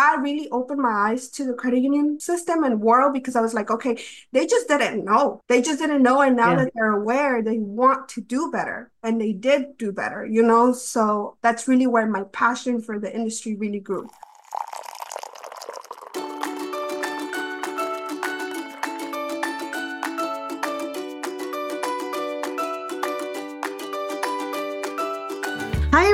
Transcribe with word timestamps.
that 0.00 0.22
really 0.22 0.48
opened 0.50 0.80
my 0.80 1.10
eyes 1.10 1.28
to 1.28 1.44
the 1.44 1.52
credit 1.52 1.80
union 1.80 2.18
system 2.18 2.64
and 2.64 2.80
world 2.80 3.12
because 3.12 3.36
I 3.36 3.42
was 3.42 3.52
like, 3.52 3.70
okay, 3.70 4.02
they 4.32 4.46
just 4.46 4.66
didn't 4.66 5.04
know. 5.04 5.42
They 5.46 5.60
just 5.60 5.78
didn't 5.78 6.02
know. 6.02 6.22
And 6.22 6.36
now 6.36 6.52
yeah. 6.52 6.64
that 6.64 6.72
they're 6.74 6.92
aware, 6.92 7.42
they 7.42 7.58
want 7.58 8.08
to 8.10 8.22
do 8.22 8.50
better. 8.50 8.90
And 9.02 9.20
they 9.20 9.32
did 9.32 9.76
do 9.76 9.92
better, 9.92 10.24
you 10.24 10.42
know? 10.42 10.72
So 10.72 11.36
that's 11.42 11.68
really 11.68 11.86
where 11.86 12.06
my 12.06 12.22
passion 12.24 12.80
for 12.80 12.98
the 12.98 13.14
industry 13.14 13.56
really 13.56 13.80
grew. 13.80 14.08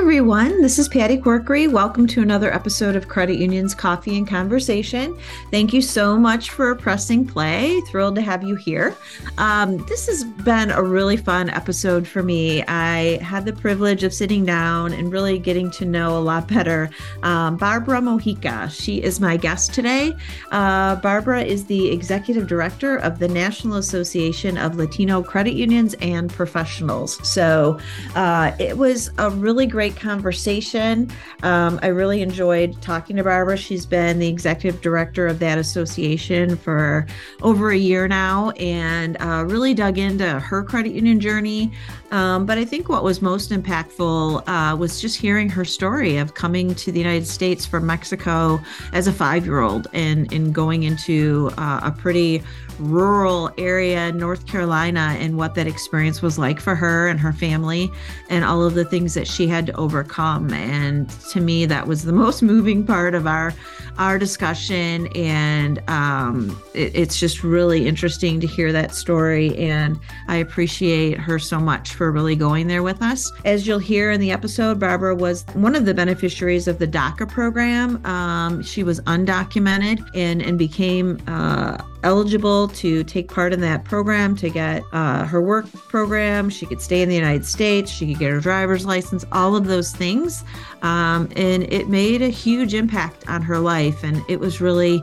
Everyone. 0.07 0.63
This 0.63 0.79
is 0.79 0.89
Patty 0.89 1.19
Corkery. 1.19 1.69
Welcome 1.69 2.07
to 2.07 2.23
another 2.23 2.55
episode 2.55 2.95
of 2.95 3.09
Credit 3.09 3.41
Union's 3.41 3.75
Coffee 3.75 4.17
and 4.17 4.25
Conversation. 4.25 5.19
Thank 5.51 5.73
you 5.73 5.83
so 5.83 6.17
much 6.17 6.51
for 6.51 6.77
pressing 6.77 7.27
play. 7.27 7.81
Thrilled 7.89 8.15
to 8.15 8.23
have 8.23 8.45
you 8.45 8.55
here. 8.55 8.95
Um, 9.37 9.79
this 9.89 10.07
has 10.07 10.23
been 10.23 10.71
a 10.71 10.81
really 10.81 11.17
fun 11.17 11.51
episode 11.51 12.07
for 12.07 12.23
me. 12.23 12.63
I 12.69 13.19
had 13.21 13.47
the 13.47 13.53
privilege 13.53 14.05
of 14.05 14.15
sitting 14.15 14.45
down 14.45 14.93
and 14.93 15.11
really 15.11 15.41
getting 15.41 15.73
to 15.73 15.85
know 15.85 16.17
a 16.17 16.21
lot 16.21 16.47
better 16.47 16.89
um, 17.25 17.57
Barbara 17.57 17.99
Mojica. 17.99 18.71
She 18.71 19.03
is 19.03 19.19
my 19.19 19.37
guest 19.37 19.75
today. 19.75 20.15
Uh, 20.53 20.95
Barbara 20.95 21.43
is 21.43 21.65
the 21.65 21.91
executive 21.91 22.47
director 22.47 22.99
of 22.99 23.19
the 23.19 23.27
National 23.27 23.79
Association 23.79 24.57
of 24.57 24.77
Latino 24.77 25.21
Credit 25.21 25.55
Unions 25.55 25.95
and 25.95 26.33
Professionals. 26.33 27.19
So 27.29 27.81
uh, 28.15 28.53
it 28.61 28.79
was 28.79 29.11
a 29.19 29.31
really 29.31 29.67
great 29.67 29.96
conversation. 29.97 31.11
Um, 31.43 31.79
I 31.83 31.89
really 31.89 32.23
enjoyed 32.23 32.81
talking 32.81 33.17
to 33.17 33.25
Barbara. 33.25 33.57
She's 33.57 33.87
been 33.87 34.19
the 34.19 34.29
executive 34.29 34.81
director 34.81 35.27
of 35.27 35.39
that 35.41 35.59
association 35.59 36.57
for 36.57 37.07
over 37.43 37.71
a 37.71 37.77
year 37.77 38.07
now 38.09 38.51
and 38.51 39.17
uh, 39.21 39.45
really 39.47 39.75
dug 39.75 39.99
into 39.99 40.39
her 40.39 40.63
credit 40.63 40.93
union 40.93 41.21
journey. 41.21 41.73
Um, 42.11 42.47
but 42.47 42.57
I 42.57 42.65
think 42.65 42.89
what 42.89 43.03
was 43.03 43.21
most 43.21 43.51
impactful 43.51 44.43
uh, 44.47 44.77
was 44.77 45.01
just 45.01 45.17
hearing 45.17 45.49
her 45.49 45.65
story 45.65 46.19
of 46.19 46.35
coming 46.35 46.75
to 46.77 46.93
the 46.93 46.99
United 46.99 47.27
States 47.27 47.67
from 47.67 47.87
Mexico 47.87 48.61
as 48.93 49.07
a 49.07 49.13
five 49.13 49.45
year 49.45 49.61
old 49.61 49.89
and, 49.93 50.33
and 50.33 50.55
going 50.55 50.85
into 50.85 51.51
uh, 51.59 51.81
a 51.83 51.91
pretty 51.91 52.43
rural 52.79 53.51
area 53.59 54.13
North 54.13 54.47
Carolina 54.47 55.17
and 55.19 55.37
what 55.37 55.55
that 55.55 55.67
experience 55.67 56.23
was 56.23 56.39
like 56.39 56.61
for 56.61 56.75
her 56.75 57.09
and 57.09 57.19
her 57.21 57.33
family 57.33 57.91
and 58.31 58.45
all 58.45 58.63
of 58.63 58.75
the 58.75 58.85
things 58.85 59.15
that 59.15 59.27
she 59.27 59.47
had 59.47 59.67
to 59.67 59.73
overcome. 59.77 60.53
And 60.53 61.09
to 61.31 61.41
me, 61.41 61.67
that 61.67 61.87
was 61.87 62.05
the 62.05 62.13
most 62.27 62.43
moving 62.43 62.85
part 62.85 63.15
of 63.15 63.27
our 63.27 63.55
our 63.99 64.19
discussion. 64.19 65.07
And 65.09 65.83
um, 65.89 66.61
it, 66.75 66.95
it's 66.95 67.19
just 67.19 67.43
really 67.43 67.87
interesting 67.87 68.41
to 68.41 68.47
hear 68.47 68.73
that 68.73 68.95
story. 68.95 69.57
And 69.57 69.99
I 70.29 70.37
appreciate 70.37 71.19
her 71.19 71.39
so 71.39 71.59
much 71.59 71.95
for 71.95 72.13
really 72.13 72.37
going 72.37 72.67
there 72.67 72.83
with 72.83 73.03
us. 73.03 73.33
As 73.45 73.67
you'll 73.67 73.79
hear 73.79 74.11
in 74.11 74.21
the 74.21 74.31
episode, 74.31 74.79
Barbara 74.79 75.15
was 75.15 75.45
one 75.55 75.75
of 75.75 75.85
the 75.85 75.95
beneficiaries 75.95 76.69
of 76.69 76.79
the 76.79 76.87
DACA 76.87 77.29
program. 77.29 78.05
Um, 78.05 78.63
she 78.63 78.83
was 78.83 79.01
undocumented 79.03 80.07
and, 80.15 80.43
and 80.43 80.59
became 80.59 81.21
uh, 81.27 81.79
eligible 82.07 82.69
to 82.69 83.03
take 83.03 83.29
part 83.29 83.53
in 83.53 83.61
that 83.61 83.85
program 83.85 84.37
to 84.37 84.49
get 84.49 84.85
uh, 84.93 85.25
her 85.25 85.43
work 85.43 85.71
program. 85.73 86.49
She 86.49 86.65
could 86.65 86.81
stay 86.81 87.03
in 87.03 87.09
the 87.09 87.17
United 87.17 87.45
States. 87.45 87.91
She 87.91 88.07
could 88.07 88.21
get 88.21 88.31
her 88.31 88.39
driver's 88.39 88.87
license, 88.87 89.25
all 89.33 89.57
of 89.57 89.67
those 89.67 89.91
things. 89.91 90.45
Um, 90.83 91.29
and 91.35 91.65
it 91.73 91.89
made 91.89 92.23
a 92.23 92.29
huge 92.29 92.75
impact 92.75 93.29
on 93.29 93.43
her 93.43 93.59
life. 93.59 94.05
And 94.05 94.23
it 94.29 94.39
was 94.39 94.61
really 94.61 95.03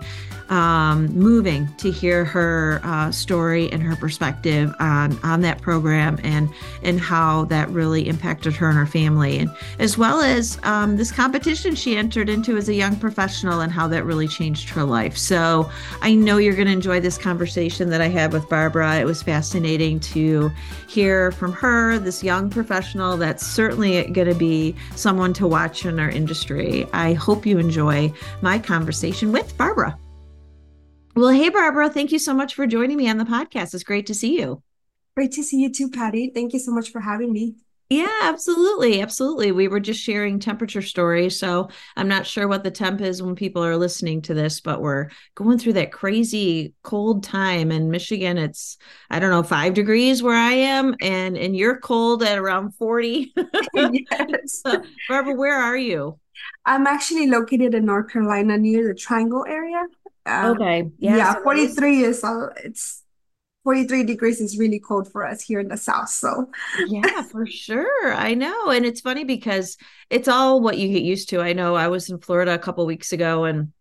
um, 0.54 1.08
moving 1.08 1.68
to 1.78 1.90
hear 1.90 2.24
her 2.24 2.80
uh, 2.84 3.12
story 3.12 3.72
and 3.72 3.82
her 3.82 3.96
perspective 3.96 4.72
on 4.80 5.18
on 5.24 5.42
that 5.42 5.60
program 5.62 6.20
and 6.24 6.48
and 6.84 7.00
how 7.00 7.46
that 7.46 7.68
really 7.70 8.08
impacted 8.08 8.54
her 8.54 8.70
and 8.70 8.78
her 8.78 8.86
family, 8.86 9.40
and 9.40 9.50
as 9.80 9.98
well 9.98 10.22
as 10.22 10.60
um, 10.62 10.96
this 10.96 11.12
competition 11.12 11.74
she 11.74 11.98
entered 11.98 12.30
into 12.30 12.56
as 12.56 12.70
a 12.70 12.74
young 12.74 12.96
professional 12.96 13.62
and 13.62 13.72
how 13.72 13.88
that 13.88 14.06
really 14.06 14.28
changed 14.28 14.70
her 14.70 14.84
life. 14.84 15.18
So 15.18 15.72
I 16.04 16.14
know 16.14 16.38
you're 16.38 16.54
going 16.54 16.68
to 16.68 16.74
enjoy 16.74 17.00
this 17.00 17.18
conversation 17.18 17.90
that 17.90 18.02
I 18.02 18.10
had 18.10 18.32
with 18.32 18.48
Barbara. 18.48 19.00
It 19.00 19.06
was 19.06 19.24
fascinating 19.24 20.00
to 20.02 20.52
hear 20.88 21.32
from 21.32 21.52
her, 21.54 21.98
this 21.98 22.24
young 22.24 22.52
professional 22.52 23.18
that's 23.18 23.46
certainly 23.46 24.04
going 24.12 24.28
to 24.28 24.36
be 24.36 24.76
someone 24.96 25.34
to 25.34 25.48
watch 25.48 25.84
in 25.84 26.00
our 26.00 26.12
industry. 26.12 26.86
I 26.94 27.14
hope 27.14 27.48
you 27.48 27.58
enjoy 27.58 28.14
my 28.44 28.60
conversation 28.60 29.32
with 29.32 29.58
Barbara. 29.58 29.98
Well, 31.16 31.30
hey, 31.30 31.50
Barbara, 31.50 31.92
thank 31.92 32.12
you 32.12 32.18
so 32.18 32.34
much 32.34 32.56
for 32.56 32.66
joining 32.66 32.98
me 32.98 33.08
on 33.08 33.20
the 33.20 33.24
podcast. 33.24 33.76
It's 33.76 33.84
great 33.84 34.08
to 34.08 34.16
see 34.16 34.40
you. 34.40 34.64
Great 35.16 35.32
to 35.34 35.44
see 35.44 35.62
you 35.62 35.72
too, 35.72 35.92
Patty. 35.92 36.32
Thank 36.34 36.54
you 36.54 36.60
so 36.60 36.72
much 36.72 36.90
for 36.90 37.02
having 37.02 37.32
me. 37.32 37.56
Yeah, 37.92 38.10
absolutely. 38.24 39.00
Absolutely. 39.00 39.52
We 39.52 39.68
were 39.68 39.80
just 39.80 40.00
sharing 40.00 40.40
temperature 40.40 40.82
stories. 40.82 41.38
So 41.38 41.70
I'm 41.96 42.08
not 42.08 42.26
sure 42.26 42.48
what 42.48 42.64
the 42.64 42.72
temp 42.72 43.02
is 43.02 43.22
when 43.22 43.36
people 43.36 43.64
are 43.64 43.78
listening 43.78 44.24
to 44.24 44.34
this, 44.34 44.60
but 44.60 44.82
we're 44.82 45.10
going 45.36 45.60
through 45.60 45.74
that 45.74 45.92
crazy 45.92 46.74
cold 46.82 47.24
time 47.24 47.72
in 47.72 47.92
Michigan. 47.92 48.40
It's, 48.40 48.78
I 49.12 49.20
don't 49.20 49.30
know, 49.30 49.44
five 49.44 49.76
degrees 49.76 50.24
where 50.24 50.36
I 50.36 50.54
am, 50.54 50.96
and 51.00 51.38
and 51.38 51.56
you're 51.56 51.80
cold 51.80 52.24
at 52.24 52.40
around 52.40 52.74
40. 52.76 53.36
yes. 53.76 54.64
Barbara, 55.10 55.36
where 55.36 55.60
are 55.60 55.78
you? 55.78 56.20
I'm 56.66 56.88
actually 56.88 57.28
located 57.28 57.76
in 57.76 57.86
North 57.86 58.12
Carolina 58.12 58.58
near 58.58 58.88
the 58.88 58.96
Triangle 58.96 59.46
area. 59.48 59.86
Um, 60.26 60.56
okay. 60.56 60.90
Yeah. 61.00 61.18
yeah 61.18 61.34
so 61.34 61.44
43 61.44 62.04
is 62.04 62.24
uh, 62.24 62.48
it's 62.64 63.04
43 63.64 64.04
degrees 64.04 64.42
is 64.42 64.58
really 64.58 64.80
cold 64.80 65.12
for 65.12 65.26
us 65.26 65.42
here 65.42 65.60
in 65.60 65.70
the 65.70 65.78
south 65.78 66.10
so 66.10 66.50
yeah 66.90 67.22
for 67.24 67.46
sure 67.46 68.14
i 68.14 68.34
know 68.34 68.70
and 68.70 68.86
it's 68.86 69.02
funny 69.02 69.24
because 69.24 69.78
it's 70.10 70.28
all 70.28 70.60
what 70.60 70.78
you 70.78 70.90
get 70.90 71.02
used 71.04 71.30
to 71.30 71.42
i 71.42 71.54
know 71.54 71.76
i 71.76 71.88
was 71.88 72.10
in 72.10 72.20
florida 72.20 72.54
a 72.54 72.60
couple 72.60 72.86
weeks 72.86 73.14
ago 73.14 73.46
and 73.46 73.72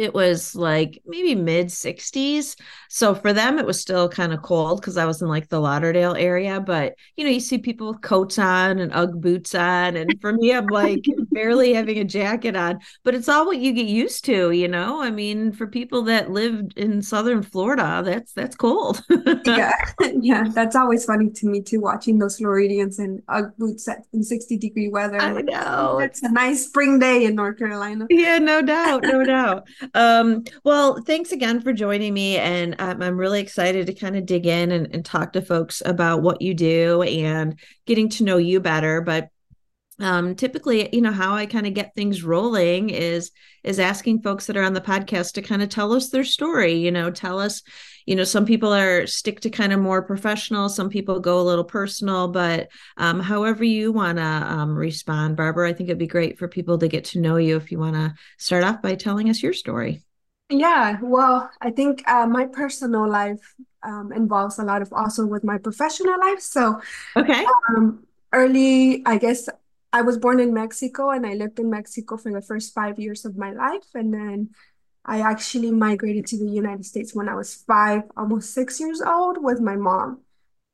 it 0.00 0.14
was 0.14 0.54
like 0.54 1.00
maybe 1.06 1.34
mid 1.34 1.66
60s 1.66 2.56
so 2.88 3.14
for 3.14 3.32
them 3.32 3.58
it 3.58 3.66
was 3.66 3.80
still 3.80 4.08
kind 4.08 4.32
of 4.32 4.42
cold 4.42 4.80
because 4.80 4.96
i 4.96 5.04
was 5.04 5.22
in 5.22 5.28
like 5.28 5.48
the 5.48 5.60
lauderdale 5.60 6.14
area 6.14 6.60
but 6.60 6.94
you 7.16 7.24
know 7.24 7.30
you 7.30 7.40
see 7.40 7.58
people 7.58 7.88
with 7.88 8.00
coats 8.02 8.38
on 8.38 8.78
and 8.78 8.92
ugg 8.94 9.20
boots 9.20 9.54
on 9.54 9.96
and 9.96 10.20
for 10.20 10.32
me 10.32 10.52
i'm 10.52 10.66
like 10.66 11.04
barely 11.30 11.72
having 11.74 11.98
a 11.98 12.04
jacket 12.04 12.56
on 12.56 12.78
but 13.04 13.14
it's 13.14 13.28
all 13.28 13.46
what 13.46 13.58
you 13.58 13.72
get 13.72 13.86
used 13.86 14.24
to 14.24 14.50
you 14.50 14.68
know? 14.68 15.02
I 15.02 15.10
mean 15.10 15.52
for 15.52 15.66
people 15.66 16.02
that 16.02 16.30
lived 16.30 16.76
in 16.76 17.02
southern 17.02 17.42
florida 17.42 18.02
that's 18.04 18.32
that's 18.32 18.56
cold. 18.56 19.02
Yeah 19.44 19.72
yeah 20.20 20.44
that's 20.52 20.76
always 20.76 21.04
funny 21.04 21.30
to 21.30 21.46
me 21.46 21.62
too 21.62 21.80
watching 21.80 22.18
those 22.18 22.38
floridians 22.38 22.98
in 22.98 23.22
ugg 23.28 23.52
boots 23.58 23.88
in 24.12 24.22
60 24.22 24.56
degree 24.58 24.88
weather 24.88 25.20
i 25.20 25.40
know 25.42 25.98
it's 25.98 26.22
a 26.22 26.30
nice 26.30 26.66
spring 26.66 26.98
day 26.98 27.24
in 27.24 27.34
north 27.34 27.58
carolina. 27.58 28.06
Yeah 28.10 28.38
no 28.38 28.62
doubt 28.62 29.02
no 29.02 29.24
doubt 29.24 29.66
um, 29.94 30.44
well, 30.64 31.02
thanks 31.02 31.32
again 31.32 31.60
for 31.60 31.72
joining 31.72 32.14
me. 32.14 32.38
And 32.38 32.74
um, 32.78 33.02
I'm 33.02 33.16
really 33.16 33.40
excited 33.40 33.86
to 33.86 33.94
kind 33.94 34.16
of 34.16 34.26
dig 34.26 34.46
in 34.46 34.72
and, 34.72 34.94
and 34.94 35.04
talk 35.04 35.32
to 35.32 35.42
folks 35.42 35.82
about 35.84 36.22
what 36.22 36.42
you 36.42 36.54
do 36.54 37.02
and 37.02 37.58
getting 37.86 38.08
to 38.10 38.24
know 38.24 38.36
you 38.36 38.60
better. 38.60 39.00
But 39.00 39.28
um, 40.00 40.34
typically 40.34 40.88
you 40.94 41.00
know 41.00 41.12
how 41.12 41.34
i 41.34 41.46
kind 41.46 41.66
of 41.66 41.74
get 41.74 41.94
things 41.94 42.22
rolling 42.22 42.90
is 42.90 43.30
is 43.64 43.78
asking 43.80 44.20
folks 44.20 44.46
that 44.46 44.56
are 44.56 44.62
on 44.62 44.74
the 44.74 44.80
podcast 44.80 45.32
to 45.32 45.42
kind 45.42 45.62
of 45.62 45.68
tell 45.68 45.92
us 45.92 46.10
their 46.10 46.24
story 46.24 46.74
you 46.74 46.90
know 46.90 47.10
tell 47.10 47.38
us 47.38 47.62
you 48.06 48.16
know 48.16 48.24
some 48.24 48.46
people 48.46 48.72
are 48.72 49.06
stick 49.06 49.40
to 49.40 49.50
kind 49.50 49.72
of 49.72 49.80
more 49.80 50.02
professional 50.02 50.68
some 50.68 50.88
people 50.88 51.20
go 51.20 51.40
a 51.40 51.42
little 51.42 51.64
personal 51.64 52.28
but 52.28 52.68
um, 52.96 53.20
however 53.20 53.64
you 53.64 53.92
want 53.92 54.18
to 54.18 54.24
um, 54.24 54.74
respond 54.74 55.36
barbara 55.36 55.68
i 55.68 55.72
think 55.72 55.88
it'd 55.88 55.98
be 55.98 56.06
great 56.06 56.38
for 56.38 56.48
people 56.48 56.78
to 56.78 56.88
get 56.88 57.04
to 57.04 57.20
know 57.20 57.36
you 57.36 57.56
if 57.56 57.70
you 57.70 57.78
want 57.78 57.94
to 57.94 58.14
start 58.38 58.64
off 58.64 58.80
by 58.80 58.94
telling 58.94 59.28
us 59.28 59.42
your 59.42 59.52
story. 59.52 60.02
Yeah 60.48 60.98
well 61.02 61.50
i 61.60 61.70
think 61.70 62.08
uh, 62.08 62.26
my 62.26 62.46
personal 62.46 63.08
life 63.08 63.54
um, 63.82 64.12
involves 64.12 64.58
a 64.58 64.64
lot 64.64 64.80
of 64.80 64.92
also 64.92 65.26
with 65.26 65.44
my 65.44 65.58
professional 65.58 66.18
life 66.18 66.40
so 66.40 66.80
okay. 67.16 67.44
um, 67.68 68.06
early 68.32 69.02
i 69.04 69.18
guess 69.18 69.48
I 69.92 70.02
was 70.02 70.18
born 70.18 70.40
in 70.40 70.52
Mexico 70.52 71.10
and 71.10 71.26
I 71.26 71.34
lived 71.34 71.58
in 71.58 71.70
Mexico 71.70 72.16
for 72.16 72.32
the 72.32 72.42
first 72.42 72.74
five 72.74 72.98
years 72.98 73.24
of 73.24 73.36
my 73.36 73.52
life. 73.52 73.88
And 73.94 74.12
then 74.12 74.50
I 75.04 75.20
actually 75.20 75.70
migrated 75.70 76.26
to 76.26 76.38
the 76.38 76.50
United 76.50 76.84
States 76.84 77.14
when 77.14 77.28
I 77.28 77.34
was 77.34 77.54
five, 77.54 78.02
almost 78.16 78.52
six 78.52 78.78
years 78.78 79.00
old 79.00 79.42
with 79.42 79.60
my 79.60 79.76
mom. 79.76 80.20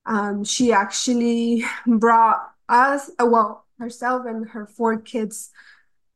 Um, 0.06 0.44
she 0.44 0.72
actually 0.72 1.64
brought 1.86 2.40
us, 2.68 3.10
uh, 3.20 3.26
well, 3.26 3.66
herself 3.78 4.26
and 4.26 4.48
her 4.50 4.66
four 4.66 4.98
kids 4.98 5.50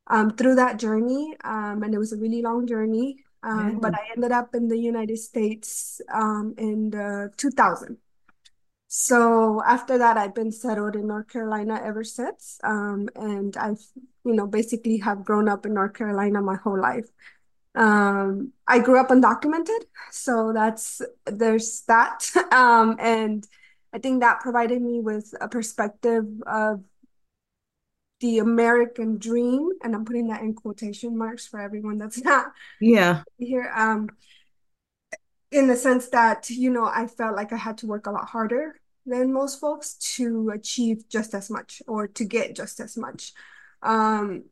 um, 0.07 0.31
through 0.31 0.55
that 0.55 0.77
journey. 0.77 1.37
Um, 1.43 1.83
and 1.83 1.93
it 1.93 1.99
was 1.99 2.11
a 2.11 2.17
really 2.17 2.41
long 2.41 2.67
journey. 2.67 3.23
Um, 3.43 3.73
yeah. 3.73 3.79
But 3.79 3.93
I 3.93 4.07
ended 4.13 4.33
up 4.33 4.53
in 4.53 4.67
the 4.67 4.77
United 4.77 5.17
States 5.17 6.01
um, 6.13 6.53
in 6.57 6.89
the 6.89 7.31
2000. 7.37 7.97
So 8.91 9.61
after 9.65 9.99
that, 9.99 10.17
I've 10.17 10.33
been 10.33 10.51
settled 10.51 10.95
in 10.95 11.07
North 11.07 11.29
Carolina 11.29 11.79
ever 11.83 12.03
since. 12.03 12.59
Um, 12.63 13.07
and 13.15 13.55
I've, 13.57 13.79
you 14.25 14.33
know, 14.33 14.47
basically 14.47 14.97
have 14.99 15.23
grown 15.23 15.47
up 15.47 15.65
in 15.65 15.75
North 15.75 15.93
Carolina 15.93 16.41
my 16.41 16.55
whole 16.55 16.79
life. 16.81 17.07
Um, 17.75 18.53
I 18.67 18.79
grew 18.79 18.99
up 18.99 19.09
undocumented, 19.09 19.81
so 20.11 20.53
that's 20.53 21.01
there's 21.25 21.81
that. 21.87 22.29
Um, 22.53 22.97
and 22.99 23.47
I 23.93 23.99
think 23.99 24.21
that 24.21 24.41
provided 24.41 24.81
me 24.81 25.01
with 25.01 25.33
a 25.41 25.47
perspective 25.49 26.25
of 26.47 26.83
the 28.19 28.39
American 28.39 29.17
dream, 29.17 29.69
and 29.83 29.95
I'm 29.95 30.03
putting 30.05 30.27
that 30.27 30.41
in 30.41 30.53
quotation 30.53 31.17
marks 31.17 31.47
for 31.47 31.59
everyone 31.59 31.97
that's 31.97 32.21
not 32.23 32.51
Yeah. 32.79 33.23
here. 33.37 33.71
Um, 33.75 34.09
in 35.51 35.67
the 35.67 35.75
sense 35.75 36.09
that, 36.09 36.49
you 36.49 36.69
know, 36.69 36.85
I 36.85 37.07
felt 37.07 37.35
like 37.35 37.51
I 37.53 37.57
had 37.57 37.77
to 37.79 37.87
work 37.87 38.07
a 38.07 38.11
lot 38.11 38.29
harder 38.29 38.79
than 39.05 39.33
most 39.33 39.59
folks 39.59 39.95
to 40.15 40.51
achieve 40.51 41.07
just 41.09 41.33
as 41.33 41.49
much 41.49 41.81
or 41.87 42.07
to 42.07 42.25
get 42.25 42.55
just 42.55 42.79
as 42.79 42.95
much. 42.95 43.33
Um, 43.81 44.45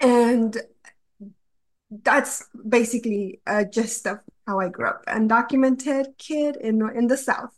and 0.00 0.56
that's 2.02 2.48
basically 2.68 3.40
a 3.46 3.64
gist 3.64 4.06
of 4.06 4.18
how 4.46 4.58
I 4.58 4.68
grew 4.68 4.88
up. 4.88 5.04
Undocumented 5.06 6.18
kid 6.18 6.56
in 6.56 6.82
in 6.94 7.06
the 7.06 7.16
South. 7.16 7.56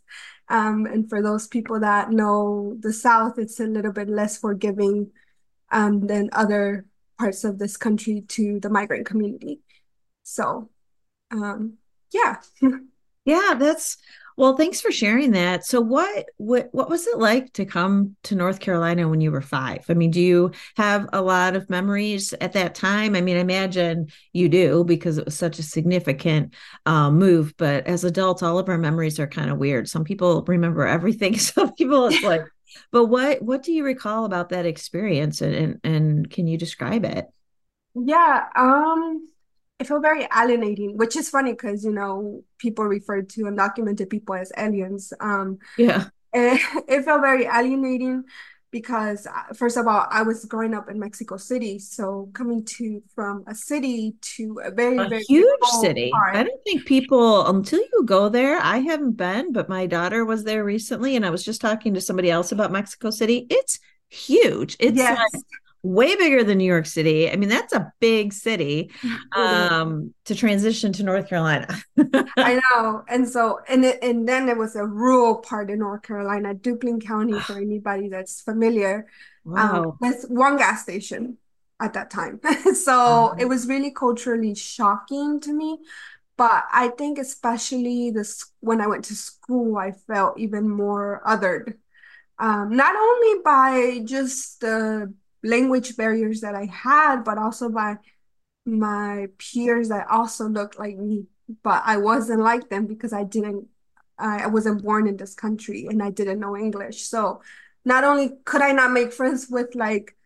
Um, 0.48 0.86
and 0.86 1.08
for 1.08 1.22
those 1.22 1.48
people 1.48 1.80
that 1.80 2.10
know 2.10 2.76
the 2.80 2.92
South, 2.92 3.38
it's 3.38 3.58
a 3.58 3.66
little 3.66 3.92
bit 3.92 4.08
less 4.08 4.38
forgiving 4.38 5.10
um, 5.72 6.06
than 6.06 6.28
other 6.32 6.84
parts 7.18 7.44
of 7.44 7.58
this 7.58 7.76
country 7.76 8.22
to 8.28 8.60
the 8.60 8.70
migrant 8.70 9.06
community. 9.06 9.60
So, 10.22 10.70
um, 11.30 11.78
yeah. 12.12 12.36
Yeah, 13.24 13.54
that's 13.58 13.98
well, 14.36 14.54
thanks 14.54 14.82
for 14.82 14.92
sharing 14.92 15.30
that. 15.32 15.64
So 15.64 15.80
what 15.80 16.26
what 16.36 16.68
what 16.72 16.90
was 16.90 17.06
it 17.06 17.18
like 17.18 17.52
to 17.54 17.64
come 17.64 18.16
to 18.24 18.34
North 18.34 18.60
Carolina 18.60 19.08
when 19.08 19.20
you 19.22 19.32
were 19.32 19.40
5? 19.40 19.86
I 19.88 19.94
mean, 19.94 20.10
do 20.10 20.20
you 20.20 20.52
have 20.76 21.08
a 21.12 21.22
lot 21.22 21.56
of 21.56 21.70
memories 21.70 22.34
at 22.34 22.52
that 22.52 22.74
time? 22.74 23.16
I 23.16 23.22
mean, 23.22 23.36
I 23.36 23.40
imagine 23.40 24.08
you 24.34 24.48
do 24.50 24.84
because 24.84 25.16
it 25.16 25.24
was 25.24 25.36
such 25.36 25.58
a 25.58 25.62
significant 25.62 26.54
um, 26.84 27.18
move, 27.18 27.54
but 27.56 27.86
as 27.86 28.04
adults 28.04 28.42
all 28.42 28.58
of 28.58 28.68
our 28.68 28.78
memories 28.78 29.18
are 29.18 29.26
kind 29.26 29.50
of 29.50 29.58
weird. 29.58 29.88
Some 29.88 30.04
people 30.04 30.42
remember 30.46 30.86
everything, 30.86 31.38
some 31.38 31.74
people 31.74 32.06
it's 32.06 32.22
like 32.22 32.42
but 32.92 33.06
what 33.06 33.40
what 33.42 33.62
do 33.62 33.72
you 33.72 33.84
recall 33.84 34.26
about 34.26 34.50
that 34.50 34.66
experience 34.66 35.40
and 35.40 35.54
and, 35.54 35.80
and 35.82 36.30
can 36.30 36.46
you 36.46 36.58
describe 36.58 37.06
it? 37.06 37.26
Yeah, 37.94 38.44
um 38.54 39.26
it 39.78 39.86
felt 39.86 40.02
very 40.02 40.26
alienating, 40.34 40.96
which 40.96 41.16
is 41.16 41.28
funny 41.28 41.52
because, 41.52 41.84
you 41.84 41.92
know, 41.92 42.42
people 42.58 42.84
refer 42.84 43.22
to 43.22 43.42
undocumented 43.42 44.08
people 44.08 44.34
as 44.34 44.52
aliens. 44.56 45.12
Um, 45.20 45.58
Yeah. 45.76 46.04
it 46.32 47.04
felt 47.04 47.20
very 47.20 47.44
alienating 47.44 48.24
because, 48.70 49.26
uh, 49.26 49.54
first 49.54 49.76
of 49.76 49.86
all, 49.86 50.06
I 50.10 50.22
was 50.22 50.44
growing 50.44 50.74
up 50.74 50.90
in 50.90 50.98
Mexico 50.98 51.36
City. 51.36 51.78
So 51.78 52.28
coming 52.34 52.64
to 52.76 53.02
from 53.14 53.44
a 53.46 53.54
city 53.54 54.16
to 54.36 54.60
a 54.64 54.70
very, 54.70 54.98
A 54.98 55.08
very 55.08 55.22
huge 55.22 55.64
city. 55.80 56.10
I 56.14 56.42
don't 56.42 56.62
think 56.64 56.86
people, 56.86 57.46
until 57.46 57.80
you 57.80 58.02
go 58.04 58.28
there, 58.28 58.58
I 58.58 58.78
haven't 58.78 59.12
been, 59.12 59.52
but 59.52 59.68
my 59.68 59.86
daughter 59.86 60.24
was 60.24 60.44
there 60.44 60.64
recently, 60.64 61.16
and 61.16 61.24
I 61.24 61.30
was 61.30 61.42
just 61.42 61.60
talking 61.60 61.94
to 61.94 62.00
somebody 62.00 62.30
else 62.30 62.52
about 62.52 62.72
Mexico 62.72 63.10
City. 63.10 63.46
It's 63.48 63.78
huge. 64.08 64.76
It's 64.78 64.98
like 64.98 65.18
Yes, 65.18 65.44
way 65.86 66.16
bigger 66.16 66.44
than 66.44 66.58
New 66.58 66.64
York 66.64 66.86
City. 66.86 67.30
I 67.30 67.36
mean, 67.36 67.48
that's 67.48 67.72
a 67.72 67.92
big 68.00 68.32
city 68.32 68.90
um, 69.36 70.14
to 70.26 70.34
transition 70.34 70.92
to 70.94 71.02
North 71.02 71.28
Carolina. 71.28 71.68
I 72.42 72.54
know. 72.54 73.02
And 73.08 73.28
so, 73.28 73.60
and 73.68 73.84
it, 73.84 73.98
and 74.02 74.28
then 74.28 74.46
there 74.46 74.56
was 74.58 74.76
a 74.76 74.84
rural 74.86 75.36
part 75.38 75.70
in 75.70 75.80
North 75.80 76.02
Carolina, 76.02 76.54
Duplin 76.54 77.00
County, 77.04 77.40
for 77.40 77.56
anybody 77.58 78.08
that's 78.08 78.40
familiar. 78.42 79.06
Um, 79.56 79.92
with 80.00 80.26
one 80.28 80.58
gas 80.58 80.82
station 80.82 81.38
at 81.80 81.94
that 81.94 82.10
time. 82.10 82.40
So 82.74 83.34
it 83.38 83.44
Um, 83.44 83.48
was 83.48 83.66
really 83.66 83.90
culturally 83.90 84.54
shocking 84.54 85.40
to 85.40 85.52
me. 85.52 85.78
But 86.36 86.64
I 86.72 86.88
think 86.88 87.18
especially 87.18 88.10
this 88.10 88.44
when 88.60 88.80
I 88.80 88.86
went 88.86 89.04
to 89.06 89.16
school, 89.16 89.78
I 89.78 89.92
felt 89.92 90.38
even 90.38 90.68
more 90.68 91.22
othered. 91.26 91.78
Um, 92.38 92.76
not 92.76 92.94
only 92.96 93.42
by 93.44 94.00
just 94.04 94.60
the 94.60 95.14
language 95.46 95.96
barriers 95.96 96.40
that 96.40 96.54
I 96.54 96.66
had, 96.66 97.22
but 97.22 97.38
also 97.38 97.68
by 97.68 97.96
my 98.64 99.28
peers 99.38 99.88
that 99.88 100.08
also 100.10 100.48
looked 100.48 100.78
like 100.78 100.96
me, 100.96 101.26
but 101.62 101.82
I 101.86 101.96
wasn't 101.98 102.42
like 102.42 102.68
them 102.68 102.86
because 102.86 103.12
I 103.12 103.24
didn't, 103.24 103.68
I, 104.18 104.46
wasn't 104.48 104.82
born 104.82 105.06
in 105.06 105.16
this 105.16 105.34
country 105.34 105.86
and 105.88 106.02
I 106.02 106.10
didn't 106.10 106.40
know 106.40 106.56
English. 106.56 107.02
So 107.02 107.42
not 107.84 108.02
only 108.04 108.32
could 108.44 108.62
I 108.62 108.72
not 108.72 108.92
make 108.92 109.12
friends 109.12 109.46
with 109.48 109.74
like 109.74 110.16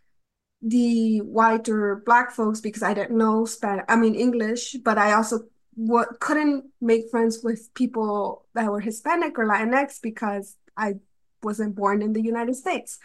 the 0.63 1.19
white 1.19 1.69
or 1.69 2.03
black 2.07 2.33
folks 2.33 2.61
because 2.61 2.83
I 2.83 2.95
didn't 2.95 3.17
know 3.17 3.45
Spanish, 3.45 3.85
I 3.89 3.97
mean 3.97 4.15
English, 4.15 4.77
but 4.85 4.97
I 4.97 5.13
also 5.13 5.41
what 5.75 6.21
couldn't 6.21 6.65
make 6.81 7.11
friends 7.11 7.41
with 7.43 7.73
people 7.75 8.47
that 8.55 8.71
were 8.71 8.81
Hispanic 8.81 9.39
or 9.39 9.47
Latinx 9.47 10.01
because 10.03 10.57
I 10.77 10.95
wasn't 11.43 11.75
born 11.75 12.03
in 12.03 12.13
the 12.13 12.23
United 12.23 12.55
States. 12.57 12.99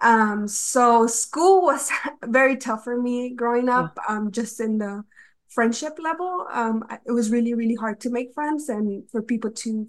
Um, 0.00 0.46
so 0.46 1.06
school 1.06 1.62
was 1.62 1.90
very 2.24 2.56
tough 2.56 2.84
for 2.84 3.00
me 3.00 3.30
growing 3.30 3.66
yeah. 3.66 3.80
up, 3.80 3.98
um, 4.08 4.30
just 4.30 4.60
in 4.60 4.78
the 4.78 5.04
friendship 5.48 5.98
level. 5.98 6.46
Um, 6.52 6.84
it 7.06 7.12
was 7.12 7.30
really, 7.30 7.54
really 7.54 7.74
hard 7.74 8.00
to 8.00 8.10
make 8.10 8.34
friends 8.34 8.68
and 8.68 9.08
for 9.10 9.22
people 9.22 9.50
to 9.50 9.88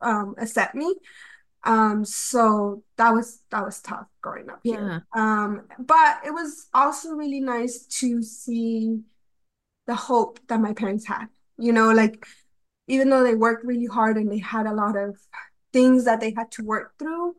um, 0.00 0.34
accept 0.38 0.74
me. 0.74 0.94
Um, 1.64 2.04
so 2.04 2.84
that 2.96 3.12
was 3.12 3.42
that 3.50 3.64
was 3.64 3.80
tough 3.80 4.06
growing 4.22 4.48
up 4.48 4.60
here. 4.62 5.04
Yeah. 5.14 5.20
Um, 5.20 5.62
but 5.78 6.20
it 6.24 6.30
was 6.30 6.68
also 6.72 7.10
really 7.10 7.40
nice 7.40 7.84
to 8.00 8.22
see 8.22 9.00
the 9.86 9.94
hope 9.94 10.38
that 10.48 10.60
my 10.60 10.72
parents 10.72 11.06
had. 11.06 11.26
You 11.56 11.72
know, 11.72 11.90
like 11.90 12.24
even 12.86 13.10
though 13.10 13.24
they 13.24 13.34
worked 13.34 13.64
really 13.64 13.86
hard 13.86 14.16
and 14.16 14.30
they 14.30 14.38
had 14.38 14.66
a 14.66 14.72
lot 14.72 14.96
of 14.96 15.16
things 15.72 16.04
that 16.04 16.20
they 16.20 16.32
had 16.36 16.50
to 16.52 16.64
work 16.64 16.94
through, 16.98 17.34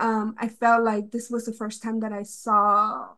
um, 0.00 0.34
I 0.38 0.48
felt 0.48 0.82
like 0.82 1.10
this 1.10 1.30
was 1.30 1.44
the 1.44 1.52
first 1.52 1.82
time 1.82 2.00
that 2.00 2.12
I 2.12 2.22
saw 2.24 3.10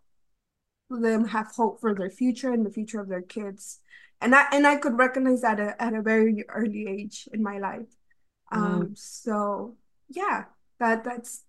them 0.91 1.29
have 1.29 1.53
hope 1.57 1.81
for 1.81 1.95
their 1.95 2.11
future 2.11 2.53
and 2.53 2.67
the 2.67 2.71
future 2.71 3.01
of 3.01 3.09
their 3.09 3.23
kids. 3.23 3.79
And 4.21 4.35
I 4.35 4.47
and 4.53 4.67
I 4.67 4.77
could 4.77 4.99
recognize 4.99 5.41
that 5.41 5.59
at 5.59 5.69
a, 5.69 5.83
at 5.83 5.95
a 5.95 6.03
very 6.03 6.45
early 6.49 6.87
age 6.89 7.29
in 7.33 7.43
my 7.43 7.59
life. 7.59 7.89
Wow. 8.51 8.59
Um, 8.59 8.95
so 8.95 9.77
yeah, 10.11 10.45
that 10.79 11.05
that's 11.05 11.45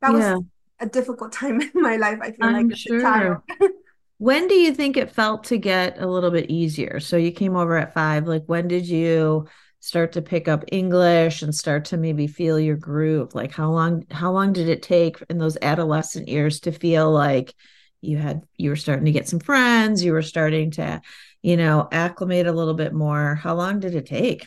that 0.00 0.12
was 0.12 0.42
a 0.80 0.86
difficult 0.86 1.32
time 1.42 1.60
in 1.60 1.70
my 1.74 1.96
life, 1.96 2.18
I 2.22 2.32
feel 2.32 2.50
like 2.50 2.56
I'm 2.56 2.70
child. 2.70 3.42
sure. 3.60 3.68
When 4.18 4.48
do 4.48 4.54
you 4.54 4.74
think 4.74 4.98
it 4.98 5.10
felt 5.10 5.44
to 5.44 5.56
get 5.56 5.98
a 5.98 6.06
little 6.06 6.30
bit 6.30 6.50
easier? 6.50 7.00
So 7.00 7.16
you 7.16 7.32
came 7.32 7.56
over 7.56 7.78
at 7.78 7.94
five. 7.94 8.28
Like, 8.28 8.44
when 8.44 8.68
did 8.68 8.86
you 8.86 9.48
start 9.80 10.12
to 10.12 10.22
pick 10.22 10.48
up 10.48 10.64
English 10.70 11.42
and 11.42 11.54
start 11.54 11.86
to 11.86 11.96
maybe 11.96 12.26
feel 12.26 12.58
your 12.58 12.76
groove? 12.76 13.34
Like, 13.34 13.52
how 13.52 13.70
long, 13.70 14.04
how 14.10 14.32
long 14.32 14.52
did 14.52 14.68
it 14.68 14.82
take 14.82 15.22
in 15.28 15.38
those 15.38 15.58
adolescent 15.60 16.28
years 16.28 16.60
to 16.60 16.72
feel 16.72 17.10
like 17.10 17.54
you 18.00 18.18
had, 18.18 18.42
you 18.56 18.70
were 18.70 18.76
starting 18.76 19.06
to 19.06 19.12
get 19.12 19.28
some 19.28 19.40
friends, 19.40 20.04
you 20.04 20.12
were 20.12 20.22
starting 20.22 20.70
to, 20.72 21.00
you 21.42 21.56
know, 21.56 21.88
acclimate 21.90 22.46
a 22.46 22.52
little 22.52 22.74
bit 22.74 22.92
more? 22.92 23.34
How 23.34 23.54
long 23.54 23.80
did 23.80 23.94
it 23.94 24.06
take? 24.06 24.46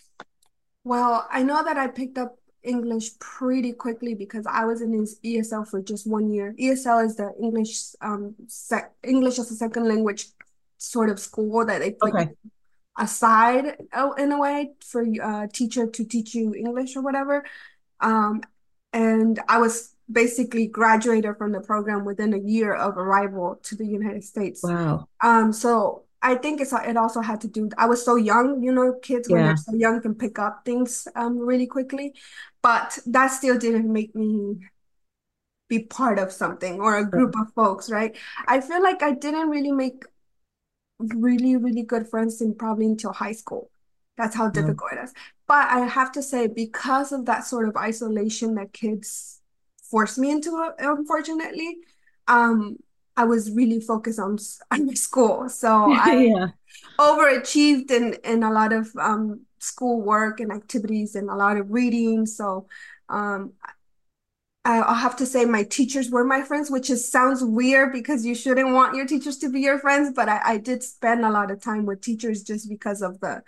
Well, 0.84 1.28
I 1.30 1.44
know 1.44 1.64
that 1.64 1.78
I 1.78 1.88
picked 1.88 2.18
up 2.18 2.38
English 2.64 3.18
pretty 3.20 3.74
quickly 3.74 4.16
because 4.16 4.46
I 4.48 4.66
was 4.66 4.82
in 4.82 4.94
ESL 4.94 5.66
for 5.66 5.82
just 5.82 6.08
one 6.08 6.32
year. 6.32 6.56
ESL 6.58 7.00
is 7.00 7.16
the 7.16 7.34
English 7.42 7.96
um 8.02 8.36
sec 8.48 8.94
English 9.04 9.40
as 9.40 9.52
a 9.52 9.56
second 9.56 9.88
language 9.88 10.28
sort 10.78 11.10
of 11.10 11.20
school 11.20 11.66
that 11.66 11.80
they 11.80 11.92
put 11.92 12.14
Okay. 12.14 12.30
Aside 12.98 13.78
uh, 13.92 14.12
in 14.18 14.32
a 14.32 14.40
way 14.40 14.72
for 14.86 15.02
a 15.02 15.48
teacher 15.52 15.88
to 15.88 16.06
teach 16.06 16.36
you 16.36 16.54
English 16.54 16.96
or 16.96 17.02
whatever. 17.02 17.46
Um, 18.00 18.42
and 18.92 19.40
I 19.48 19.58
was 19.58 19.96
basically 20.12 20.68
graduated 20.68 21.38
from 21.38 21.52
the 21.52 21.62
program 21.62 22.06
within 22.06 22.34
a 22.34 22.38
year 22.38 22.74
of 22.74 22.98
arrival 22.98 23.60
to 23.64 23.76
the 23.76 23.86
United 23.86 24.24
States. 24.24 24.62
Wow. 24.64 25.08
Um, 25.22 25.54
so 25.54 26.04
I 26.22 26.36
think 26.36 26.62
it's 26.62 26.72
it 26.72 26.96
also 26.96 27.22
had 27.22 27.42
to 27.42 27.48
do. 27.48 27.70
I 27.78 27.88
was 27.88 28.04
so 28.04 28.16
young, 28.16 28.64
you 28.64 28.72
know, 28.72 28.94
kids 29.02 29.28
when 29.30 29.44
they're 29.44 29.58
so 29.58 29.74
young 29.74 30.02
can 30.02 30.16
pick 30.16 30.40
up 30.40 30.64
things 30.64 31.08
um 31.16 31.38
really 31.38 31.68
quickly, 31.68 32.14
but 32.62 32.98
that 33.08 33.28
still 33.28 33.58
didn't 33.58 33.92
make 33.92 34.16
me 34.16 34.60
be 35.68 35.80
part 35.80 36.20
of 36.20 36.32
something 36.32 36.80
or 36.80 36.98
a 36.98 37.10
group 37.10 37.36
of 37.38 37.52
folks, 37.54 37.90
right? 37.90 38.16
I 38.48 38.62
feel 38.62 38.82
like 38.82 39.02
I 39.02 39.12
didn't 39.12 39.50
really 39.50 39.72
make 39.72 40.06
really, 41.00 41.56
really 41.58 41.84
good 41.84 42.08
friends 42.08 42.42
in 42.42 42.56
probably 42.56 42.86
until 42.86 43.14
high 43.14 43.32
school. 43.34 43.70
That's 44.18 44.36
how 44.36 44.50
difficult 44.50 44.94
it 44.94 45.00
is. 45.04 45.14
But 45.48 45.68
I 45.70 45.82
have 45.86 46.12
to 46.14 46.24
say, 46.24 46.48
because 46.48 47.12
of 47.12 47.26
that 47.26 47.46
sort 47.46 47.68
of 47.68 47.76
isolation 47.76 48.56
that 48.56 48.74
kids 48.74 49.42
forced 49.82 50.18
me 50.18 50.32
into, 50.32 50.72
unfortunately, 50.80 51.78
um, 52.28 52.78
I 53.18 53.26
was 53.26 53.52
really 53.52 53.80
focused 53.80 54.20
on, 54.20 54.38
on 54.72 54.86
my 54.88 54.94
school. 54.94 55.50
So 55.50 55.70
I 55.96 56.30
Yeah. 56.30 56.54
overachieved 57.00 57.92
in 57.92 58.14
in 58.24 58.44
a 58.44 58.52
lot 58.52 58.74
of 58.74 58.90
um 58.98 59.42
school 59.60 60.02
work 60.02 60.40
and 60.40 60.52
activities 60.52 61.16
and 61.16 61.30
a 61.30 61.36
lot 61.36 61.58
of 61.58 61.72
reading. 61.72 62.26
So 62.26 62.68
um 63.10 63.54
I'll 64.66 64.96
have 64.96 65.18
to 65.18 65.26
say 65.26 65.44
my 65.46 65.64
teachers 65.64 66.10
were 66.10 66.24
my 66.24 66.42
friends, 66.42 66.72
which 66.72 66.90
is 66.90 67.10
sounds 67.12 67.44
weird 67.44 67.92
because 67.92 68.26
you 68.26 68.34
shouldn't 68.34 68.74
want 68.74 68.96
your 68.96 69.06
teachers 69.06 69.38
to 69.40 69.50
be 69.50 69.60
your 69.62 69.78
friends, 69.78 70.14
but 70.16 70.30
I, 70.30 70.42
I 70.54 70.58
did 70.58 70.84
spend 70.84 71.26
a 71.26 71.30
lot 71.32 71.52
of 71.52 71.62
time 71.62 71.86
with 71.86 72.02
teachers 72.02 72.44
just 72.44 72.70
because 72.70 73.02
of 73.02 73.20
the 73.20 73.44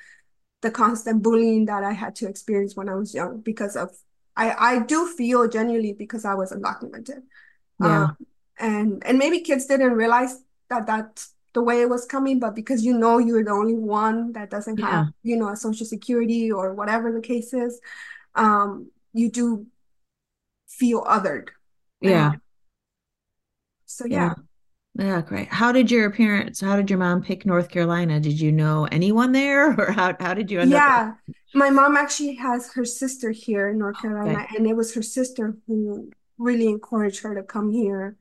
the 0.62 0.72
constant 0.72 1.24
bullying 1.24 1.66
that 1.68 1.84
I 1.84 1.94
had 1.94 2.16
to 2.18 2.28
experience 2.30 2.76
when 2.76 2.90
I 2.90 2.96
was 2.96 3.14
young 3.14 3.42
because 3.42 3.76
of 3.76 3.92
I 4.36 4.52
I 4.76 4.80
do 4.80 5.08
feel 5.08 5.48
genuinely 5.48 5.94
because 5.94 6.26
I 6.26 6.36
was 6.36 6.52
undocumented. 6.52 7.24
Yeah. 7.80 8.08
Um, 8.10 8.18
and 8.60 9.04
and 9.06 9.18
maybe 9.18 9.42
kids 9.42 9.66
didn't 9.66 9.94
realize 9.94 10.42
that 10.70 10.88
that 10.88 11.26
the 11.54 11.62
way 11.64 11.82
it 11.82 11.90
was 11.90 12.06
coming, 12.06 12.40
but 12.40 12.56
because 12.56 12.84
you 12.84 12.98
know 12.98 13.18
you're 13.20 13.44
the 13.44 13.52
only 13.52 13.76
one 13.76 14.34
that 14.34 14.50
doesn't 14.50 14.78
Yeah. 14.78 14.82
have, 14.82 15.08
you 15.24 15.38
know, 15.38 15.50
a 15.50 15.56
social 15.56 15.86
security 15.86 16.52
or 16.52 16.74
whatever 16.74 17.12
the 17.14 17.22
case 17.22 17.54
is, 17.54 17.80
um, 18.36 18.92
you 19.14 19.32
do 19.32 19.68
feel 20.78 21.04
othered. 21.04 21.50
Yeah. 22.02 22.32
And 22.32 22.42
so 23.86 24.06
yeah. 24.06 24.34
Yeah, 24.98 25.22
great. 25.22 25.50
How 25.50 25.74
did 25.74 25.92
your 25.92 26.10
parents, 26.10 26.62
how 26.62 26.78
did 26.78 26.90
your 26.90 27.00
mom 27.00 27.22
pick 27.22 27.46
North 27.46 27.70
Carolina? 27.70 28.20
Did 28.20 28.40
you 28.40 28.52
know 28.52 28.88
anyone 28.92 29.34
there 29.34 29.72
or 29.80 29.92
how, 29.92 30.16
how 30.20 30.34
did 30.34 30.50
you 30.50 30.62
end 30.62 30.74
up? 30.74 30.84
Yeah, 30.88 31.14
my 31.54 31.70
mom 31.70 31.98
actually 31.98 32.36
has 32.36 32.72
her 32.74 32.86
sister 32.86 33.32
here 33.32 33.70
in 33.70 33.78
North 33.78 34.02
Carolina, 34.02 34.40
Okay. 34.40 34.56
and 34.58 34.68
it 34.68 34.76
was 34.76 34.94
her 34.96 35.02
sister 35.02 35.58
who 35.68 36.12
really 36.38 36.68
encouraged 36.68 37.24
her 37.24 37.36
to 37.36 37.44
come 37.44 37.72
here 37.72 38.18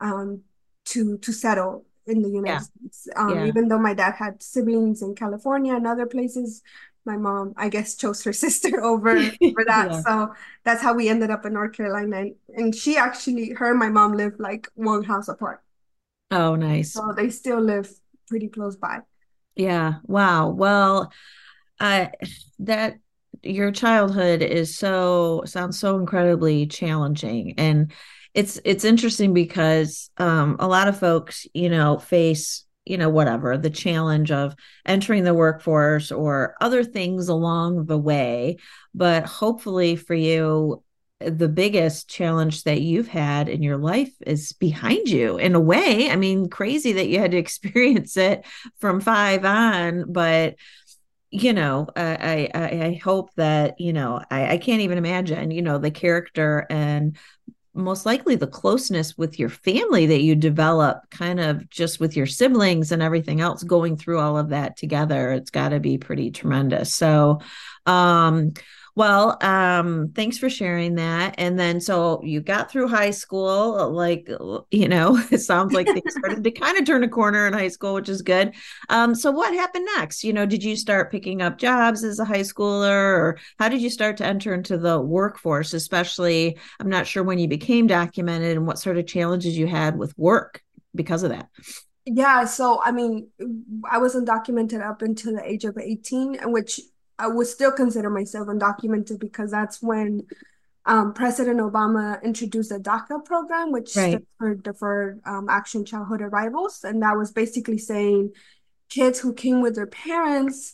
um, 0.00 0.42
to 0.86 1.18
to 1.18 1.32
settle 1.32 1.86
in 2.06 2.22
the 2.22 2.28
United 2.28 2.46
Yeah. 2.46 2.58
States. 2.60 3.08
Um, 3.16 3.30
Yeah. 3.34 3.46
even 3.46 3.68
though 3.68 3.78
my 3.78 3.94
dad 3.94 4.14
had 4.14 4.42
siblings 4.42 5.02
in 5.02 5.14
California 5.14 5.74
and 5.74 5.86
other 5.86 6.06
places, 6.06 6.62
my 7.08 7.18
mom, 7.18 7.54
I 7.58 7.70
guess, 7.70 7.96
chose 7.96 8.22
her 8.24 8.34
sister 8.46 8.84
over 8.84 9.10
over 9.42 9.64
that. 9.66 9.94
Yeah. 9.94 10.02
So 10.06 10.34
that's 10.64 10.82
how 10.82 10.94
we 10.94 11.08
ended 11.10 11.30
up 11.30 11.46
in 11.46 11.54
North 11.54 11.74
Carolina. 11.74 12.18
And, 12.18 12.36
and 12.56 12.74
she 12.76 12.96
actually, 12.98 13.50
her 13.54 13.70
and 13.70 13.80
my 13.80 13.90
mom 13.90 14.14
live 14.14 14.34
like 14.40 14.68
one 14.76 15.04
house 15.04 15.28
apart, 15.28 15.62
Oh, 16.30 16.56
nice. 16.56 16.94
so 16.94 17.12
they 17.16 17.30
still 17.30 17.60
live 17.60 17.90
pretty 18.28 18.48
close 18.48 18.76
by. 18.76 19.00
Yeah. 19.56 19.94
Wow. 20.04 20.50
Well, 20.50 21.12
I 21.80 22.12
that 22.60 22.98
your 23.42 23.72
childhood 23.72 24.42
is 24.42 24.76
so 24.76 25.42
sounds 25.46 25.78
so 25.78 25.98
incredibly 25.98 26.66
challenging 26.66 27.54
and 27.58 27.92
it's 28.34 28.60
it's 28.64 28.84
interesting 28.84 29.34
because 29.34 30.10
um 30.18 30.56
a 30.60 30.68
lot 30.68 30.88
of 30.88 30.98
folks, 30.98 31.46
you 31.54 31.70
know, 31.70 31.98
face, 31.98 32.64
you 32.88 32.96
know, 32.96 33.08
whatever, 33.08 33.56
the 33.58 33.70
challenge 33.70 34.30
of 34.30 34.54
entering 34.86 35.24
the 35.24 35.34
workforce 35.34 36.10
or 36.10 36.56
other 36.60 36.84
things 36.84 37.28
along 37.28 37.86
the 37.86 37.98
way, 37.98 38.56
but 38.94 39.24
hopefully 39.26 39.96
for 39.96 40.14
you 40.14 40.82
the 41.20 41.48
biggest 41.48 42.08
challenge 42.08 42.62
that 42.62 42.80
you've 42.80 43.08
had 43.08 43.48
in 43.48 43.60
your 43.60 43.76
life 43.76 44.12
is 44.24 44.52
behind 44.52 45.08
you 45.08 45.36
in 45.36 45.56
a 45.56 45.60
way. 45.60 46.08
I 46.10 46.16
mean, 46.16 46.48
crazy 46.48 46.92
that 46.92 47.08
you 47.08 47.18
had 47.18 47.32
to 47.32 47.36
experience 47.38 48.16
it 48.16 48.46
from 48.78 49.00
5 49.00 49.44
on, 49.44 50.12
but 50.12 50.56
you 51.30 51.52
know, 51.52 51.88
I, 51.94 52.48
I 52.54 52.60
I 52.86 53.00
hope 53.02 53.34
that 53.34 53.80
you 53.80 53.92
know 53.92 54.22
I, 54.30 54.52
I 54.54 54.58
can't 54.58 54.80
even 54.80 54.96
imagine 54.96 55.50
you 55.50 55.60
know 55.60 55.76
the 55.76 55.90
character 55.90 56.66
and 56.70 57.18
most 57.78 58.04
likely 58.04 58.34
the 58.34 58.46
closeness 58.46 59.16
with 59.16 59.38
your 59.38 59.48
family 59.48 60.06
that 60.06 60.22
you 60.22 60.34
develop 60.34 61.08
kind 61.10 61.40
of 61.40 61.68
just 61.70 62.00
with 62.00 62.16
your 62.16 62.26
siblings 62.26 62.92
and 62.92 63.02
everything 63.02 63.40
else 63.40 63.62
going 63.62 63.96
through 63.96 64.18
all 64.18 64.36
of 64.36 64.50
that 64.50 64.76
together 64.76 65.30
it's 65.32 65.50
got 65.50 65.70
to 65.70 65.80
be 65.80 65.96
pretty 65.96 66.30
tremendous. 66.30 66.94
So 66.94 67.40
um 67.86 68.52
well 68.98 69.38
um 69.42 70.10
thanks 70.14 70.36
for 70.38 70.50
sharing 70.50 70.96
that. 70.96 71.36
And 71.38 71.56
then 71.56 71.80
so 71.80 72.20
you 72.24 72.40
got 72.40 72.68
through 72.68 72.88
high 72.88 73.12
school 73.12 73.90
like 73.92 74.28
you 74.72 74.88
know 74.88 75.16
it 75.30 75.38
sounds 75.38 75.72
like 75.72 75.86
things 75.86 76.12
started 76.18 76.42
to 76.42 76.50
kind 76.50 76.76
of 76.76 76.84
turn 76.84 77.04
a 77.04 77.08
corner 77.08 77.46
in 77.46 77.52
high 77.52 77.68
school 77.68 77.94
which 77.94 78.08
is 78.08 78.22
good. 78.22 78.54
Um 78.88 79.14
so 79.14 79.30
what 79.30 79.54
happened 79.54 79.86
next? 79.96 80.24
You 80.24 80.32
know 80.32 80.46
did 80.46 80.64
you 80.64 80.74
start 80.74 81.12
picking 81.12 81.40
up 81.40 81.58
jobs 81.58 82.02
as 82.02 82.18
a 82.18 82.24
high 82.24 82.40
schooler 82.40 82.90
or 82.90 83.38
how 83.60 83.68
did 83.68 83.80
you 83.80 83.88
start 83.88 84.16
to 84.16 84.26
enter 84.26 84.52
into 84.52 84.76
the 84.76 85.00
workforce 85.00 85.74
especially 85.74 86.58
I'm 86.80 86.88
not 86.88 87.06
sure 87.06 87.22
when 87.22 87.38
you 87.38 87.46
became 87.46 87.86
documented 87.86 88.56
and 88.56 88.66
what 88.66 88.80
sort 88.80 88.98
of 88.98 89.06
challenges 89.06 89.56
you 89.56 89.68
had 89.68 89.96
with 89.96 90.12
work 90.18 90.62
because 90.94 91.22
of 91.22 91.30
that. 91.30 91.48
Yeah, 92.04 92.46
so 92.46 92.80
I 92.82 92.90
mean, 92.90 93.28
I 93.88 93.98
was 93.98 94.14
undocumented 94.14 94.82
up 94.84 95.02
until 95.02 95.34
the 95.34 95.44
age 95.44 95.64
of 95.64 95.76
18, 95.76 96.38
which 96.50 96.80
I 97.18 97.26
would 97.28 97.46
still 97.46 97.72
consider 97.72 98.10
myself 98.10 98.48
undocumented 98.48 99.18
because 99.18 99.50
that's 99.50 99.82
when 99.82 100.22
um, 100.86 101.12
President 101.12 101.60
Obama 101.60 102.22
introduced 102.22 102.70
the 102.70 102.78
DACA 102.78 103.24
program, 103.24 103.72
which 103.72 103.94
Right. 103.96 104.10
stood 104.12 104.26
for 104.38 104.54
Deferred 104.54 105.20
um, 105.26 105.48
Action 105.48 105.84
Childhood 105.84 106.22
Arrivals. 106.22 106.84
And 106.84 107.02
that 107.02 107.16
was 107.16 107.32
basically 107.32 107.78
saying 107.78 108.32
kids 108.88 109.18
who 109.18 109.34
came 109.34 109.60
with 109.60 109.74
their 109.74 109.86
parents 109.86 110.72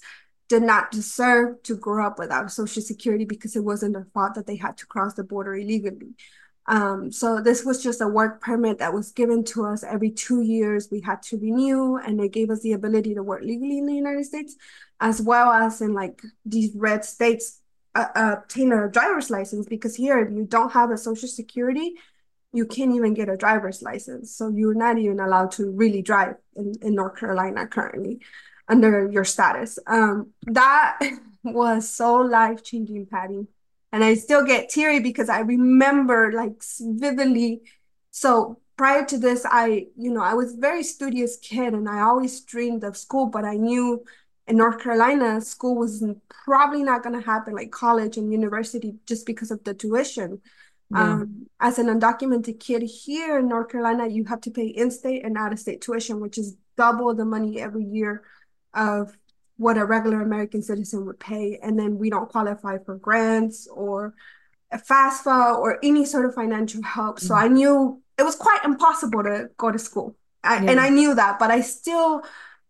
did 0.49 0.63
not 0.63 0.91
deserve 0.93 1.63
to 1.65 1.75
grow 1.77 2.07
up 2.07 2.19
without 2.19 2.53
Social 2.53 2.83
Security 2.83 3.25
because 3.25 3.57
it 3.57 3.65
wasn't 3.65 3.95
their 3.95 4.07
fault 4.15 4.35
that 4.35 4.47
they 4.47 4.57
had 4.57 4.77
to 4.79 4.87
cross 4.87 5.15
the 5.15 5.25
border 5.25 5.55
illegally. 5.57 6.15
Um, 6.67 7.11
so 7.11 7.41
this 7.43 7.65
was 7.65 7.83
just 7.83 8.01
a 8.01 8.09
work 8.09 8.41
permit 8.41 8.79
that 8.79 8.95
was 8.95 9.11
given 9.13 9.45
to 9.45 9.65
us 9.67 9.83
every 9.85 10.11
two 10.11 10.43
years. 10.43 10.89
We 10.91 11.01
had 11.01 11.23
to 11.25 11.39
renew, 11.39 11.97
and 11.97 12.21
it 12.21 12.33
gave 12.33 12.51
us 12.51 12.61
the 12.61 12.73
ability 12.73 13.15
to 13.15 13.23
work 13.23 13.43
legally 13.43 13.79
in 13.79 13.87
the 13.87 13.95
United 13.95 14.25
States, 14.25 14.57
as 15.01 15.21
well 15.21 15.51
as 15.51 15.81
in 15.81 15.93
like 15.93 16.23
these 16.45 16.75
red 16.75 17.05
states, 17.05 17.61
uh, 17.95 18.07
obtain 18.15 18.73
a 18.73 18.89
driver's 18.89 19.31
license. 19.31 19.67
Because 19.67 19.95
here, 19.95 20.19
if 20.19 20.33
you 20.33 20.45
don't 20.45 20.73
have 20.73 20.91
a 20.91 20.97
social 20.99 21.29
security, 21.29 21.95
you 22.53 22.67
can't 22.67 22.95
even 22.95 23.15
get 23.15 23.29
a 23.29 23.37
driver's 23.37 23.83
license. 23.83 24.35
So 24.35 24.49
you're 24.49 24.75
not 24.75 24.99
even 24.99 25.21
allowed 25.21 25.51
to 25.53 25.71
really 25.71 26.03
drive 26.03 26.37
in, 26.57 26.75
in 26.83 26.95
North 26.95 27.17
Carolina 27.17 27.67
currently 27.67 28.21
under 28.69 29.11
your 29.11 29.25
status. 29.25 29.79
Um, 29.87 30.31
that 30.47 31.01
was 31.43 31.89
so 31.89 32.17
life 32.17 32.63
changing, 32.63 33.07
Patty. 33.07 33.47
And 33.93 34.03
I 34.03 34.15
still 34.15 34.45
get 34.45 34.71
teary 34.71 35.01
because 35.01 35.29
I 35.29 35.41
remember 35.41 36.33
like 36.33 36.63
vividly. 36.81 37.63
So 38.11 38.61
prior 38.77 39.05
to 39.07 39.19
this, 39.19 39.45
I, 39.49 39.87
you 39.97 40.13
know, 40.13 40.23
I 40.23 40.35
was 40.35 40.55
a 40.55 40.61
very 40.61 40.83
studious 40.83 41.37
kid 41.37 41.75
and 41.75 41.89
I 41.89 42.01
always 42.01 42.41
dreamed 42.41 42.85
of 42.85 42.97
school, 42.97 43.27
but 43.27 43.45
I 43.45 43.55
knew 43.55 44.05
in 44.47 44.57
North 44.57 44.83
Carolina, 44.83 45.41
school 45.41 45.77
was 45.77 46.05
probably 46.29 46.83
not 46.83 47.03
going 47.03 47.19
to 47.19 47.25
happen 47.25 47.55
like 47.55 47.71
college 47.71 48.17
and 48.17 48.31
university 48.31 48.95
just 49.07 49.25
because 49.27 49.51
of 49.51 49.65
the 49.65 49.75
tuition. 49.75 50.41
Yeah. 50.91 51.15
Um, 51.15 51.47
as 51.61 51.79
an 51.79 51.87
undocumented 51.87 52.61
kid 52.61 52.83
here 52.83 53.39
in 53.39 53.49
North 53.49 53.71
Carolina, 53.71 54.07
you 54.07 54.25
have 54.25 54.43
to 54.43 54.51
pay 54.51 54.67
in-state 54.67 55.25
and 55.25 55.39
out-of-state 55.39 55.81
tuition, 55.81 56.21
which 56.21 56.37
is 56.37 56.57
double 56.77 57.15
the 57.15 57.25
money 57.25 57.61
every 57.61 57.85
year 57.85 58.23
of 58.75 59.17
what 59.57 59.79
a 59.79 59.85
regular 59.85 60.21
American 60.21 60.61
citizen 60.61 61.07
would 61.07 61.19
pay. 61.19 61.59
And 61.63 61.79
then 61.79 61.99
we 61.99 62.11
don't 62.11 62.29
qualify 62.29 62.79
for 62.85 62.97
grants 62.97 63.67
or 63.67 64.15
a 64.71 64.79
FAFSA 64.79 65.57
or 65.57 65.79
any 65.83 66.05
sort 66.05 66.27
of 66.27 66.35
financial 66.35 66.83
help. 66.83 67.19
So 67.19 67.35
I 67.35 67.49
knew 67.49 68.03
it 68.19 68.25
was 68.25 68.37
quite 68.37 68.61
impossible 68.65 69.23
to 69.23 69.49
go 69.57 69.71
to 69.71 69.79
school. 69.79 70.17
I, 70.43 70.63
Yeah. 70.63 70.71
And 70.73 70.81
I 70.81 70.91
knew 70.91 71.15
that, 71.15 71.39
but 71.39 71.51
I 71.51 71.63
still 71.63 72.23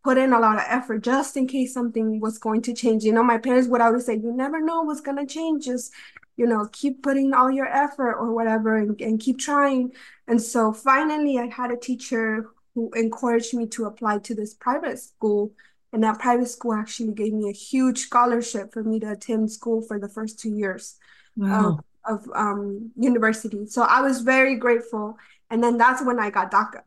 put 0.04 0.18
in 0.18 0.32
a 0.32 0.38
lot 0.38 0.56
of 0.58 0.64
effort 0.68 1.02
just 1.02 1.36
in 1.36 1.46
case 1.46 1.72
something 1.74 2.20
was 2.20 2.38
going 2.38 2.62
to 2.62 2.74
change. 2.74 3.04
You 3.04 3.12
know, 3.12 3.22
my 3.24 3.38
parents 3.38 3.68
would 3.68 3.80
always 3.80 4.06
say, 4.06 4.14
you 4.16 4.32
never 4.32 4.60
know 4.60 4.82
what's 4.82 5.00
going 5.00 5.16
to 5.16 5.26
change. 5.26 5.64
Just, 5.64 5.92
you 6.36 6.46
know, 6.46 6.68
keep 6.72 7.02
putting 7.02 7.32
all 7.32 7.50
your 7.50 7.66
effort 7.66 8.14
or 8.14 8.32
whatever 8.34 8.76
and, 8.76 9.00
and 9.00 9.20
keep 9.20 9.38
trying. 9.38 9.92
And 10.28 10.40
so 10.42 10.72
finally, 10.72 11.38
I 11.38 11.46
had 11.46 11.70
a 11.70 11.76
teacher 11.76 12.50
who 12.74 12.90
encouraged 12.94 13.54
me 13.54 13.66
to 13.68 13.86
apply 13.86 14.18
to 14.18 14.34
this 14.34 14.54
private 14.54 14.98
school. 14.98 15.52
And 15.92 16.02
that 16.02 16.18
private 16.18 16.48
school 16.48 16.74
actually 16.74 17.12
gave 17.12 17.32
me 17.32 17.48
a 17.48 17.52
huge 17.52 18.00
scholarship 18.00 18.72
for 18.72 18.82
me 18.82 18.98
to 19.00 19.12
attend 19.12 19.50
school 19.52 19.80
for 19.80 19.98
the 19.98 20.08
first 20.08 20.38
two 20.40 20.50
years 20.50 20.96
Wow. 21.36 21.80
of, 22.04 22.20
of 22.24 22.28
um, 22.34 22.90
university. 22.96 23.66
So 23.66 23.82
I 23.82 24.02
was 24.02 24.20
very 24.20 24.56
grateful. 24.56 25.16
And 25.50 25.62
then 25.62 25.78
that's 25.78 26.02
when 26.04 26.18
I 26.18 26.30
got 26.30 26.50
DACA. 26.50 26.82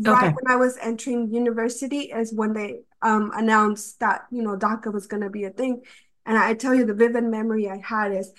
Right 0.00 0.28
Okay. 0.28 0.34
when 0.40 0.50
I 0.52 0.56
was 0.56 0.78
entering 0.80 1.32
university 1.32 2.02
is 2.12 2.32
when 2.32 2.54
they 2.54 2.80
um, 3.02 3.30
announced 3.34 4.00
that, 4.00 4.22
you 4.30 4.42
know, 4.42 4.56
DACA 4.56 4.92
was 4.92 5.06
going 5.06 5.22
to 5.22 5.30
be 5.30 5.44
a 5.44 5.50
thing. 5.50 5.82
And 6.24 6.38
I 6.38 6.54
tell 6.54 6.74
you, 6.74 6.86
the 6.86 6.94
vivid 6.94 7.24
memory 7.24 7.68
I 7.68 7.78
had 7.78 8.12
is 8.12 8.32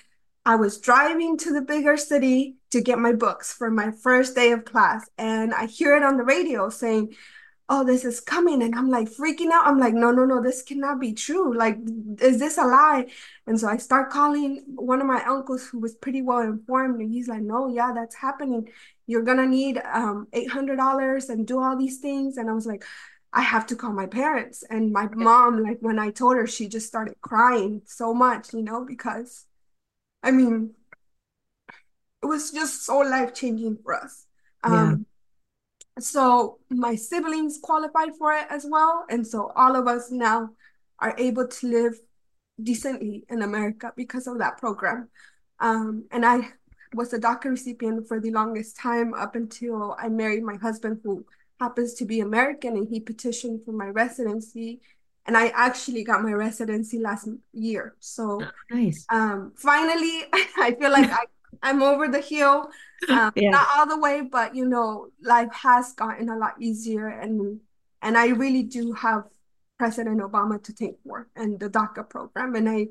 I 0.44 0.56
was 0.56 0.78
driving 0.80 1.38
to 1.38 1.52
the 1.52 1.62
bigger 1.62 1.96
city 1.96 2.56
to 2.70 2.80
get 2.80 2.98
my 2.98 3.12
books 3.12 3.52
for 3.52 3.70
my 3.70 3.92
first 3.92 4.34
day 4.34 4.52
of 4.52 4.64
class. 4.64 5.08
And 5.16 5.54
I 5.54 5.66
hear 5.66 5.96
it 5.96 6.02
on 6.02 6.16
the 6.16 6.24
radio 6.24 6.68
saying, 6.70 7.14
oh, 7.68 7.82
this 7.84 8.04
is 8.04 8.20
coming. 8.20 8.62
And 8.62 8.74
I'm 8.74 8.90
like 8.90 9.08
freaking 9.08 9.50
out. 9.50 9.66
I'm 9.66 9.78
like, 9.78 9.94
no, 9.94 10.10
no, 10.10 10.26
no, 10.26 10.42
this 10.42 10.62
cannot 10.62 11.00
be 11.00 11.14
true. 11.14 11.56
Like, 11.56 11.78
is 12.20 12.38
this 12.38 12.58
a 12.58 12.64
lie? 12.64 13.06
And 13.46 13.58
so 13.58 13.68
I 13.68 13.78
start 13.78 14.10
calling 14.10 14.64
one 14.74 15.00
of 15.00 15.06
my 15.06 15.24
uncles 15.24 15.66
who 15.66 15.78
was 15.78 15.94
pretty 15.94 16.20
well 16.20 16.40
informed. 16.40 17.00
And 17.00 17.10
he's 17.10 17.28
like, 17.28 17.42
no, 17.42 17.68
yeah, 17.68 17.92
that's 17.94 18.14
happening. 18.16 18.68
You're 19.06 19.22
going 19.22 19.38
to 19.38 19.46
need 19.46 19.78
um, 19.92 20.28
$800 20.32 21.28
and 21.28 21.46
do 21.46 21.60
all 21.60 21.76
these 21.76 21.98
things. 21.98 22.36
And 22.36 22.48
I 22.48 22.52
was 22.52 22.66
like, 22.66 22.84
I 23.32 23.42
have 23.42 23.66
to 23.66 23.76
call 23.76 23.92
my 23.92 24.06
parents. 24.06 24.64
And 24.70 24.92
my 24.92 25.08
mom, 25.14 25.62
like, 25.62 25.78
when 25.80 25.98
I 25.98 26.10
told 26.10 26.36
her, 26.36 26.46
she 26.46 26.68
just 26.68 26.86
started 26.86 27.16
crying 27.20 27.82
so 27.84 28.14
much, 28.14 28.52
you 28.54 28.62
know, 28.62 28.84
because 28.84 29.46
I 30.24 30.30
mean, 30.30 30.70
it 32.22 32.26
was 32.26 32.50
just 32.50 32.86
so 32.86 32.98
life 33.00 33.34
changing 33.34 33.76
for 33.84 33.94
us. 33.94 34.26
Um, 34.62 35.06
yeah. 35.96 36.00
So 36.00 36.58
my 36.70 36.94
siblings 36.94 37.58
qualified 37.62 38.16
for 38.16 38.32
it 38.32 38.46
as 38.48 38.66
well, 38.68 39.04
and 39.10 39.24
so 39.24 39.52
all 39.54 39.76
of 39.76 39.86
us 39.86 40.10
now 40.10 40.50
are 40.98 41.14
able 41.18 41.46
to 41.46 41.66
live 41.68 42.00
decently 42.60 43.26
in 43.28 43.42
America 43.42 43.92
because 43.94 44.26
of 44.26 44.38
that 44.38 44.56
program. 44.56 45.10
Um, 45.60 46.06
and 46.10 46.24
I 46.24 46.48
was 46.94 47.12
a 47.12 47.18
DACA 47.18 47.44
recipient 47.46 48.06
for 48.08 48.20
the 48.20 48.30
longest 48.30 48.76
time 48.76 49.14
up 49.14 49.34
until 49.34 49.96
I 49.98 50.08
married 50.08 50.42
my 50.42 50.56
husband, 50.56 51.00
who 51.02 51.24
happens 51.60 51.94
to 51.94 52.04
be 52.04 52.20
American, 52.20 52.76
and 52.76 52.88
he 52.88 53.00
petitioned 53.00 53.64
for 53.64 53.72
my 53.72 53.88
residency. 53.88 54.80
And 55.26 55.36
I 55.36 55.48
actually 55.48 56.04
got 56.04 56.22
my 56.22 56.32
residency 56.32 56.98
last 56.98 57.28
year. 57.52 57.94
So 57.98 58.42
oh, 58.42 58.50
nice. 58.70 59.06
Um, 59.08 59.52
finally, 59.56 60.24
I 60.58 60.76
feel 60.78 60.90
like 60.90 61.10
I, 61.10 61.24
I'm 61.62 61.82
over 61.82 62.08
the 62.08 62.20
hill. 62.20 62.70
Um, 63.06 63.32
yeah. 63.36 63.50
Not 63.50 63.68
all 63.76 63.86
the 63.86 63.98
way, 63.98 64.22
but 64.22 64.54
you 64.54 64.64
know, 64.64 65.08
life 65.20 65.52
has 65.52 65.92
gotten 65.92 66.30
a 66.30 66.38
lot 66.38 66.54
easier, 66.58 67.08
and 67.08 67.60
and 68.00 68.16
I 68.16 68.28
really 68.28 68.62
do 68.62 68.94
have 68.94 69.24
President 69.78 70.20
Obama 70.20 70.62
to 70.62 70.72
thank 70.72 70.96
for 71.06 71.28
and 71.36 71.60
the 71.60 71.68
DACA 71.68 72.08
program. 72.08 72.54
And 72.54 72.66
I 72.66 72.88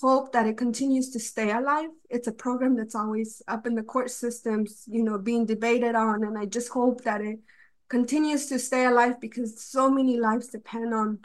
hope 0.00 0.32
that 0.32 0.46
it 0.46 0.56
continues 0.56 1.10
to 1.10 1.20
stay 1.20 1.50
alive. 1.50 1.90
It's 2.10 2.28
a 2.28 2.32
program 2.32 2.76
that's 2.76 2.94
always 2.94 3.42
up 3.48 3.66
in 3.66 3.74
the 3.74 3.82
court 3.82 4.10
systems, 4.10 4.84
you 4.86 5.02
know, 5.02 5.18
being 5.18 5.46
debated 5.46 5.94
on. 5.94 6.24
And 6.24 6.38
I 6.38 6.46
just 6.46 6.68
hope 6.68 7.02
that 7.04 7.20
it 7.20 7.38
continues 7.88 8.46
to 8.46 8.58
stay 8.58 8.86
alive 8.86 9.20
because 9.20 9.62
so 9.62 9.90
many 9.90 10.18
lives 10.18 10.48
depend 10.48 10.94
on 10.94 11.18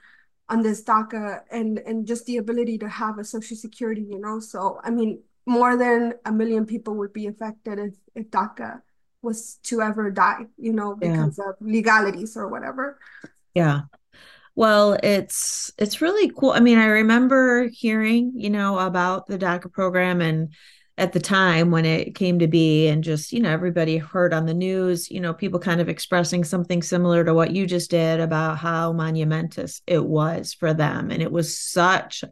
on 0.49 0.61
this 0.61 0.83
DACA 0.83 1.41
and 1.51 1.79
and 1.79 2.07
just 2.07 2.25
the 2.25 2.37
ability 2.37 2.77
to 2.77 2.89
have 2.89 3.19
a 3.19 3.23
social 3.23 3.57
security, 3.57 4.05
you 4.09 4.19
know. 4.19 4.39
So 4.39 4.79
I 4.83 4.91
mean, 4.91 5.21
more 5.45 5.77
than 5.77 6.13
a 6.25 6.31
million 6.31 6.65
people 6.65 6.95
would 6.95 7.13
be 7.13 7.27
affected 7.27 7.79
if 7.79 7.93
if 8.15 8.29
DACA 8.29 8.81
was 9.21 9.55
to 9.63 9.81
ever 9.81 10.11
die, 10.11 10.45
you 10.57 10.73
know, 10.73 10.95
because 10.95 11.37
yeah. 11.37 11.49
of 11.49 11.55
legalities 11.59 12.37
or 12.37 12.47
whatever. 12.47 12.99
Yeah. 13.53 13.81
Well, 14.57 14.97
it's 15.03 15.71
it's 15.77 16.01
really 16.01 16.31
cool. 16.35 16.49
I 16.49 16.61
mean, 16.61 16.79
I 16.79 16.87
remember 16.87 17.69
hearing, 17.71 18.31
you 18.35 18.49
know, 18.49 18.79
about 18.79 19.27
the 19.27 19.37
DACA 19.37 19.71
program 19.71 20.19
and 20.19 20.51
at 20.97 21.13
the 21.13 21.19
time 21.19 21.69
when 21.69 21.85
it 21.85 22.15
came 22.15 22.39
to 22.39 22.47
be 22.47 22.87
and 22.87 23.03
just, 23.03 23.31
you 23.31 23.39
know, 23.39 23.51
everybody 23.51 23.97
heard 23.97 24.33
on 24.33 24.47
the 24.47 24.55
news, 24.55 25.11
you 25.11 25.19
know, 25.19 25.31
people 25.31 25.59
kind 25.59 25.79
of 25.79 25.89
expressing 25.89 26.43
something 26.43 26.81
similar 26.81 27.23
to 27.23 27.35
what 27.35 27.51
you 27.51 27.67
just 27.67 27.91
did 27.91 28.19
about 28.19 28.57
how 28.57 28.93
monumentous 28.93 29.83
it 29.85 30.03
was 30.03 30.55
for 30.55 30.73
them 30.73 31.11
and 31.11 31.21
it 31.21 31.31
was 31.31 31.55
such 31.55 32.23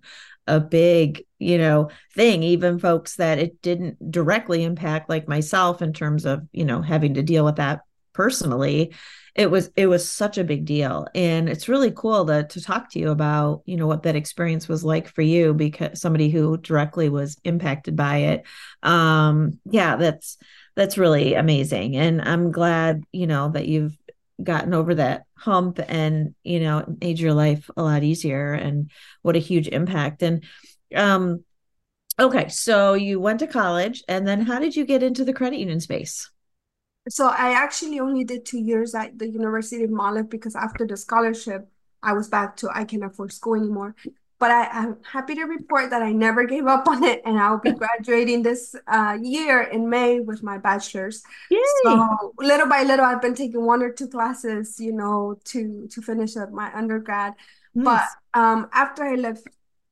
a 0.47 0.59
big, 0.59 1.23
you 1.37 1.59
know, 1.59 1.91
thing 2.15 2.41
even 2.41 2.79
folks 2.79 3.17
that 3.17 3.37
it 3.37 3.61
didn't 3.61 4.11
directly 4.11 4.63
impact 4.63 5.09
like 5.11 5.27
myself 5.27 5.83
in 5.83 5.93
terms 5.93 6.25
of, 6.25 6.41
you 6.51 6.65
know, 6.65 6.81
having 6.81 7.13
to 7.13 7.21
deal 7.21 7.45
with 7.45 7.57
that 7.57 7.81
personally 8.13 8.95
it 9.35 9.51
was 9.51 9.69
it 9.75 9.87
was 9.87 10.09
such 10.09 10.37
a 10.37 10.45
big 10.45 10.65
deal. 10.65 11.07
And 11.13 11.49
it's 11.49 11.67
really 11.67 11.91
cool 11.91 12.25
to 12.25 12.45
to 12.47 12.61
talk 12.61 12.89
to 12.91 12.99
you 12.99 13.11
about 13.11 13.63
you 13.65 13.75
know 13.75 13.85
what 13.85 14.03
that 14.03 14.15
experience 14.15 14.67
was 14.69 14.83
like 14.83 15.09
for 15.09 15.21
you 15.21 15.53
because 15.53 15.99
somebody 15.99 16.29
who 16.29 16.57
directly 16.57 17.09
was 17.09 17.37
impacted 17.43 17.95
by 17.97 18.17
it. 18.17 18.43
Um 18.81 19.59
yeah 19.65 19.97
that's 19.97 20.37
that's 20.75 20.97
really 20.97 21.33
amazing. 21.33 21.97
And 21.97 22.21
i'm 22.21 22.51
glad 22.51 23.03
you 23.11 23.27
know 23.27 23.49
that 23.49 23.67
you've 23.67 23.97
gotten 24.41 24.73
over 24.73 24.95
that 24.95 25.23
hump 25.37 25.79
and 25.87 26.33
you 26.43 26.59
know 26.61 26.85
made 27.01 27.19
your 27.19 27.33
life 27.33 27.69
a 27.75 27.83
lot 27.83 28.03
easier 28.03 28.53
and 28.53 28.89
what 29.21 29.35
a 29.35 29.39
huge 29.39 29.67
impact. 29.67 30.23
And 30.23 30.45
um 30.95 31.43
okay 32.17 32.47
so 32.47 32.93
you 32.93 33.19
went 33.19 33.39
to 33.39 33.47
college 33.47 34.01
and 34.07 34.25
then 34.25 34.41
how 34.41 34.57
did 34.59 34.73
you 34.73 34.85
get 34.85 35.03
into 35.03 35.25
the 35.25 35.33
credit 35.33 35.59
union 35.59 35.81
space 35.81 36.29
so 37.09 37.27
I 37.27 37.53
actually 37.53 37.99
only 37.99 38.23
did 38.23 38.45
two 38.45 38.59
years 38.59 38.95
at 38.95 39.17
the 39.17 39.27
University 39.27 39.83
of 39.83 39.91
Mount 39.91 40.17
Olive 40.17 40.29
because 40.29 40.55
after 40.55 40.87
the 40.87 40.97
scholarship, 40.97 41.69
I 42.01 42.13
was 42.13 42.27
back 42.27 42.57
to 42.57 42.69
I 42.73 42.83
can't 42.83 43.03
afford 43.03 43.31
school 43.31 43.55
anymore. 43.55 43.95
But 44.37 44.51
I, 44.51 44.83
am 44.83 44.97
happy 45.09 45.33
to 45.35 45.43
report 45.43 45.91
that 45.91 46.01
I 46.01 46.11
never 46.11 46.43
gave 46.43 46.67
up 46.67 46.87
on 46.89 47.03
it, 47.03 47.21
and 47.25 47.39
I'll 47.39 47.59
be 47.59 47.71
graduating 47.83 48.43
this 48.43 48.75
uh, 48.85 49.17
year 49.21 49.61
in 49.61 49.89
May 49.89 50.19
with 50.19 50.43
my 50.43 50.57
bachelor's. 50.57 51.23
Yay. 51.49 51.59
So 51.83 52.33
little 52.39 52.67
by 52.67 52.83
little, 52.83 53.05
I've 53.05 53.21
been 53.21 53.33
taking 53.33 53.65
one 53.65 53.81
or 53.81 53.91
two 53.91 54.09
classes, 54.09 54.77
you 54.79 54.91
know, 54.91 55.39
to 55.45 55.87
to 55.89 56.01
finish 56.01 56.35
up 56.35 56.51
my 56.51 56.75
undergrad. 56.75 57.33
Nice. 57.73 58.01
But 58.33 58.39
um, 58.39 58.69
after 58.73 59.03
I 59.03 59.15
left 59.15 59.47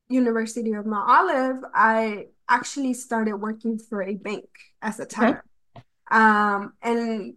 University 0.10 0.74
of 0.74 0.86
Mount 0.86 1.10
Olive, 1.10 1.64
I 1.74 2.28
actually 2.50 2.94
started 2.94 3.36
working 3.36 3.80
for 3.80 4.04
a 4.04 4.16
bank 4.16 4.46
as 4.82 5.00
a 5.00 5.06
teller. 5.06 5.40
Okay. 5.40 5.53
Um, 6.12 6.74
and 6.82 7.36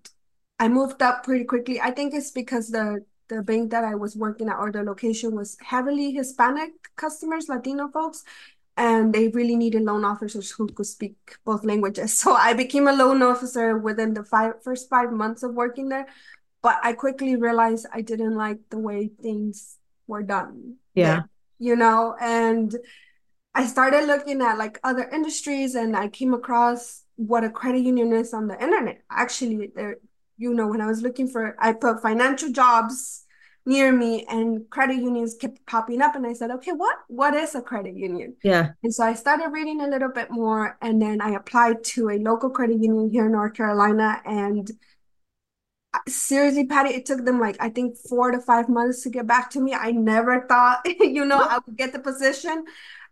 I 0.58 0.68
moved 0.68 1.02
up 1.02 1.24
pretty 1.24 1.44
quickly. 1.44 1.80
I 1.80 1.90
think 1.90 2.14
it's 2.14 2.30
because 2.30 2.68
the 2.68 3.04
the 3.28 3.42
bank 3.42 3.72
that 3.72 3.84
I 3.84 3.96
was 3.96 4.16
working 4.16 4.48
at 4.48 4.56
or 4.56 4.70
the 4.70 4.84
location 4.84 5.34
was 5.34 5.56
heavily 5.60 6.12
Hispanic 6.12 6.70
customers, 6.94 7.48
Latino 7.48 7.88
folks, 7.88 8.22
and 8.76 9.12
they 9.12 9.28
really 9.28 9.56
needed 9.56 9.82
loan 9.82 10.04
officers 10.04 10.50
who 10.50 10.68
could 10.68 10.86
speak 10.86 11.16
both 11.44 11.64
languages. 11.64 12.18
So 12.22 12.34
I 12.34 12.52
became 12.52 12.86
a 12.88 12.92
loan 12.92 13.22
officer 13.22 13.78
within 13.78 14.14
the 14.14 14.22
five 14.22 14.62
first 14.62 14.88
five 14.88 15.12
months 15.12 15.42
of 15.42 15.54
working 15.54 15.88
there. 15.88 16.06
But 16.62 16.78
I 16.82 16.92
quickly 16.92 17.36
realized 17.36 17.86
I 17.92 18.00
didn't 18.00 18.34
like 18.34 18.58
the 18.70 18.78
way 18.78 19.10
things 19.22 19.78
were 20.06 20.22
done. 20.22 20.76
Yeah. 20.94 21.22
You 21.58 21.76
know, 21.76 22.16
and 22.20 22.74
I 23.54 23.66
started 23.66 24.06
looking 24.06 24.42
at 24.42 24.58
like 24.58 24.78
other 24.84 25.08
industries 25.08 25.74
and 25.74 25.96
I 25.96 26.08
came 26.08 26.34
across 26.34 27.02
what 27.16 27.44
a 27.44 27.50
credit 27.50 27.80
union 27.80 28.12
is 28.12 28.32
on 28.32 28.46
the 28.46 28.62
internet. 28.62 29.02
Actually, 29.10 29.72
there, 29.74 29.96
you 30.36 30.54
know, 30.54 30.68
when 30.68 30.80
I 30.80 30.86
was 30.86 31.02
looking 31.02 31.28
for, 31.28 31.56
I 31.58 31.72
put 31.72 32.02
financial 32.02 32.52
jobs 32.52 33.24
near 33.66 33.90
me 33.90 34.24
and 34.28 34.70
credit 34.70 34.96
unions 34.96 35.34
kept 35.34 35.66
popping 35.66 36.00
up 36.00 36.14
and 36.14 36.24
I 36.24 36.32
said, 36.32 36.52
okay, 36.52 36.70
what 36.70 36.98
what 37.08 37.34
is 37.34 37.54
a 37.54 37.60
credit 37.60 37.96
union? 37.96 38.36
Yeah. 38.44 38.70
And 38.84 38.94
so 38.94 39.04
I 39.04 39.14
started 39.14 39.48
reading 39.48 39.80
a 39.80 39.88
little 39.88 40.10
bit 40.10 40.30
more 40.30 40.78
and 40.80 41.02
then 41.02 41.20
I 41.20 41.30
applied 41.30 41.82
to 41.84 42.10
a 42.10 42.18
local 42.18 42.48
credit 42.48 42.80
union 42.80 43.10
here 43.10 43.26
in 43.26 43.32
North 43.32 43.54
Carolina 43.54 44.22
and 44.24 44.70
seriously, 46.08 46.66
Patty, 46.66 46.94
it 46.94 47.06
took 47.06 47.24
them 47.24 47.40
like 47.40 47.56
I 47.60 47.68
think 47.68 47.96
four 47.96 48.30
to 48.30 48.40
five 48.40 48.68
months 48.68 49.02
to 49.02 49.10
get 49.10 49.26
back 49.26 49.50
to 49.50 49.60
me. 49.60 49.74
I 49.74 49.90
never 49.90 50.46
thought, 50.48 50.82
you 51.00 51.24
know, 51.24 51.38
I 51.38 51.58
would 51.66 51.76
get 51.76 51.92
the 51.92 51.98
position. 51.98 52.64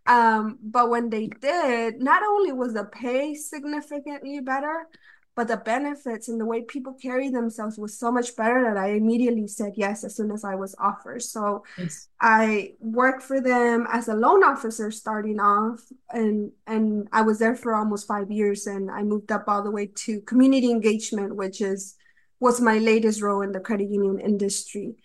Um, 0.05 0.59
but 0.61 0.89
when 0.89 1.09
they 1.09 1.27
did, 1.27 2.01
not 2.01 2.21
only 2.23 2.51
was 2.51 2.73
the 2.73 2.85
pay 2.85 3.33
significantly 3.33 4.39
better, 4.39 4.87
but 5.35 5.49
the 5.49 5.57
benefits 5.57 6.29
and 6.29 6.39
the 6.39 6.45
way 6.45 6.61
people 6.61 6.93
carry 6.93 7.29
themselves 7.29 7.77
was 7.77 7.99
so 7.99 8.09
much 8.09 8.35
better 8.37 8.63
that 8.63 8.77
I 8.77 8.91
immediately 8.91 9.47
said 9.47 9.73
yes 9.75 10.05
as 10.05 10.15
soon 10.15 10.31
as 10.31 10.45
I 10.45 10.55
was 10.55 10.75
offered. 10.79 11.21
So 11.23 11.65
yes. 11.77 12.07
I 12.21 12.73
worked 12.79 13.21
for 13.21 13.41
them 13.41 13.85
as 13.91 14.07
a 14.07 14.13
loan 14.13 14.43
officer 14.45 14.91
starting 14.91 15.41
off 15.41 15.81
and 16.09 16.51
and 16.67 17.09
I 17.11 17.23
was 17.23 17.37
there 17.39 17.55
for 17.55 17.75
almost 17.75 18.07
5 18.07 18.31
years 18.31 18.65
and 18.65 18.89
I 18.89 19.03
moved 19.03 19.31
up 19.31 19.43
all 19.47 19.61
the 19.61 19.71
way 19.71 19.87
to 20.05 20.21
community 20.21 20.71
engagement 20.71 21.35
which 21.35 21.59
is 21.59 21.95
was 22.39 22.61
my 22.61 22.77
latest 22.77 23.21
role 23.21 23.41
in 23.41 23.51
the 23.51 23.59
credit 23.59 23.89
union 23.89 24.19
industry. 24.19 24.95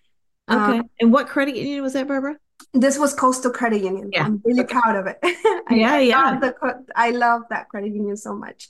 Okay. 0.48 0.78
Um, 0.78 0.90
and 1.00 1.12
what 1.12 1.28
credit 1.28 1.56
union 1.56 1.82
was 1.82 1.94
that, 1.94 2.06
Barbara? 2.06 2.36
This 2.72 2.98
was 2.98 3.14
Coastal 3.14 3.50
Credit 3.50 3.82
Union. 3.82 4.10
Yeah. 4.12 4.24
I'm 4.24 4.40
really 4.44 4.62
okay. 4.62 4.72
proud 4.72 4.96
of 4.96 5.06
it. 5.06 5.18
I, 5.22 5.74
yeah, 5.74 5.94
I 5.94 6.00
yeah. 6.00 6.30
Love 6.30 6.40
the, 6.40 6.84
I 6.94 7.10
love 7.10 7.42
that 7.50 7.68
credit 7.68 7.92
union 7.92 8.16
so 8.16 8.34
much. 8.34 8.68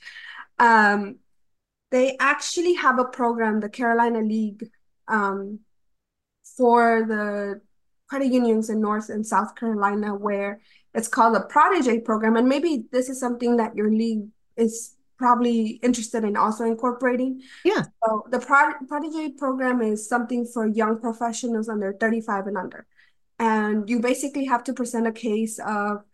Um, 0.58 1.16
they 1.90 2.16
actually 2.18 2.74
have 2.74 2.98
a 2.98 3.04
program, 3.04 3.60
the 3.60 3.68
Carolina 3.68 4.20
League, 4.20 4.70
um, 5.08 5.60
for 6.56 7.04
the 7.06 7.60
credit 8.08 8.32
unions 8.32 8.70
in 8.70 8.80
North 8.80 9.08
and 9.08 9.26
South 9.26 9.54
Carolina, 9.54 10.14
where 10.14 10.60
it's 10.94 11.08
called 11.08 11.34
the 11.34 11.40
Prodigy 11.40 12.00
program. 12.00 12.36
And 12.36 12.48
maybe 12.48 12.84
this 12.90 13.08
is 13.08 13.20
something 13.20 13.56
that 13.56 13.76
your 13.76 13.90
league 13.90 14.28
is 14.56 14.96
probably 15.16 15.78
interested 15.82 16.24
in 16.24 16.36
also 16.36 16.64
incorporating. 16.64 17.42
Yeah. 17.64 17.84
So 18.04 18.24
the 18.30 18.38
Pro- 18.38 18.72
Protege 18.88 19.32
program 19.32 19.82
is 19.82 20.08
something 20.08 20.46
for 20.46 20.66
young 20.66 20.98
professionals 20.98 21.68
under 21.68 21.92
35 21.92 22.46
and 22.46 22.56
under 22.56 22.86
and 23.40 23.88
you 23.88 23.98
basically 23.98 24.44
have 24.44 24.62
to 24.62 24.72
present 24.72 25.06
a 25.06 25.12
case 25.12 25.58
of 25.66 26.04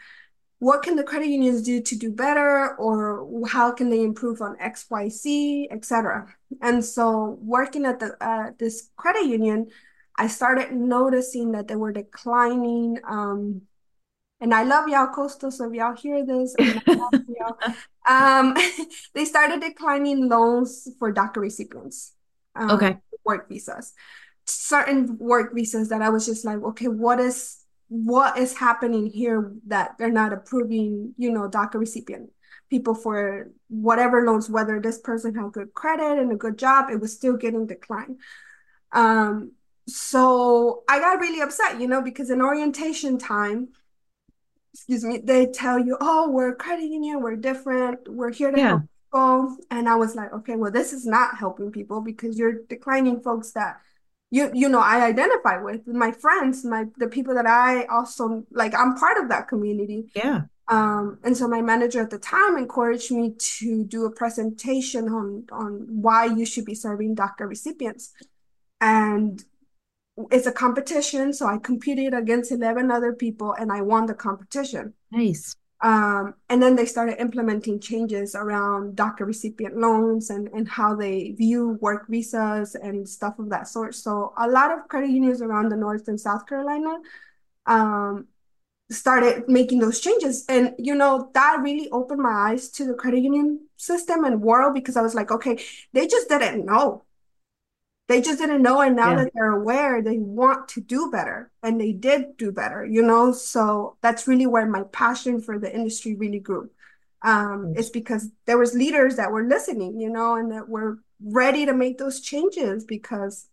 what 0.58 0.82
can 0.82 0.96
the 0.96 1.02
credit 1.02 1.26
unions 1.26 1.60
do 1.60 1.82
to 1.82 1.96
do 1.96 2.10
better 2.10 2.74
or 2.76 3.46
how 3.46 3.70
can 3.70 3.90
they 3.90 4.02
improve 4.02 4.40
on 4.40 4.56
xyz 4.58 5.66
etc 5.70 6.26
and 6.62 6.82
so 6.82 7.36
working 7.42 7.84
at 7.84 7.98
the 8.00 8.16
uh, 8.24 8.52
this 8.58 8.90
credit 8.96 9.26
union 9.26 9.66
i 10.16 10.26
started 10.26 10.72
noticing 10.72 11.52
that 11.52 11.68
they 11.68 11.76
were 11.76 11.92
declining 11.92 12.98
um, 13.06 13.60
and 14.38 14.52
I 14.52 14.64
love 14.64 14.86
y'all, 14.86 15.06
Coastal. 15.06 15.50
So 15.50 15.66
if 15.66 15.72
y'all 15.72 15.96
hear 15.96 16.22
this, 16.22 16.54
um, 18.06 18.54
they 19.14 19.24
started 19.24 19.62
declining 19.62 20.28
loans 20.28 20.86
for 20.98 21.10
DACA 21.10 21.38
recipients. 21.38 22.12
Um, 22.54 22.70
okay. 22.72 22.98
Work 23.24 23.48
visas 23.48 23.94
certain 24.46 25.18
work 25.18 25.54
visas 25.54 25.88
that 25.90 26.02
I 26.02 26.08
was 26.08 26.26
just 26.26 26.44
like, 26.44 26.62
okay, 26.62 26.88
what 26.88 27.20
is 27.20 27.58
what 27.88 28.36
is 28.36 28.56
happening 28.56 29.06
here 29.06 29.52
that 29.68 29.96
they're 29.98 30.10
not 30.10 30.32
approving, 30.32 31.14
you 31.16 31.30
know, 31.30 31.48
DACA 31.48 31.74
recipient 31.74 32.30
people 32.68 32.94
for 32.94 33.50
whatever 33.68 34.26
loans, 34.26 34.50
whether 34.50 34.80
this 34.80 34.98
person 34.98 35.34
had 35.34 35.52
good 35.52 35.72
credit 35.72 36.18
and 36.18 36.32
a 36.32 36.36
good 36.36 36.58
job, 36.58 36.90
it 36.90 37.00
was 37.00 37.12
still 37.12 37.36
getting 37.36 37.66
declined. 37.66 38.18
Um, 38.92 39.52
so 39.86 40.82
I 40.88 40.98
got 40.98 41.20
really 41.20 41.40
upset, 41.40 41.80
you 41.80 41.86
know, 41.86 42.02
because 42.02 42.30
in 42.30 42.42
orientation 42.42 43.18
time, 43.18 43.68
excuse 44.74 45.04
me, 45.04 45.18
they 45.18 45.46
tell 45.46 45.78
you, 45.78 45.96
oh, 46.00 46.28
we're 46.30 46.54
credit 46.56 46.86
union, 46.86 47.22
we're 47.22 47.36
different, 47.36 48.08
we're 48.08 48.32
here 48.32 48.50
to 48.50 48.58
yeah. 48.58 48.68
help 48.68 48.82
people. 48.82 49.56
And 49.70 49.88
I 49.88 49.94
was 49.94 50.16
like, 50.16 50.32
okay, 50.32 50.56
well, 50.56 50.72
this 50.72 50.92
is 50.92 51.06
not 51.06 51.38
helping 51.38 51.70
people 51.70 52.00
because 52.00 52.36
you're 52.36 52.64
declining 52.68 53.20
folks 53.20 53.52
that 53.52 53.80
you 54.30 54.50
you 54.52 54.68
know 54.68 54.80
I 54.80 55.04
identify 55.04 55.58
with 55.58 55.86
my 55.86 56.12
friends, 56.12 56.64
my 56.64 56.86
the 56.96 57.08
people 57.08 57.34
that 57.34 57.46
I 57.46 57.84
also 57.84 58.44
like. 58.50 58.74
I'm 58.74 58.94
part 58.94 59.18
of 59.18 59.28
that 59.28 59.48
community. 59.48 60.10
Yeah. 60.14 60.42
Um, 60.68 61.18
and 61.22 61.36
so 61.36 61.46
my 61.46 61.62
manager 61.62 62.02
at 62.02 62.10
the 62.10 62.18
time 62.18 62.56
encouraged 62.56 63.12
me 63.12 63.34
to 63.38 63.84
do 63.84 64.04
a 64.04 64.10
presentation 64.10 65.08
on 65.08 65.46
on 65.52 65.86
why 65.88 66.24
you 66.24 66.44
should 66.44 66.64
be 66.64 66.74
serving 66.74 67.14
DACA 67.14 67.48
recipients. 67.48 68.12
And 68.80 69.44
it's 70.30 70.46
a 70.46 70.52
competition. 70.52 71.32
So 71.32 71.46
I 71.46 71.58
competed 71.58 72.14
against 72.14 72.50
11 72.50 72.90
other 72.90 73.12
people 73.12 73.52
and 73.52 73.70
I 73.70 73.82
won 73.82 74.06
the 74.06 74.14
competition. 74.14 74.94
Nice. 75.10 75.54
Um, 75.82 76.34
and 76.48 76.62
then 76.62 76.74
they 76.74 76.86
started 76.86 77.20
implementing 77.20 77.80
changes 77.80 78.34
around 78.34 78.96
DACA 78.96 79.26
recipient 79.26 79.76
loans 79.76 80.30
and, 80.30 80.48
and 80.48 80.66
how 80.66 80.94
they 80.94 81.32
view 81.32 81.78
work 81.80 82.08
visas 82.08 82.74
and 82.74 83.08
stuff 83.08 83.38
of 83.38 83.50
that 83.50 83.68
sort. 83.68 83.94
So 83.94 84.32
a 84.38 84.48
lot 84.48 84.72
of 84.72 84.88
credit 84.88 85.10
unions 85.10 85.42
around 85.42 85.70
the 85.70 85.76
North 85.76 86.08
and 86.08 86.20
South 86.20 86.46
Carolina 86.46 86.98
um, 87.66 88.26
started 88.90 89.48
making 89.48 89.80
those 89.80 90.00
changes. 90.00 90.44
And, 90.48 90.74
you 90.78 90.94
know, 90.94 91.30
that 91.34 91.60
really 91.62 91.90
opened 91.90 92.22
my 92.22 92.50
eyes 92.50 92.70
to 92.70 92.86
the 92.86 92.94
credit 92.94 93.22
union 93.22 93.66
system 93.76 94.24
and 94.24 94.40
world 94.40 94.74
because 94.74 94.96
I 94.96 95.02
was 95.02 95.14
like, 95.14 95.30
okay, 95.30 95.58
they 95.92 96.06
just 96.06 96.28
didn't 96.28 96.64
know. 96.64 97.05
They 98.08 98.20
just 98.20 98.38
didn't 98.38 98.62
know. 98.62 98.80
And 98.80 98.94
now 98.96 99.10
yeah. 99.10 99.24
that 99.24 99.32
they're 99.34 99.56
aware, 99.56 100.00
they 100.00 100.18
want 100.18 100.68
to 100.68 100.80
do 100.80 101.10
better. 101.10 101.50
And 101.62 101.80
they 101.80 101.92
did 101.92 102.36
do 102.36 102.52
better, 102.52 102.84
you 102.84 103.02
know? 103.02 103.32
So 103.32 103.96
that's 104.00 104.28
really 104.28 104.46
where 104.46 104.66
my 104.66 104.84
passion 104.84 105.40
for 105.40 105.58
the 105.58 105.74
industry 105.74 106.14
really 106.14 106.38
grew. 106.38 106.70
Um, 107.22 107.74
it's 107.76 107.90
because 107.90 108.30
there 108.44 108.58
was 108.58 108.74
leaders 108.74 109.16
that 109.16 109.32
were 109.32 109.44
listening, 109.44 110.00
you 110.00 110.10
know, 110.10 110.36
and 110.36 110.52
that 110.52 110.68
were 110.68 111.00
ready 111.20 111.66
to 111.66 111.72
make 111.72 111.98
those 111.98 112.20
changes 112.20 112.84
because 112.84 113.48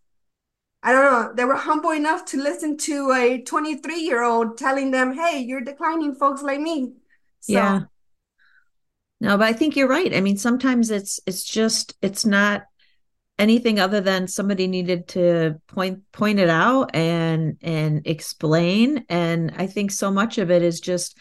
I 0.84 0.92
don't 0.92 1.12
know, 1.12 1.34
they 1.34 1.46
were 1.46 1.56
humble 1.56 1.92
enough 1.92 2.26
to 2.26 2.42
listen 2.42 2.78
to 2.78 3.14
a 3.14 3.42
23 3.42 4.02
year 4.02 4.22
old 4.22 4.58
telling 4.58 4.92
them, 4.92 5.14
hey, 5.14 5.40
you're 5.40 5.62
declining 5.62 6.14
folks 6.14 6.44
like 6.44 6.60
me. 6.60 6.92
So, 7.40 7.54
yeah. 7.54 7.80
No, 9.22 9.38
but 9.38 9.48
I 9.48 9.54
think 9.54 9.78
you're 9.78 9.88
right. 9.88 10.14
I 10.14 10.20
mean, 10.20 10.38
sometimes 10.38 10.92
it's 10.92 11.22
it's 11.26 11.46
just 11.46 11.96
it's 12.02 12.26
not 12.26 12.64
anything 13.40 13.80
other 13.80 14.00
than 14.00 14.28
somebody 14.28 14.68
needed 14.68 15.08
to 15.10 15.60
point 15.68 16.00
point 16.12 16.40
it 16.40 16.50
out 16.50 16.96
and 16.96 17.58
and 17.62 18.06
explain. 18.06 19.06
And 19.10 19.54
i 19.58 19.68
think 19.68 19.92
so 19.92 20.12
much 20.12 20.38
of 20.38 20.52
it 20.52 20.62
is 20.62 20.80
just 20.80 21.18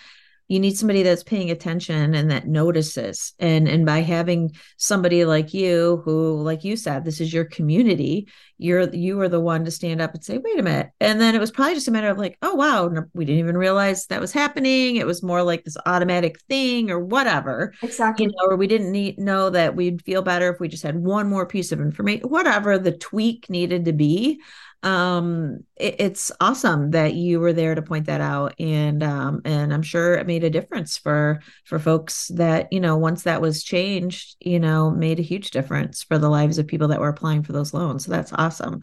you 0.52 0.60
need 0.60 0.76
somebody 0.76 1.02
that's 1.02 1.22
paying 1.22 1.50
attention 1.50 2.14
and 2.14 2.30
that 2.30 2.46
notices. 2.46 3.32
And 3.38 3.66
and 3.66 3.86
by 3.86 4.00
having 4.00 4.50
somebody 4.76 5.24
like 5.24 5.54
you 5.54 6.02
who 6.04 6.42
like 6.42 6.62
you 6.62 6.76
said 6.76 7.06
this 7.06 7.22
is 7.22 7.32
your 7.32 7.46
community 7.46 8.28
you're 8.58 8.86
you 8.94 9.18
are 9.22 9.30
the 9.30 9.40
one 9.40 9.64
to 9.64 9.70
stand 9.70 10.02
up 10.02 10.12
and 10.12 10.22
say 10.22 10.36
wait 10.36 10.58
a 10.58 10.62
minute. 10.62 10.90
And 11.00 11.18
then 11.18 11.34
it 11.34 11.38
was 11.38 11.50
probably 11.50 11.72
just 11.72 11.88
a 11.88 11.90
matter 11.90 12.10
of 12.10 12.18
like 12.18 12.36
oh 12.42 12.54
wow 12.54 12.92
we 13.14 13.24
didn't 13.24 13.38
even 13.38 13.56
realize 13.56 14.06
that 14.08 14.20
was 14.20 14.32
happening. 14.32 14.96
It 14.96 15.06
was 15.06 15.22
more 15.22 15.42
like 15.42 15.64
this 15.64 15.78
automatic 15.86 16.38
thing 16.50 16.90
or 16.90 17.00
whatever. 17.00 17.72
Exactly. 17.80 18.26
you 18.26 18.32
know 18.32 18.50
or 18.52 18.56
we 18.56 18.66
didn't 18.66 18.92
need 18.92 19.18
know 19.18 19.48
that 19.48 19.74
we'd 19.74 20.02
feel 20.02 20.20
better 20.20 20.52
if 20.52 20.60
we 20.60 20.68
just 20.68 20.82
had 20.82 20.98
one 20.98 21.30
more 21.30 21.46
piece 21.46 21.72
of 21.72 21.80
information 21.80 22.28
whatever 22.28 22.78
the 22.78 22.92
tweak 22.92 23.48
needed 23.48 23.86
to 23.86 23.94
be 23.94 24.42
um 24.83 25.61
it, 25.77 25.97
it's 25.99 26.33
awesome 26.40 26.90
that 26.90 27.14
you 27.14 27.38
were 27.38 27.53
there 27.53 27.75
to 27.75 27.83
point 27.83 28.07
that 28.07 28.21
out 28.21 28.55
and 28.59 29.03
um 29.03 29.40
and 29.45 29.73
i'm 29.73 29.83
sure 29.83 30.14
it 30.14 30.27
made 30.27 30.42
a 30.42 30.51
difference 30.51 30.97
for 30.97 31.40
for 31.64 31.79
folks 31.79 32.29
that 32.35 32.73
you 32.73 32.81
know 32.81 32.97
once 32.97 33.23
that 33.23 33.40
was 33.40 33.62
changed 33.62 34.37
you 34.40 34.59
know 34.59 34.90
made 34.90 35.18
a 35.18 35.23
huge 35.23 35.51
difference 35.51 36.03
for 36.03 36.18
the 36.18 36.29
lives 36.29 36.59
of 36.59 36.66
people 36.66 36.88
that 36.88 37.01
were 37.01 37.09
applying 37.09 37.42
for 37.42 37.53
those 37.53 37.75
loans. 37.75 38.05
So 38.05 38.12
that's 38.12 38.33
awesome. 38.33 38.83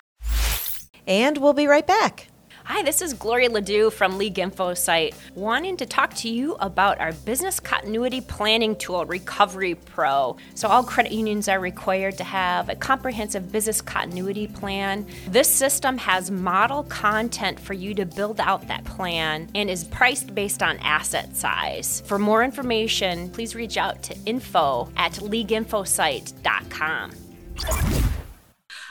And 1.07 1.37
we'll 1.37 1.53
be 1.53 1.67
right 1.67 1.85
back 1.85 2.27
Hi, 2.71 2.83
this 2.83 3.01
is 3.01 3.15
Gloria 3.15 3.49
Ledoux 3.49 3.89
from 3.89 4.19
League 4.19 4.35
InfoSight, 4.35 5.15
wanting 5.33 5.75
to 5.77 5.87
talk 5.87 6.13
to 6.17 6.29
you 6.29 6.53
about 6.59 6.99
our 6.99 7.13
business 7.13 7.59
continuity 7.59 8.21
planning 8.21 8.75
tool, 8.75 9.07
Recovery 9.07 9.73
Pro. 9.73 10.37
So, 10.53 10.67
all 10.67 10.83
credit 10.83 11.11
unions 11.11 11.49
are 11.49 11.59
required 11.59 12.15
to 12.19 12.23
have 12.23 12.69
a 12.69 12.75
comprehensive 12.75 13.51
business 13.51 13.81
continuity 13.81 14.45
plan. 14.45 15.07
This 15.27 15.49
system 15.49 15.97
has 15.97 16.29
model 16.29 16.83
content 16.83 17.59
for 17.59 17.73
you 17.73 17.95
to 17.95 18.05
build 18.05 18.39
out 18.39 18.67
that 18.67 18.85
plan 18.85 19.49
and 19.55 19.67
is 19.67 19.83
priced 19.85 20.35
based 20.35 20.61
on 20.61 20.77
asset 20.77 21.35
size. 21.35 22.03
For 22.05 22.19
more 22.19 22.43
information, 22.43 23.31
please 23.31 23.55
reach 23.55 23.77
out 23.77 24.03
to 24.03 24.15
info 24.27 24.89
at 24.95 25.13
leagueinfosight.com. 25.13 27.11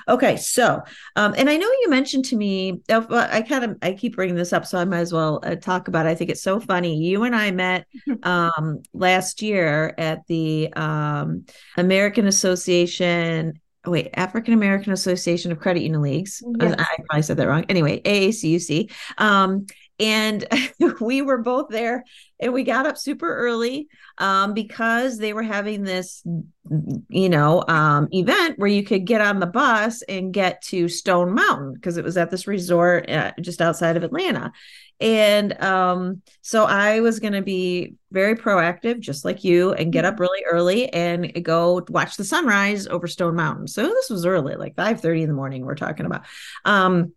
Okay, 0.09 0.37
so 0.37 0.83
um, 1.17 1.35
and 1.37 1.51
I 1.51 1.57
know 1.57 1.67
you 1.67 1.91
mentioned 1.91 2.25
to 2.27 2.37
me. 2.37 2.81
Uh, 2.89 3.05
I 3.11 3.43
kind 3.43 3.65
of 3.65 3.77
I 3.83 3.93
keep 3.93 4.17
bringing 4.17 4.37
this 4.37 4.53
up, 4.53 4.65
so 4.65 4.79
I 4.79 4.85
might 4.85 5.01
as 5.01 5.13
well 5.13 5.41
uh, 5.43 5.57
talk 5.57 5.89
about 5.89 6.07
it. 6.07 6.11
I 6.11 6.15
think 6.15 6.31
it's 6.31 6.43
so 6.43 6.61
funny. 6.61 6.97
You 6.97 7.25
and 7.25 7.37
I 7.37 7.51
met 7.51 7.87
um, 8.23 8.83
last 8.95 9.43
year 9.43 9.95
at 9.99 10.27
the 10.27 10.73
um, 10.75 11.45
American 11.77 12.27
Association. 12.27 13.61
Oh, 13.85 13.91
wait, 13.91 14.11
African 14.15 14.55
American 14.55 14.93
Association 14.93 15.53
of 15.53 15.61
Credit 15.61 15.83
Union 15.83 16.03
Leagues. 16.03 16.43
Yes. 16.59 16.75
I, 16.79 16.83
I 16.83 16.97
probably 17.09 17.23
said 17.23 17.37
that 17.37 17.49
wrong. 17.49 17.65
Anyway, 17.69 18.01
AACUC. 18.01 18.91
Um, 19.19 19.67
and 20.01 20.45
we 21.01 21.23
were 21.23 21.39
both 21.39 21.69
there 21.69 22.05
and 22.41 22.53
we 22.53 22.63
got 22.63 22.87
up 22.87 22.97
super 22.97 23.35
early 23.37 23.89
um, 24.19 24.55
because 24.55 25.19
they 25.19 25.33
were 25.33 25.43
having 25.43 25.83
this 25.83 26.23
you 27.09 27.29
know 27.29 27.65
um, 27.69 28.09
event 28.13 28.59
where 28.59 28.69
you 28.69 28.83
could 28.83 29.05
get 29.05 29.21
on 29.21 29.41
the 29.41 29.47
bus 29.47 30.03
and 30.03 30.33
get 30.33 30.63
to 30.63 30.89
stone 30.89 31.35
mountain 31.35 31.75
because 31.75 31.97
it 31.97 32.05
was 32.05 32.17
at 32.17 32.31
this 32.31 32.47
resort 32.47 33.09
uh, 33.11 33.33
just 33.41 33.61
outside 33.61 33.97
of 33.97 34.03
atlanta. 34.03 34.53
And 35.01 35.63
um, 35.63 36.23
so 36.43 36.65
i 36.65 37.01
was 37.01 37.21
going 37.21 37.33
to 37.33 37.43
be 37.43 37.95
very 38.11 38.35
proactive 38.35 38.99
just 38.99 39.25
like 39.25 39.45
you 39.45 39.73
and 39.73 39.93
get 39.93 40.05
up 40.05 40.15
mm-hmm. 40.15 40.23
really 40.23 40.45
early 40.51 40.93
and 40.93 41.45
go 41.45 41.85
watch 41.89 42.17
the 42.17 42.25
sunrise 42.25 42.87
over 42.87 43.07
stone 43.07 43.37
mountain. 43.37 43.69
So 43.69 43.83
this 43.83 44.11
was 44.11 44.27
early 44.27 44.57
like 44.57 44.75
5 44.77 45.01
30 45.01 45.23
in 45.23 45.29
the 45.29 45.35
morning 45.35 45.65
we're 45.65 45.75
talking 45.75 46.07
about. 46.07 46.25
Um, 46.65 47.13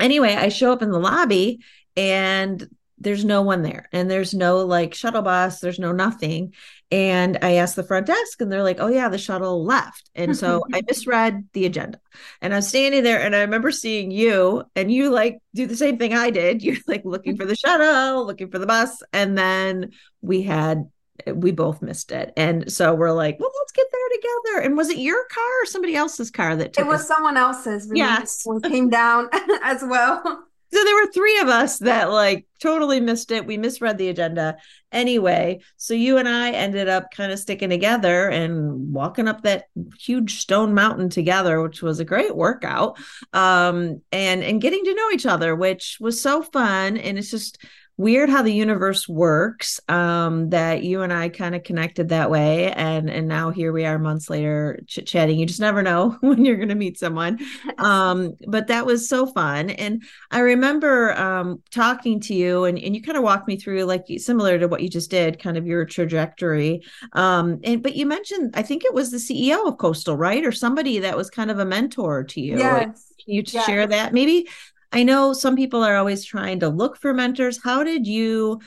anyway 0.00 0.34
i 0.34 0.48
show 0.48 0.72
up 0.72 0.82
in 0.82 0.90
the 0.90 0.98
lobby 0.98 1.60
and 1.96 2.68
there's 3.00 3.24
no 3.24 3.42
one 3.42 3.62
there 3.62 3.88
and 3.92 4.10
there's 4.10 4.34
no 4.34 4.64
like 4.64 4.94
shuttle 4.94 5.22
bus 5.22 5.60
there's 5.60 5.78
no 5.78 5.92
nothing. 5.92 6.54
And 6.90 7.38
i 7.42 7.54
asked 7.54 7.76
the 7.76 7.82
front 7.82 8.06
desk 8.06 8.40
and 8.40 8.50
they're 8.50 8.62
like 8.62 8.80
oh 8.80 8.88
yeah 8.88 9.08
the 9.08 9.18
shuttle 9.18 9.64
left. 9.64 10.10
And 10.14 10.36
so 10.36 10.62
i 10.72 10.82
misread 10.86 11.48
the 11.52 11.66
agenda. 11.66 12.00
And 12.40 12.52
i 12.52 12.56
was 12.56 12.68
standing 12.68 13.02
there 13.02 13.20
and 13.20 13.34
i 13.34 13.40
remember 13.40 13.70
seeing 13.70 14.10
you 14.10 14.64
and 14.74 14.92
you 14.92 15.10
like 15.10 15.38
do 15.54 15.66
the 15.66 15.76
same 15.76 15.98
thing 15.98 16.14
i 16.14 16.30
did. 16.30 16.62
You're 16.68 16.76
like 16.86 17.04
looking 17.04 17.36
for 17.36 17.44
the 17.44 17.56
shuttle 17.56 18.26
looking 18.26 18.50
for 18.50 18.58
the 18.58 18.66
bus. 18.66 19.02
And 19.12 19.36
then 19.36 19.92
we 20.20 20.42
had 20.42 20.88
we 21.26 21.50
both 21.50 21.82
missed 21.82 22.12
it. 22.12 22.32
And 22.36 22.72
so 22.72 22.94
we're 22.94 23.12
like 23.12 23.38
well 23.38 23.52
let's 23.60 23.72
get 23.72 23.86
there 23.92 24.08
together. 24.16 24.66
And 24.66 24.76
was 24.76 24.88
it 24.88 24.98
your 24.98 25.24
car 25.26 25.62
or 25.62 25.66
somebody 25.66 25.94
else's 25.94 26.30
car 26.30 26.56
that 26.56 26.78
it 26.78 26.86
was 26.86 27.02
us? 27.02 27.08
someone 27.08 27.36
else's. 27.36 27.90
Yes. 27.92 28.44
we 28.46 28.60
came 28.60 28.88
down 28.88 29.28
as 29.62 29.82
well 29.82 30.47
so 30.70 30.84
there 30.84 30.94
were 30.94 31.12
three 31.12 31.38
of 31.40 31.48
us 31.48 31.78
that 31.78 32.10
like 32.10 32.46
totally 32.60 33.00
missed 33.00 33.30
it. 33.30 33.46
We 33.46 33.56
misread 33.56 33.98
the 33.98 34.08
agenda 34.08 34.56
anyway. 34.92 35.60
So 35.76 35.94
you 35.94 36.18
and 36.18 36.28
I 36.28 36.50
ended 36.50 36.88
up 36.88 37.10
kind 37.10 37.32
of 37.32 37.38
sticking 37.38 37.70
together 37.70 38.28
and 38.28 38.92
walking 38.92 39.28
up 39.28 39.42
that 39.42 39.64
huge 39.98 40.40
stone 40.40 40.74
mountain 40.74 41.08
together, 41.08 41.62
which 41.62 41.82
was 41.82 42.00
a 42.00 42.04
great 42.04 42.34
workout. 42.36 42.98
Um, 43.32 44.02
and 44.12 44.42
and 44.42 44.60
getting 44.60 44.84
to 44.84 44.94
know 44.94 45.10
each 45.10 45.26
other, 45.26 45.54
which 45.54 45.98
was 46.00 46.20
so 46.20 46.42
fun. 46.42 46.96
And 46.96 47.18
it's 47.18 47.30
just 47.30 47.64
weird 47.98 48.30
how 48.30 48.42
the 48.42 48.52
universe 48.52 49.08
works 49.08 49.80
um, 49.88 50.50
that 50.50 50.84
you 50.84 51.02
and 51.02 51.12
i 51.12 51.28
kind 51.28 51.54
of 51.54 51.64
connected 51.64 52.08
that 52.08 52.30
way 52.30 52.72
and 52.72 53.10
and 53.10 53.26
now 53.26 53.50
here 53.50 53.72
we 53.72 53.84
are 53.84 53.98
months 53.98 54.30
later 54.30 54.80
chit 54.86 55.06
chatting. 55.06 55.38
You 55.38 55.46
just 55.46 55.60
never 55.60 55.82
know 55.82 56.10
when 56.20 56.44
you're 56.44 56.56
going 56.56 56.68
to 56.68 56.74
meet 56.74 56.98
someone. 56.98 57.38
Um, 57.78 58.36
but 58.46 58.68
that 58.68 58.86
was 58.86 59.08
so 59.08 59.26
fun 59.26 59.70
and 59.70 60.02
i 60.30 60.40
remember 60.40 61.16
um, 61.16 61.62
talking 61.70 62.18
to 62.20 62.34
you 62.34 62.64
and, 62.64 62.78
and 62.78 62.94
you 62.94 63.02
kind 63.02 63.16
of 63.16 63.22
walked 63.22 63.46
me 63.46 63.56
through 63.56 63.84
like 63.84 64.06
similar 64.16 64.58
to 64.58 64.68
what 64.68 64.82
you 64.82 64.88
just 64.88 65.10
did 65.10 65.38
kind 65.38 65.56
of 65.56 65.66
your 65.66 65.84
trajectory. 65.84 66.82
Um, 67.12 67.60
and 67.64 67.82
but 67.82 67.94
you 67.94 68.06
mentioned 68.06 68.54
i 68.54 68.62
think 68.62 68.84
it 68.84 68.94
was 68.94 69.10
the 69.10 69.18
ceo 69.18 69.68
of 69.68 69.78
coastal 69.78 70.16
right? 70.16 70.44
Or 70.44 70.52
somebody 70.52 70.98
that 71.00 71.16
was 71.16 71.30
kind 71.30 71.50
of 71.50 71.58
a 71.58 71.64
mentor 71.64 72.24
to 72.24 72.40
you 72.40 72.58
yes. 72.58 73.12
Can 73.24 73.34
you 73.34 73.42
yes. 73.46 73.66
share 73.66 73.86
that 73.86 74.12
maybe 74.12 74.48
I 74.92 75.02
know 75.02 75.32
some 75.32 75.56
people 75.56 75.82
are 75.84 75.96
always 75.96 76.24
trying 76.24 76.60
to 76.60 76.68
look 76.68 76.96
for 76.96 77.12
mentors. 77.12 77.60
How 77.62 77.82
did 77.84 78.06
you 78.06 78.60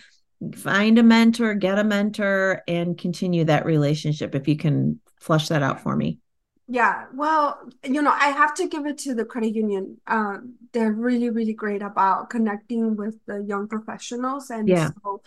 find 0.56 0.98
a 0.98 1.04
mentor, 1.04 1.54
get 1.54 1.78
a 1.78 1.84
mentor, 1.84 2.64
and 2.68 2.98
continue 2.98 3.46
that 3.46 3.66
relationship. 3.66 4.36
If 4.36 4.48
you 4.48 4.58
can 4.58 5.00
flush 5.20 5.50
that 5.50 5.62
out 5.62 5.82
for 5.82 5.96
me. 5.96 6.18
Yeah, 6.68 7.06
well, 7.14 7.60
you 7.84 8.02
know, 8.02 8.12
I 8.12 8.30
have 8.30 8.54
to 8.56 8.68
give 8.68 8.86
it 8.86 8.98
to 9.00 9.14
the 9.14 9.26
credit 9.26 9.54
union. 9.54 10.00
Um, 10.08 10.56
they're 10.72 10.94
really, 10.94 11.30
really 11.30 11.54
great 11.54 11.82
about 11.82 12.30
connecting 12.30 12.96
with 12.96 13.18
the 13.26 13.44
young 13.44 13.68
professionals. 13.68 14.50
And 14.50 14.68
yeah. 14.68 14.90
so 15.04 15.22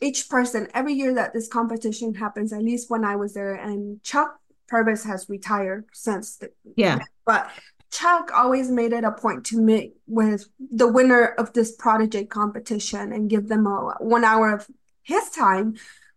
each 0.00 0.28
person, 0.28 0.68
every 0.74 0.94
year 0.94 1.14
that 1.14 1.32
this 1.32 1.48
competition 1.48 2.14
happens, 2.14 2.52
at 2.52 2.62
least 2.62 2.90
when 2.90 3.04
I 3.04 3.16
was 3.16 3.34
there, 3.34 3.54
and 3.54 4.02
Chuck 4.02 4.36
Purvis 4.68 5.04
has 5.04 5.28
retired 5.28 5.86
since. 5.92 6.36
The, 6.36 6.50
yeah. 6.76 6.98
But 7.24 7.50
Chuck 7.90 8.30
always 8.34 8.70
made 8.70 8.92
it 8.92 9.04
a 9.04 9.12
point 9.12 9.44
to 9.46 9.60
meet 9.60 9.94
with 10.06 10.48
the 10.58 10.86
winner 10.86 11.26
of 11.26 11.52
this 11.52 11.72
prodigy 11.72 12.24
competition 12.24 13.12
and 13.12 13.28
give 13.28 13.48
them 13.48 13.66
a 13.66 13.94
one 13.98 14.24
hour 14.24 14.54
of 14.54 14.68
his 15.02 15.28
time 15.30 15.74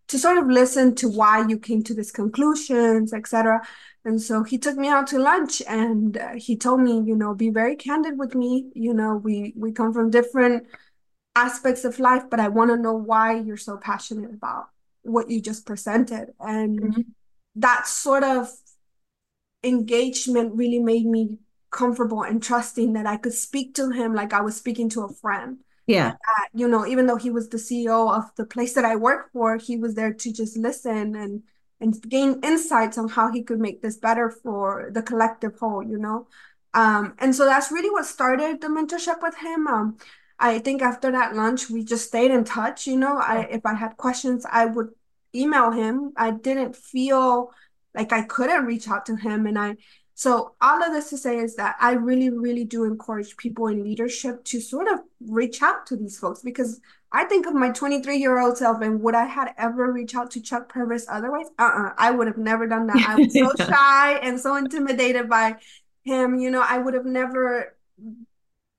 to 0.08 0.20
sort 0.20 0.38
of 0.38 0.48
listen 0.48 0.94
to 0.96 1.10
why 1.10 1.46
you 1.48 1.58
came 1.58 1.82
to 1.84 1.94
these 1.94 2.12
conclusions, 2.12 3.14
etc. 3.14 3.66
And 4.06 4.22
so 4.22 4.44
he 4.44 4.58
took 4.58 4.78
me 4.78 4.88
out 4.88 5.08
to 5.08 5.20
lunch 5.20 5.62
and 5.68 6.18
uh, 6.18 6.34
he 6.36 6.56
told 6.56 6.82
me, 6.82 7.02
you 7.04 7.16
know, 7.16 7.34
be 7.34 7.50
very 7.50 7.76
candid 7.76 8.20
with 8.20 8.36
me. 8.36 8.70
You 8.76 8.94
know, 8.94 9.16
we 9.16 9.54
we 9.56 9.72
come 9.72 9.94
from 9.94 10.12
different 10.12 10.68
aspects 11.36 11.86
of 11.86 12.00
life, 12.00 12.24
but 12.30 12.40
I 12.40 12.50
want 12.50 12.70
to 12.70 12.78
know 12.78 12.94
why 12.94 13.40
you're 13.40 13.58
so 13.58 13.78
passionate 13.78 14.32
about 14.32 14.68
what 15.02 15.30
you 15.30 15.42
just 15.42 15.66
presented. 15.66 16.34
And 16.40 16.80
mm-hmm. 16.80 17.02
that 17.56 17.88
sort 17.88 18.24
of 18.24 18.52
engagement 19.64 20.54
really 20.56 20.80
made 20.80 21.06
me 21.06 21.40
comfortable 21.74 22.24
and 22.24 22.42
trusting 22.42 22.94
that 22.94 23.06
I 23.06 23.18
could 23.18 23.34
speak 23.34 23.76
to 23.76 23.90
him 23.90 24.14
like 24.14 24.32
I 24.32 24.42
was 24.42 24.56
speaking 24.56 24.90
to 24.90 25.02
a 25.02 25.14
friend. 25.14 25.58
Yeah. 25.88 26.12
That, 26.12 26.50
you 26.54 26.68
know, 26.68 26.86
even 26.86 27.08
though 27.08 27.18
he 27.18 27.30
was 27.30 27.50
the 27.50 27.58
CEO 27.58 28.16
of 28.16 28.34
the 28.36 28.46
place 28.46 28.74
that 28.76 28.86
I 28.86 28.96
work 28.96 29.32
for, 29.34 29.58
he 29.58 29.76
was 29.78 29.96
there 29.96 30.14
to 30.14 30.34
just 30.34 30.56
listen 30.58 31.16
and 31.16 31.44
and 31.82 32.02
gain 32.10 32.40
insights 32.44 32.98
on 32.98 33.10
how 33.10 33.30
he 33.30 33.44
could 33.44 33.60
make 33.60 33.82
this 33.82 33.98
better 33.98 34.30
for 34.30 34.90
the 34.94 35.02
collective 35.02 35.60
whole, 35.60 35.84
you 35.84 35.98
know. 35.98 36.28
Um, 36.74 37.16
and 37.20 37.36
so 37.36 37.46
that's 37.46 37.72
really 37.72 37.90
what 37.90 38.06
started 38.06 38.62
the 38.62 38.68
mentorship 38.68 39.22
with 39.22 39.36
him. 39.36 39.68
Um, 39.68 39.98
I 40.40 40.60
think 40.60 40.82
after 40.82 41.12
that 41.12 41.36
lunch, 41.36 41.70
we 41.70 41.84
just 41.84 42.08
stayed 42.08 42.32
in 42.32 42.46
touch. 42.46 42.88
You 42.88 42.98
know, 42.98 43.18
I 43.18 43.48
if 43.52 43.66
I 43.66 43.74
had 43.74 43.98
questions, 43.98 44.46
I 44.50 44.66
would 44.66 44.90
email 45.36 45.72
him. 45.72 46.14
I 46.16 46.32
didn't 46.32 46.76
feel 46.76 47.52
like 47.94 48.14
I 48.14 48.24
couldn't 48.24 48.66
reach 48.66 48.88
out 48.88 49.06
to 49.08 49.16
him, 49.16 49.46
and 49.46 49.60
I 49.60 49.76
so 50.16 50.54
all 50.62 50.84
of 50.84 50.94
this 50.94 51.10
to 51.10 51.18
say 51.18 51.38
is 51.38 51.56
that 51.56 51.76
I 51.80 51.94
really, 51.94 52.30
really 52.30 52.66
do 52.66 52.84
encourage 52.84 53.36
people 53.36 53.68
in 53.68 53.84
leadership 53.84 54.44
to 54.46 54.62
sort 54.62 54.88
of 54.88 55.00
reach 55.20 55.62
out 55.64 55.88
to 55.88 55.96
these 55.96 56.20
folks 56.20 56.42
because 56.42 56.80
I 57.12 57.24
think 57.26 57.48
of 57.48 57.54
my 57.54 57.72
23 57.72 58.18
year 58.18 58.40
old 58.40 58.58
self 58.58 58.82
and 58.82 59.02
would 59.02 59.16
I 59.16 59.26
had 59.26 59.54
ever 59.58 59.92
reach 59.92 60.16
out 60.16 60.32
to 60.32 60.42
Chuck 60.42 60.70
Purvis 60.70 61.06
otherwise? 61.10 61.48
Uh-uh. 61.58 61.94
I 61.98 62.12
would 62.12 62.28
have 62.28 62.38
never 62.38 62.68
done 62.68 62.88
that. 62.88 63.08
I 63.08 63.16
was 63.16 63.34
so 63.34 63.52
shy 63.66 64.14
and 64.22 64.40
so 64.40 64.56
intimidated 64.56 65.30
by 65.30 65.58
him. 66.04 66.36
You 66.36 66.52
know, 66.52 66.64
I 66.68 66.78
would 66.78 66.94
have 66.94 67.06
never 67.06 67.76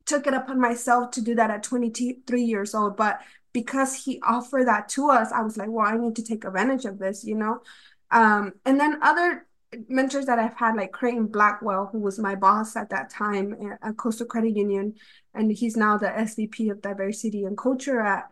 took 0.07 0.27
it 0.27 0.35
upon 0.35 0.61
myself 0.61 1.13
to 1.13 1.21
do 1.21 1.35
that 1.35 1.51
at 1.51 1.63
23 1.63 2.43
years 2.43 2.75
old. 2.75 2.97
But 2.97 3.21
because 3.53 4.05
he 4.05 4.21
offered 4.23 4.67
that 4.67 4.89
to 4.91 5.11
us, 5.11 5.33
I 5.33 5.43
was 5.43 5.57
like, 5.57 5.69
well, 5.71 5.87
I 5.87 5.97
need 5.97 6.17
to 6.17 6.25
take 6.25 6.45
advantage 6.45 6.85
of 6.85 6.99
this, 6.99 7.25
you 7.25 7.37
know? 7.37 7.61
Um, 8.11 8.53
and 8.65 8.79
then 8.79 9.01
other 9.03 9.47
mentors 9.89 10.27
that 10.27 10.39
I've 10.39 10.55
had, 10.55 10.77
like 10.77 10.93
Creighton 10.93 11.27
Blackwell, 11.27 11.89
who 11.91 11.99
was 11.99 12.19
my 12.19 12.35
boss 12.35 12.77
at 12.77 12.91
that 12.91 13.11
time 13.11 13.57
at 13.83 13.97
Coastal 13.97 14.27
Credit 14.27 14.57
Union, 14.57 14.95
and 15.35 15.51
he's 15.53 15.77
now 15.77 15.97
the 15.97 16.07
SVP 16.09 16.71
of 16.71 16.83
Diversity 16.83 17.45
and 17.45 17.57
Culture 17.57 18.01
at 18.01 18.31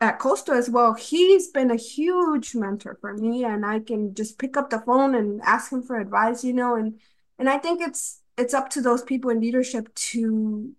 at 0.00 0.18
Coastal 0.18 0.54
as 0.54 0.68
well. 0.68 0.94
He's 0.94 1.48
been 1.48 1.70
a 1.70 1.76
huge 1.76 2.54
mentor 2.54 2.98
for 3.00 3.14
me, 3.14 3.44
and 3.44 3.64
I 3.64 3.78
can 3.80 4.14
just 4.14 4.38
pick 4.38 4.56
up 4.56 4.70
the 4.70 4.80
phone 4.80 5.14
and 5.14 5.40
ask 5.42 5.72
him 5.72 5.82
for 5.82 5.98
advice, 5.98 6.42
you 6.44 6.52
know. 6.52 6.74
And 6.74 7.00
and 7.38 7.48
I 7.48 7.58
think 7.58 7.80
it's 7.80 8.20
it's 8.36 8.54
up 8.54 8.68
to 8.70 8.82
those 8.82 9.02
people 9.02 9.30
in 9.30 9.40
leadership 9.40 9.94
to, 9.94 10.72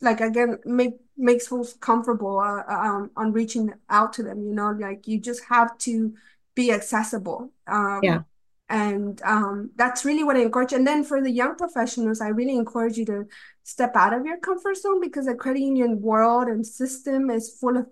like 0.00 0.20
again, 0.20 0.58
make 0.64 0.94
makes 1.16 1.46
folks 1.46 1.72
comfortable 1.74 2.38
uh, 2.38 2.62
um, 2.68 3.10
on 3.16 3.32
reaching 3.32 3.72
out 3.88 4.12
to 4.14 4.22
them. 4.22 4.42
You 4.42 4.54
know, 4.54 4.72
like 4.72 5.08
you 5.08 5.18
just 5.20 5.44
have 5.44 5.76
to 5.78 6.14
be 6.54 6.72
accessible. 6.72 7.52
Um, 7.66 8.00
yeah 8.02 8.22
and 8.70 9.20
um, 9.22 9.70
that's 9.74 10.04
really 10.04 10.22
what 10.22 10.36
I 10.36 10.42
encourage. 10.42 10.72
And 10.72 10.86
then 10.86 11.02
for 11.02 11.20
the 11.20 11.30
young 11.30 11.56
professionals, 11.56 12.20
I 12.20 12.28
really 12.28 12.54
encourage 12.54 12.96
you 12.96 13.04
to 13.06 13.26
step 13.64 13.96
out 13.96 14.14
of 14.14 14.24
your 14.24 14.38
comfort 14.38 14.76
zone 14.76 15.00
because 15.00 15.26
the 15.26 15.34
credit 15.34 15.60
union 15.60 16.00
world 16.00 16.46
and 16.46 16.64
system 16.64 17.30
is 17.30 17.50
full 17.50 17.76
of 17.76 17.86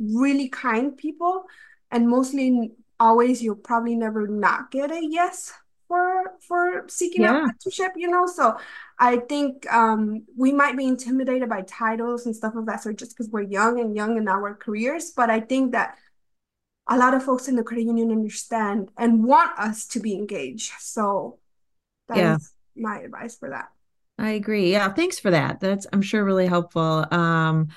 really 0.00 0.48
kind 0.48 0.96
people, 0.96 1.44
and 1.92 2.08
mostly 2.08 2.72
always 3.00 3.40
you'll 3.40 3.54
probably 3.54 3.94
never 3.94 4.26
not 4.26 4.72
get 4.72 4.90
a 4.90 5.00
yes 5.00 5.52
for 5.86 6.34
for 6.46 6.84
seeking 6.88 7.22
yeah. 7.22 7.36
out 7.36 7.50
mentorship. 7.50 7.90
You 7.94 8.10
know, 8.10 8.26
so 8.26 8.58
I 8.98 9.18
think 9.18 9.72
um, 9.72 10.24
we 10.36 10.50
might 10.52 10.76
be 10.76 10.86
intimidated 10.86 11.48
by 11.48 11.62
titles 11.62 12.26
and 12.26 12.34
stuff 12.34 12.56
of 12.56 12.66
that 12.66 12.82
sort 12.82 12.98
just 12.98 13.16
because 13.16 13.30
we're 13.30 13.42
young 13.42 13.78
and 13.78 13.94
young 13.94 14.16
in 14.16 14.26
our 14.26 14.54
careers, 14.54 15.12
but 15.12 15.30
I 15.30 15.38
think 15.38 15.72
that 15.72 15.96
a 16.88 16.96
lot 16.96 17.14
of 17.14 17.22
folks 17.22 17.48
in 17.48 17.56
the 17.56 17.62
credit 17.62 17.84
union 17.84 18.10
understand 18.10 18.88
and 18.96 19.24
want 19.24 19.58
us 19.58 19.86
to 19.86 20.00
be 20.00 20.14
engaged. 20.14 20.72
So 20.78 21.38
that's 22.08 22.18
yeah. 22.18 22.38
my 22.76 23.00
advice 23.00 23.36
for 23.36 23.50
that. 23.50 23.68
I 24.18 24.30
agree. 24.30 24.72
Yeah, 24.72 24.92
thanks 24.92 25.18
for 25.18 25.30
that. 25.30 25.60
That's 25.60 25.86
I'm 25.92 26.02
sure 26.02 26.24
really 26.24 26.46
helpful. 26.46 27.06
Um 27.12 27.68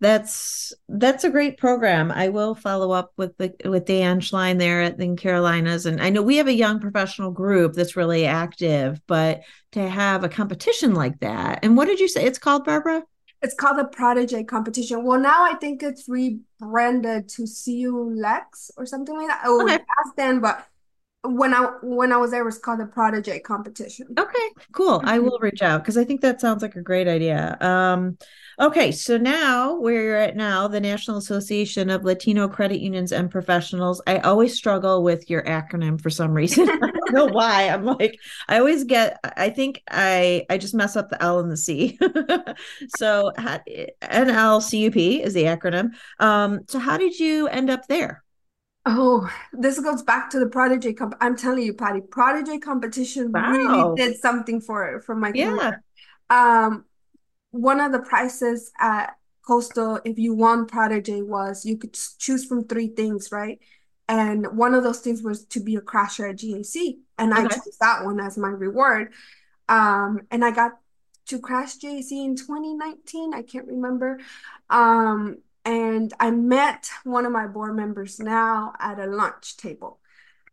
that's 0.00 0.72
that's 0.88 1.24
a 1.24 1.30
great 1.30 1.58
program. 1.58 2.10
I 2.10 2.30
will 2.30 2.54
follow 2.54 2.90
up 2.90 3.12
with 3.18 3.36
the 3.36 3.54
with 3.66 3.84
Dan 3.84 4.20
Schlein 4.20 4.58
there 4.58 4.80
at 4.80 4.96
the 4.96 5.14
Carolinas, 5.14 5.84
and 5.84 6.00
I 6.00 6.08
know 6.08 6.22
we 6.22 6.38
have 6.38 6.48
a 6.48 6.54
young 6.54 6.80
professional 6.80 7.30
group 7.30 7.74
that's 7.74 7.96
really 7.96 8.24
active. 8.24 9.00
But 9.06 9.42
to 9.72 9.86
have 9.86 10.24
a 10.24 10.28
competition 10.30 10.94
like 10.94 11.20
that, 11.20 11.60
and 11.62 11.76
what 11.76 11.84
did 11.84 12.00
you 12.00 12.08
say 12.08 12.24
it's 12.24 12.38
called, 12.38 12.64
Barbara? 12.64 13.02
It's 13.42 13.54
called 13.54 13.78
the 13.78 13.84
Prodigy 13.84 14.44
competition. 14.44 15.04
Well, 15.04 15.18
now 15.18 15.44
I 15.44 15.54
think 15.54 15.82
it's 15.82 16.08
rebranded 16.08 17.28
to 17.30 17.46
CU 17.46 18.12
Lex 18.14 18.70
or 18.76 18.84
something 18.84 19.16
like 19.16 19.28
that. 19.28 19.42
Oh, 19.44 19.62
okay. 19.62 19.74
ask 19.74 20.14
then, 20.16 20.40
but 20.40 20.66
when 21.22 21.54
I 21.54 21.72
when 21.82 22.12
I 22.12 22.16
was 22.16 22.30
there, 22.30 22.42
it 22.42 22.44
was 22.44 22.58
called 22.58 22.80
the 22.80 22.86
Prodigy 22.86 23.38
competition. 23.40 24.08
Okay, 24.18 24.48
cool. 24.72 24.98
Mm-hmm. 24.98 25.08
I 25.08 25.18
will 25.20 25.38
reach 25.40 25.62
out 25.62 25.82
because 25.82 25.96
I 25.96 26.04
think 26.04 26.20
that 26.20 26.40
sounds 26.40 26.62
like 26.62 26.76
a 26.76 26.82
great 26.82 27.08
idea. 27.08 27.56
Um, 27.60 28.18
Okay, 28.60 28.92
so 28.92 29.16
now 29.16 29.74
where 29.76 30.02
you're 30.02 30.16
at 30.16 30.36
now, 30.36 30.68
the 30.68 30.82
National 30.82 31.16
Association 31.16 31.88
of 31.88 32.04
Latino 32.04 32.46
Credit 32.46 32.78
Unions 32.78 33.10
and 33.10 33.30
Professionals. 33.30 34.02
I 34.06 34.18
always 34.18 34.54
struggle 34.54 35.02
with 35.02 35.30
your 35.30 35.42
acronym 35.44 35.98
for 35.98 36.10
some 36.10 36.32
reason. 36.32 36.68
Don't 37.10 37.26
know 37.28 37.32
why. 37.32 37.68
I'm 37.68 37.84
like, 37.84 38.18
I 38.48 38.58
always 38.58 38.84
get. 38.84 39.18
I 39.36 39.50
think 39.50 39.82
I 39.90 40.46
I 40.50 40.58
just 40.58 40.74
mess 40.74 40.96
up 40.96 41.10
the 41.10 41.22
L 41.22 41.40
and 41.40 41.50
the 41.50 41.56
C. 41.56 41.98
so 42.96 43.32
NLCUP 43.36 45.20
is 45.20 45.34
the 45.34 45.44
acronym. 45.44 45.90
Um, 46.18 46.60
so 46.68 46.78
how 46.78 46.96
did 46.96 47.18
you 47.18 47.48
end 47.48 47.70
up 47.70 47.86
there? 47.86 48.24
Oh, 48.86 49.30
this 49.52 49.78
goes 49.78 50.02
back 50.02 50.30
to 50.30 50.38
the 50.38 50.46
Prodigy 50.46 50.94
comp. 50.94 51.14
I'm 51.20 51.36
telling 51.36 51.62
you, 51.62 51.74
Patty, 51.74 52.00
Prodigy 52.00 52.58
competition 52.58 53.30
wow. 53.30 53.50
really 53.50 53.96
did 53.96 54.18
something 54.18 54.60
for 54.60 55.00
for 55.02 55.14
my 55.14 55.32
yeah. 55.34 55.50
career. 55.50 55.84
Um, 56.30 56.84
one 57.50 57.80
of 57.80 57.92
the 57.92 57.98
prices 58.00 58.72
at 58.80 59.16
Coastal, 59.46 60.00
if 60.04 60.18
you 60.18 60.34
won 60.34 60.66
Prodigy, 60.66 61.22
was 61.22 61.66
you 61.66 61.76
could 61.76 61.96
choose 62.18 62.44
from 62.44 62.64
three 62.64 62.88
things, 62.88 63.30
right? 63.32 63.58
And 64.10 64.58
one 64.58 64.74
of 64.74 64.82
those 64.82 64.98
things 64.98 65.22
was 65.22 65.44
to 65.44 65.60
be 65.60 65.76
a 65.76 65.80
crasher 65.80 66.28
at 66.28 66.36
GAC. 66.36 66.98
And 67.16 67.32
okay. 67.32 67.42
I 67.42 67.46
chose 67.46 67.76
that 67.80 68.04
one 68.04 68.18
as 68.18 68.36
my 68.36 68.48
reward. 68.48 69.12
Um, 69.68 70.22
and 70.32 70.44
I 70.44 70.50
got 70.50 70.72
to 71.26 71.38
crash 71.38 71.78
GAC 71.78 72.10
in 72.10 72.34
2019. 72.34 73.32
I 73.32 73.42
can't 73.42 73.68
remember. 73.68 74.18
Um, 74.68 75.38
and 75.64 76.12
I 76.18 76.32
met 76.32 76.90
one 77.04 77.24
of 77.24 77.30
my 77.30 77.46
board 77.46 77.76
members 77.76 78.18
now 78.18 78.72
at 78.80 78.98
a 78.98 79.06
lunch 79.06 79.56
table. 79.56 80.00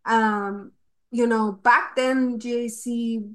Um, 0.05 0.73
you 1.09 1.25
know, 1.25 1.51
back 1.51 1.95
then 1.95 2.37
GAC, 2.37 3.33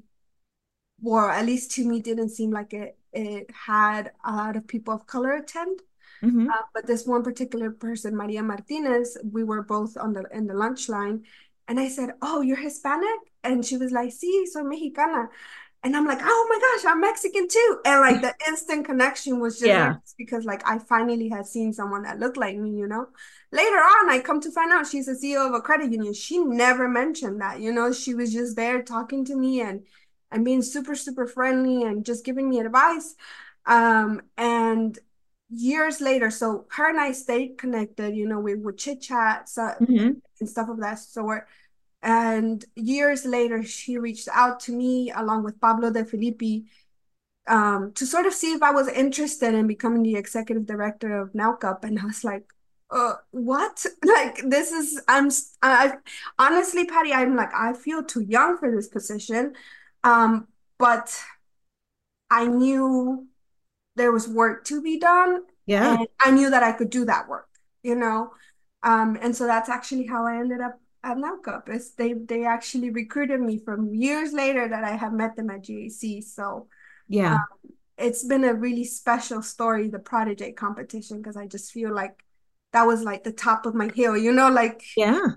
or 1.03 1.31
at 1.31 1.45
least 1.45 1.71
to 1.71 1.85
me, 1.85 1.99
didn't 1.99 2.29
seem 2.29 2.51
like 2.51 2.73
it 2.73 2.97
it 3.11 3.51
had 3.51 4.11
a 4.23 4.31
lot 4.31 4.55
of 4.55 4.67
people 4.67 4.93
of 4.93 5.05
color 5.05 5.33
attend. 5.33 5.81
Mm-hmm. 6.23 6.49
Uh, 6.49 6.61
but 6.73 6.87
this 6.87 7.05
one 7.05 7.23
particular 7.23 7.71
person, 7.71 8.15
Maria 8.15 8.41
Martinez, 8.41 9.17
we 9.29 9.43
were 9.43 9.61
both 9.61 9.97
on 9.97 10.13
the 10.13 10.23
in 10.31 10.47
the 10.47 10.53
lunch 10.53 10.87
line, 10.87 11.23
and 11.67 11.79
I 11.79 11.89
said, 11.89 12.11
"Oh, 12.21 12.41
you're 12.41 12.57
Hispanic?" 12.57 13.19
And 13.43 13.65
she 13.65 13.77
was 13.77 13.91
like, 13.91 14.09
"Sí, 14.11 14.47
soy 14.47 14.63
mexicana." 14.63 15.29
And 15.83 15.97
I'm 15.97 16.05
like, 16.05 16.19
"Oh 16.21 16.47
my 16.49 16.59
gosh, 16.59 16.89
I'm 16.89 17.01
Mexican 17.01 17.47
too!" 17.49 17.79
And 17.85 17.99
like 17.99 18.21
the 18.21 18.33
instant 18.47 18.85
connection 18.85 19.41
was 19.41 19.55
just 19.55 19.67
yeah. 19.67 19.95
because 20.17 20.45
like 20.45 20.65
I 20.65 20.79
finally 20.79 21.27
had 21.27 21.45
seen 21.45 21.73
someone 21.73 22.03
that 22.03 22.19
looked 22.19 22.37
like 22.37 22.57
me, 22.57 22.71
you 22.71 22.87
know. 22.87 23.07
Later 23.51 23.75
on, 23.75 24.09
I 24.09 24.19
come 24.19 24.39
to 24.41 24.51
find 24.51 24.71
out 24.71 24.87
she's 24.87 25.09
a 25.09 25.15
CEO 25.15 25.45
of 25.45 25.53
a 25.53 25.61
credit 25.61 25.91
union. 25.91 26.13
She 26.13 26.39
never 26.39 26.87
mentioned 26.87 27.41
that, 27.41 27.59
you 27.59 27.73
know. 27.73 27.91
She 27.91 28.13
was 28.13 28.31
just 28.31 28.55
there 28.55 28.81
talking 28.81 29.25
to 29.25 29.35
me 29.35 29.59
and 29.59 29.85
and 30.31 30.45
being 30.45 30.61
super 30.61 30.95
super 30.95 31.27
friendly 31.27 31.83
and 31.83 32.05
just 32.05 32.23
giving 32.25 32.49
me 32.49 32.59
advice 32.59 33.15
um, 33.65 34.21
and 34.37 34.97
years 35.53 36.01
later, 36.01 36.29
so 36.29 36.65
her 36.71 36.89
and 36.89 36.99
I 36.99 37.11
stayed 37.11 37.57
connected, 37.57 38.15
you 38.15 38.27
know, 38.27 38.39
we 38.39 38.55
would 38.55 38.77
chit 38.77 39.01
chat 39.01 39.49
so, 39.49 39.61
mm-hmm. 39.81 40.11
and 40.39 40.49
stuff 40.49 40.69
of 40.69 40.79
that 40.79 40.99
sort. 40.99 41.47
And 42.01 42.63
years 42.75 43.25
later, 43.25 43.63
she 43.63 43.97
reached 43.97 44.27
out 44.33 44.59
to 44.61 44.71
me 44.73 45.11
along 45.11 45.43
with 45.43 45.61
Pablo 45.61 45.89
De 45.89 46.03
Filippi 46.03 46.65
um, 47.47 47.93
to 47.93 48.05
sort 48.05 48.25
of 48.25 48.33
see 48.33 48.53
if 48.53 48.61
I 48.61 48.71
was 48.71 48.87
interested 48.87 49.53
in 49.53 49.67
becoming 49.67 50.03
the 50.03 50.15
executive 50.15 50.65
director 50.65 51.17
of 51.19 51.33
NALCUP. 51.33 51.83
And 51.83 51.99
I 51.99 52.05
was 52.05 52.23
like, 52.23 52.43
uh, 52.89 53.15
what? 53.31 53.85
Like, 54.05 54.41
this 54.45 54.71
is, 54.71 55.01
I'm, 55.07 55.29
I, 55.61 55.93
honestly, 56.37 56.85
Patty, 56.85 57.13
I'm 57.13 57.35
like, 57.35 57.53
I 57.53 57.73
feel 57.73 58.03
too 58.03 58.21
young 58.21 58.57
for 58.57 58.69
this 58.69 58.87
position. 58.87 59.53
Um, 60.03 60.47
but 60.77 61.17
I 62.29 62.47
knew 62.47 63.27
there 63.95 64.11
was 64.11 64.27
work 64.27 64.65
to 64.65 64.81
be 64.81 64.99
done. 64.99 65.43
Yeah. 65.65 65.97
And 65.99 66.07
I 66.19 66.31
knew 66.31 66.49
that 66.49 66.63
I 66.63 66.71
could 66.71 66.89
do 66.89 67.05
that 67.05 67.27
work, 67.27 67.47
you 67.83 67.95
know? 67.95 68.31
Um, 68.81 69.17
and 69.21 69.35
so 69.35 69.47
that's 69.47 69.69
actually 69.69 70.07
how 70.07 70.25
I 70.25 70.37
ended 70.37 70.61
up 70.61 70.79
at 71.03 71.17
NALCUP 71.17 71.69
is 71.69 71.93
they 71.95 72.13
they 72.13 72.45
actually 72.45 72.89
recruited 72.89 73.41
me 73.41 73.57
from 73.57 73.93
years 73.93 74.31
later 74.31 74.67
that 74.67 74.83
I 74.83 74.95
have 74.95 75.13
met 75.13 75.35
them 75.35 75.49
at 75.49 75.63
GAC. 75.63 76.23
So 76.23 76.67
yeah, 77.07 77.35
um, 77.35 77.73
it's 77.97 78.23
been 78.23 78.43
a 78.43 78.53
really 78.53 78.85
special 78.85 79.41
story, 79.41 79.89
the 79.89 79.99
Prodigy 79.99 80.53
competition, 80.53 81.17
because 81.17 81.37
I 81.37 81.47
just 81.47 81.71
feel 81.71 81.93
like 81.93 82.23
that 82.71 82.83
was 82.83 83.03
like 83.03 83.23
the 83.23 83.31
top 83.31 83.65
of 83.65 83.75
my 83.75 83.89
hill, 83.93 84.17
you 84.17 84.31
know, 84.31 84.49
like 84.49 84.83
yeah, 84.95 85.27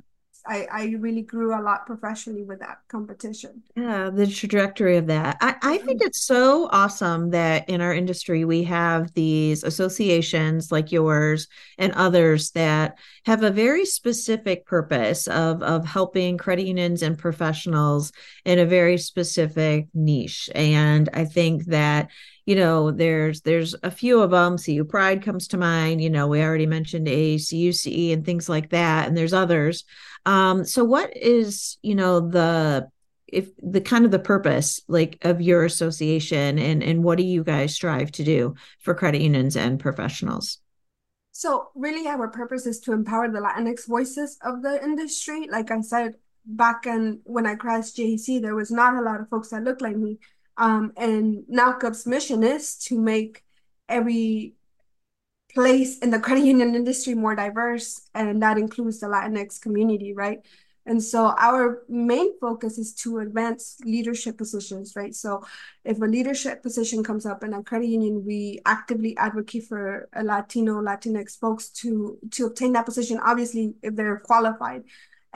I, 0.48 0.66
I 0.72 0.84
really 0.98 1.22
grew 1.22 1.58
a 1.58 1.60
lot 1.60 1.86
professionally 1.86 2.44
with 2.44 2.60
that 2.60 2.78
competition. 2.88 3.62
Yeah, 3.76 4.10
the 4.10 4.26
trajectory 4.26 4.96
of 4.96 5.06
that. 5.06 5.36
I, 5.40 5.56
I 5.62 5.76
mm-hmm. 5.76 5.86
think 5.86 6.02
it's 6.02 6.24
so 6.24 6.68
awesome 6.70 7.30
that 7.30 7.68
in 7.68 7.80
our 7.80 7.94
industry 7.94 8.44
we 8.44 8.64
have 8.64 9.12
these 9.14 9.64
associations 9.64 10.70
like 10.70 10.92
yours 10.92 11.48
and 11.78 11.92
others 11.92 12.50
that 12.52 12.98
have 13.24 13.42
a 13.42 13.50
very 13.50 13.84
specific 13.84 14.66
purpose 14.66 15.26
of, 15.28 15.62
of 15.62 15.84
helping 15.84 16.38
credit 16.38 16.66
unions 16.66 17.02
and 17.02 17.18
professionals 17.18 18.12
in 18.44 18.58
a 18.58 18.66
very 18.66 18.98
specific 18.98 19.88
niche. 19.94 20.48
And 20.54 21.08
I 21.12 21.24
think 21.24 21.66
that 21.66 22.10
you 22.46 22.54
know 22.54 22.92
there's 22.92 23.42
there's 23.42 23.74
a 23.82 23.90
few 23.90 24.22
of 24.22 24.30
them 24.30 24.56
cu 24.56 24.84
pride 24.84 25.22
comes 25.22 25.48
to 25.48 25.58
mind 25.58 26.00
you 26.00 26.08
know 26.08 26.28
we 26.28 26.40
already 26.42 26.66
mentioned 26.66 27.08
AACUCE 27.08 28.12
and 28.12 28.24
things 28.24 28.48
like 28.48 28.70
that 28.70 29.08
and 29.08 29.16
there's 29.16 29.34
others. 29.34 29.84
Um 30.24 30.64
so 30.64 30.84
what 30.84 31.14
is 31.16 31.76
you 31.82 31.94
know 31.94 32.20
the 32.20 32.88
if 33.26 33.50
the 33.58 33.80
kind 33.80 34.04
of 34.04 34.12
the 34.12 34.20
purpose 34.20 34.80
like 34.86 35.18
of 35.22 35.42
your 35.42 35.64
association 35.64 36.58
and 36.58 36.82
and 36.82 37.02
what 37.02 37.18
do 37.18 37.24
you 37.24 37.42
guys 37.42 37.74
strive 37.74 38.12
to 38.12 38.24
do 38.24 38.54
for 38.80 38.94
credit 38.94 39.20
unions 39.20 39.56
and 39.56 39.80
professionals? 39.80 40.58
So 41.32 41.68
really 41.74 42.06
our 42.06 42.28
purpose 42.28 42.64
is 42.64 42.80
to 42.80 42.92
empower 42.92 43.28
the 43.28 43.40
latinx 43.40 43.86
voices 43.86 44.38
of 44.42 44.62
the 44.62 44.82
industry. 44.82 45.48
Like 45.50 45.70
i 45.70 45.80
said 45.80 46.14
back 46.48 46.86
in 46.86 47.20
when 47.24 47.44
i 47.44 47.56
crashed 47.56 47.96
GAC, 47.96 48.40
there 48.40 48.54
was 48.54 48.70
not 48.70 48.94
a 48.94 49.02
lot 49.02 49.20
of 49.20 49.28
folks 49.28 49.48
that 49.48 49.64
looked 49.64 49.82
like 49.82 49.96
me 49.96 50.18
um, 50.56 50.92
and 50.96 51.44
NALCUP's 51.50 52.06
mission 52.06 52.42
is 52.42 52.76
to 52.76 52.98
make 52.98 53.42
every 53.88 54.54
place 55.54 55.98
in 55.98 56.10
the 56.10 56.18
credit 56.18 56.44
union 56.44 56.74
industry 56.74 57.14
more 57.14 57.34
diverse, 57.34 58.08
and 58.14 58.42
that 58.42 58.58
includes 58.58 59.00
the 59.00 59.06
Latinx 59.06 59.60
community, 59.60 60.12
right? 60.14 60.40
And 60.86 61.02
so 61.02 61.34
our 61.36 61.82
main 61.88 62.38
focus 62.38 62.78
is 62.78 62.94
to 62.94 63.18
advance 63.18 63.76
leadership 63.84 64.38
positions, 64.38 64.94
right? 64.94 65.12
So 65.14 65.42
if 65.84 66.00
a 66.00 66.04
leadership 66.04 66.62
position 66.62 67.02
comes 67.02 67.26
up 67.26 67.42
in 67.42 67.52
a 67.54 67.62
credit 67.62 67.88
union, 67.88 68.24
we 68.24 68.60
actively 68.64 69.16
advocate 69.16 69.64
for 69.64 70.08
Latino, 70.14 70.80
Latinx 70.80 71.38
folks 71.38 71.70
to 71.70 72.18
to 72.30 72.46
obtain 72.46 72.72
that 72.74 72.86
position, 72.86 73.18
obviously 73.18 73.74
if 73.82 73.96
they're 73.96 74.20
qualified. 74.20 74.84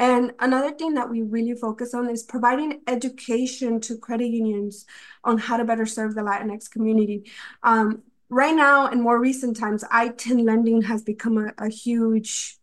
And 0.00 0.32
another 0.38 0.72
thing 0.72 0.94
that 0.94 1.10
we 1.10 1.20
really 1.20 1.54
focus 1.54 1.92
on 1.92 2.08
is 2.08 2.22
providing 2.22 2.80
education 2.86 3.80
to 3.82 3.98
credit 3.98 4.28
unions 4.28 4.86
on 5.24 5.36
how 5.36 5.58
to 5.58 5.64
better 5.64 5.84
serve 5.84 6.14
the 6.14 6.22
Latinx 6.22 6.70
community. 6.70 7.30
Um, 7.62 8.02
right 8.30 8.54
now, 8.54 8.86
in 8.86 9.02
more 9.02 9.20
recent 9.20 9.58
times, 9.58 9.84
ITIN 9.84 10.46
lending 10.46 10.80
has 10.82 11.02
become 11.02 11.36
a, 11.36 11.52
a 11.58 11.68
huge 11.68 12.56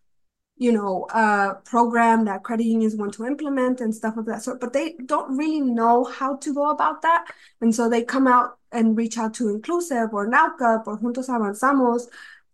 you 0.60 0.72
know, 0.72 1.04
uh, 1.14 1.54
program 1.66 2.26
that 2.26 2.42
credit 2.42 2.66
unions 2.66 2.96
want 2.96 3.14
to 3.14 3.26
implement 3.26 3.80
and 3.80 3.94
stuff 3.94 4.18
of 4.18 4.26
that 4.26 4.42
sort, 4.42 4.60
but 4.60 4.74
they 4.74 4.96
don't 5.06 5.38
really 5.38 5.62
know 5.62 6.04
how 6.04 6.36
to 6.38 6.52
go 6.52 6.72
about 6.72 7.04
that. 7.04 7.28
And 7.62 7.76
so 7.76 7.88
they 7.88 8.04
come 8.04 8.26
out 8.26 8.58
and 8.72 8.98
reach 8.98 9.20
out 9.20 9.36
to 9.36 9.44
Inclusiv 9.44 10.12
or 10.12 10.28
NALCUP 10.28 10.88
or 10.88 11.00
Juntos 11.00 11.30
Avanzamos 11.30 12.08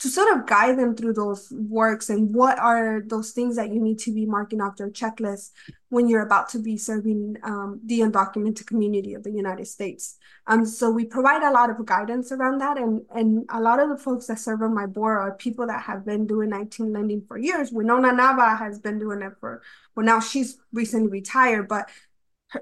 to 0.04 0.10
sort 0.10 0.36
of 0.36 0.46
guide 0.46 0.78
them 0.78 0.94
through 0.94 1.14
those 1.14 1.50
works 1.50 2.10
and 2.10 2.36
what 2.36 2.60
are 2.60 3.04
those 3.08 3.32
things 3.32 3.56
that 3.56 3.72
you 3.72 3.80
need 3.80 3.98
to 3.98 4.14
be 4.14 4.26
marking 4.26 4.60
off 4.60 4.76
their 4.76 4.90
checklist 4.90 5.52
when 5.88 6.10
you're 6.10 6.26
about 6.26 6.50
to 6.50 6.60
be 6.60 6.76
serving 6.76 7.38
um, 7.44 7.80
the 7.86 8.02
undocumented 8.02 8.68
community 8.68 9.14
of 9.14 9.24
the 9.24 9.32
United 9.32 9.66
States. 9.66 10.18
Um, 10.46 10.66
so 10.66 10.92
we 10.92 11.06
provide 11.06 11.42
a 11.42 11.52
lot 11.54 11.70
of 11.70 11.86
guidance 11.86 12.34
around 12.34 12.58
that, 12.58 12.78
and 12.78 13.04
and 13.16 13.46
a 13.48 13.62
lot 13.62 13.80
of 13.80 13.88
the 13.88 13.98
folks 13.98 14.28
that 14.28 14.40
serve 14.40 14.62
on 14.62 14.74
my 14.74 14.88
board 14.88 15.20
are 15.20 15.36
people 15.36 15.68
that 15.68 15.84
have 15.84 16.06
been 16.06 16.28
doing 16.28 16.50
ITIN 16.50 16.92
lending 16.92 17.24
for 17.26 17.38
years. 17.38 17.72
Winona 17.72 18.10
Nava 18.10 18.58
has 18.60 18.80
been 18.80 19.00
doing 19.00 19.22
it 19.22 19.32
for 19.40 19.62
well 19.96 20.06
now 20.06 20.20
she's 20.20 20.58
recently 20.74 21.08
retired, 21.08 21.70
but 21.70 21.90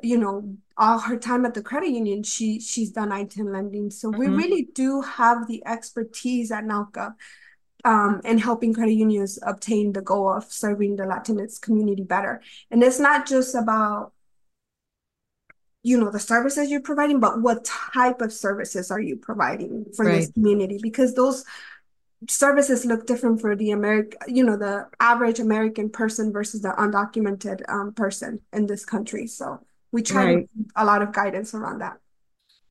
you 0.03 0.19
know 0.19 0.55
all 0.81 0.97
her 0.97 1.15
time 1.15 1.45
at 1.45 1.53
the 1.53 1.61
credit 1.61 1.89
union 1.89 2.23
she 2.23 2.59
she's 2.59 2.89
done 2.89 3.11
ITIN 3.11 3.53
lending 3.53 3.91
so 3.91 4.09
mm-hmm. 4.09 4.19
we 4.19 4.27
really 4.27 4.67
do 4.73 5.01
have 5.01 5.47
the 5.47 5.61
expertise 5.65 6.51
at 6.51 6.65
NALCUP 6.65 7.13
um, 7.85 8.21
and 8.25 8.39
helping 8.39 8.73
credit 8.73 8.93
unions 8.93 9.37
obtain 9.43 9.93
the 9.93 10.01
goal 10.01 10.33
of 10.33 10.45
serving 10.45 10.95
the 10.95 11.03
Latinx 11.03 11.61
community 11.61 12.03
better 12.03 12.41
and 12.71 12.81
it's 12.83 12.99
not 12.99 13.27
just 13.27 13.53
about 13.53 14.11
you 15.83 15.99
know 15.99 16.09
the 16.09 16.19
services 16.19 16.71
you're 16.71 16.81
providing 16.81 17.19
but 17.19 17.41
what 17.41 17.63
type 17.63 18.19
of 18.19 18.33
services 18.33 18.89
are 18.89 18.99
you 18.99 19.15
providing 19.15 19.85
for 19.95 20.05
right. 20.05 20.15
this 20.15 20.31
community 20.31 20.79
because 20.81 21.13
those 21.13 21.45
services 22.27 22.85
look 22.85 23.07
different 23.07 23.41
for 23.41 23.55
the 23.55 23.71
American, 23.71 24.19
you 24.27 24.43
know, 24.43 24.55
the 24.55 24.87
average 24.99 25.39
American 25.39 25.89
person 25.89 26.31
versus 26.31 26.61
the 26.61 26.69
undocumented 26.69 27.67
um, 27.67 27.93
person 27.93 28.39
in 28.53 28.67
this 28.67 28.85
country. 28.85 29.25
So 29.25 29.59
we 29.91 30.01
try 30.01 30.35
right. 30.35 30.49
a 30.75 30.85
lot 30.85 31.01
of 31.01 31.11
guidance 31.11 31.53
around 31.53 31.79
that. 31.79 31.97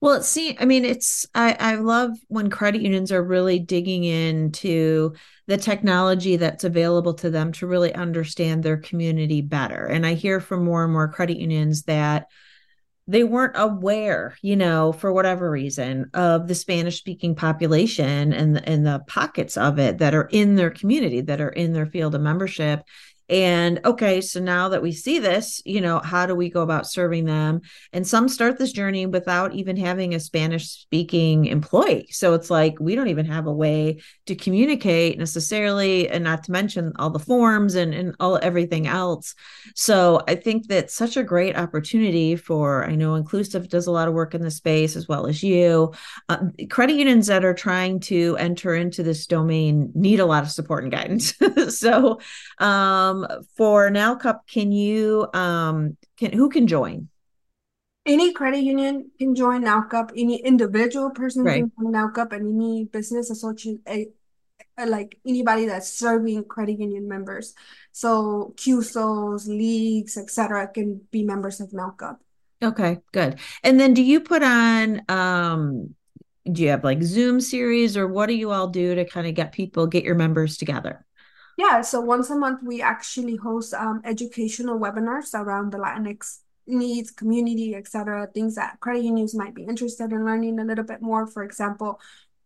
Well, 0.03 0.23
see, 0.23 0.57
I 0.59 0.65
mean, 0.65 0.87
it's 0.87 1.27
I, 1.35 1.57
I 1.61 1.75
love 1.75 2.17
when 2.29 2.49
credit 2.49 2.81
unions 2.81 3.13
are 3.13 3.23
really 3.23 3.59
digging 3.59 4.05
into 4.05 5.13
the 5.47 5.59
technology 5.59 6.37
that's 6.37 6.65
available 6.65 7.13
to 7.15 7.29
them 7.29 7.53
to 7.53 7.67
really 7.67 7.95
understand 7.95 8.63
their 8.63 8.79
community 8.79 9.43
better. 9.43 9.85
And 9.85 10.07
I 10.07 10.15
hear 10.15 10.41
from 10.41 10.65
more 10.65 10.85
and 10.85 10.93
more 10.93 11.09
credit 11.09 11.37
unions 11.37 11.83
that 11.83 12.29
they 13.07 13.25
weren't 13.25 13.57
aware, 13.57 14.37
you 14.41 14.57
know, 14.57 14.93
for 14.93 15.13
whatever 15.13 15.51
reason, 15.51 16.09
of 16.15 16.47
the 16.47 16.55
Spanish 16.55 16.97
speaking 16.97 17.35
population 17.35 18.33
and, 18.33 18.67
and 18.69 18.87
the 18.87 19.03
pockets 19.07 19.57
of 19.57 19.79
it 19.79 19.99
that 19.99 20.15
are 20.15 20.29
in 20.31 20.55
their 20.55 20.71
community, 20.71 21.21
that 21.23 21.41
are 21.41 21.49
in 21.49 21.73
their 21.73 21.87
field 21.87 22.15
of 22.15 22.21
membership 22.21 22.85
and 23.31 23.81
okay, 23.85 24.21
so 24.21 24.41
now 24.41 24.71
that 24.71 24.83
we 24.83 24.91
see 24.91 25.21
this, 25.21 25.63
you 25.65 25.81
know, 25.81 26.01
how 26.01 26.27
do 26.27 26.35
we 26.35 26.51
go 26.51 26.63
about 26.63 26.89
serving 26.89 27.27
them? 27.27 27.61
And 27.93 28.05
some 28.05 28.29
start 28.29 28.59
this 28.59 28.73
journey 28.73 29.07
without 29.07 29.55
even 29.55 29.77
having 29.77 30.15
a 30.15 30.21
Spanish 30.21 30.69
speaking 30.69 31.45
employee. 31.45 32.09
So 32.11 32.35
it's 32.35 32.51
like 32.51 32.81
we 32.81 32.97
don't 32.97 33.07
even 33.07 33.27
have 33.27 33.47
a 33.47 33.53
way 33.53 34.03
to 34.27 34.35
communicate 34.35 35.17
necessarily, 35.17 36.09
and 36.09 36.25
not 36.25 36.43
to 36.45 36.53
mention 36.53 36.93
all 36.99 37.11
the 37.11 37.21
forms 37.21 37.77
and, 37.77 37.95
and 37.95 38.17
all 38.19 38.41
everything 38.43 38.89
else. 38.89 39.37
So 39.77 40.23
I 40.27 40.35
think 40.35 40.67
that's 40.67 40.93
such 40.93 41.17
a 41.17 41.23
great 41.23 41.57
opportunity 41.57 42.35
for, 42.35 42.85
I 42.85 42.97
know 42.97 43.13
Inclusiv 43.13 43.69
does 43.69 43.87
a 43.87 43.93
lot 43.93 44.09
of 44.09 44.15
work 44.15 44.35
in 44.35 44.43
the 44.43 44.51
space 44.51 44.97
as 44.97 45.07
well 45.07 45.29
as 45.29 45.41
you. 45.41 45.93
Uh, 46.29 46.47
credit 46.69 46.97
unions 46.97 47.29
that 47.29 47.45
are 47.45 47.55
trying 47.55 48.01
to 48.01 48.37
enter 48.39 48.75
into 48.75 49.05
this 49.05 49.27
domain 49.29 49.93
need 49.95 50.19
a 50.19 50.27
lot 50.27 50.43
of 50.43 50.51
support 50.51 50.83
and 50.83 50.93
guidance. 50.93 51.35
so, 51.69 52.19
um, 52.59 53.20
for 53.57 53.91
NALCUP, 53.91 54.41
can 54.47 54.73
you 54.73 55.29
um 55.35 55.97
can 56.17 56.33
who 56.33 56.49
can 56.49 56.67
join? 56.67 57.09
Any 58.07 58.33
credit 58.33 58.63
union 58.63 59.11
can 59.19 59.35
join 59.35 59.63
NALCUP. 59.63 60.13
Any 60.17 60.37
individual 60.43 61.11
person 61.11 61.45
right. 61.45 61.63
can 61.63 61.73
join 61.79 61.93
NALCUP, 61.93 62.33
and 62.33 62.49
any 62.49 62.85
business 62.85 63.31
associate, 63.31 64.15
like 64.87 65.19
anybody 65.27 65.67
that's 65.67 65.93
serving 65.93 66.45
credit 66.45 66.81
union 66.81 67.09
members. 67.09 67.55
So 67.93 68.55
CUSOs, 68.57 69.47
leagues, 69.47 70.17
etc., 70.17 70.69
can 70.69 71.03
be 71.11 71.23
members 71.23 71.61
of 71.61 71.71
NALCUP. 71.71 72.17
Okay, 72.63 72.99
good. 73.13 73.39
And 73.63 73.79
then, 73.79 73.95
do 73.95 74.03
you 74.03 74.21
put 74.21 74.43
on? 74.43 75.03
um 75.09 75.95
do 76.51 76.63
you 76.63 76.71
have 76.71 76.85
like 76.85 77.03
Zoom 77.03 77.41
series, 77.41 77.97
or 77.97 78.09
what 78.09 78.27
do 78.27 78.35
you 78.35 78.51
all 78.51 78.69
do 78.69 78.95
to 78.95 79.05
kind 79.05 79.27
of 79.27 79.35
get 79.35 79.53
people, 79.53 79.87
get 79.87 80.05
your 80.05 80.15
members 80.15 80.57
together? 80.57 81.05
Yeah, 81.61 81.83
so 81.83 82.01
once 82.01 82.31
a 82.31 82.37
month 82.37 82.63
we 82.63 82.81
actually 82.81 83.37
host 83.37 83.75
um, 83.75 84.01
educational 84.03 84.79
webinars 84.79 85.35
around 85.35 85.73
the 85.73 85.77
Latinx 85.77 86.39
needs, 86.67 87.11
community, 87.11 87.75
etc. 87.75 88.29
Things 88.33 88.55
that 88.55 88.81
credit 88.81 89.05
unions 89.05 89.35
might 89.35 89.55
be 89.55 89.65
interested 89.65 90.11
in 90.11 90.25
learning 90.25 90.59
a 90.59 90.65
little 90.65 90.85
bit 90.85 91.03
more. 91.03 91.27
For 91.27 91.43
example, 91.43 92.01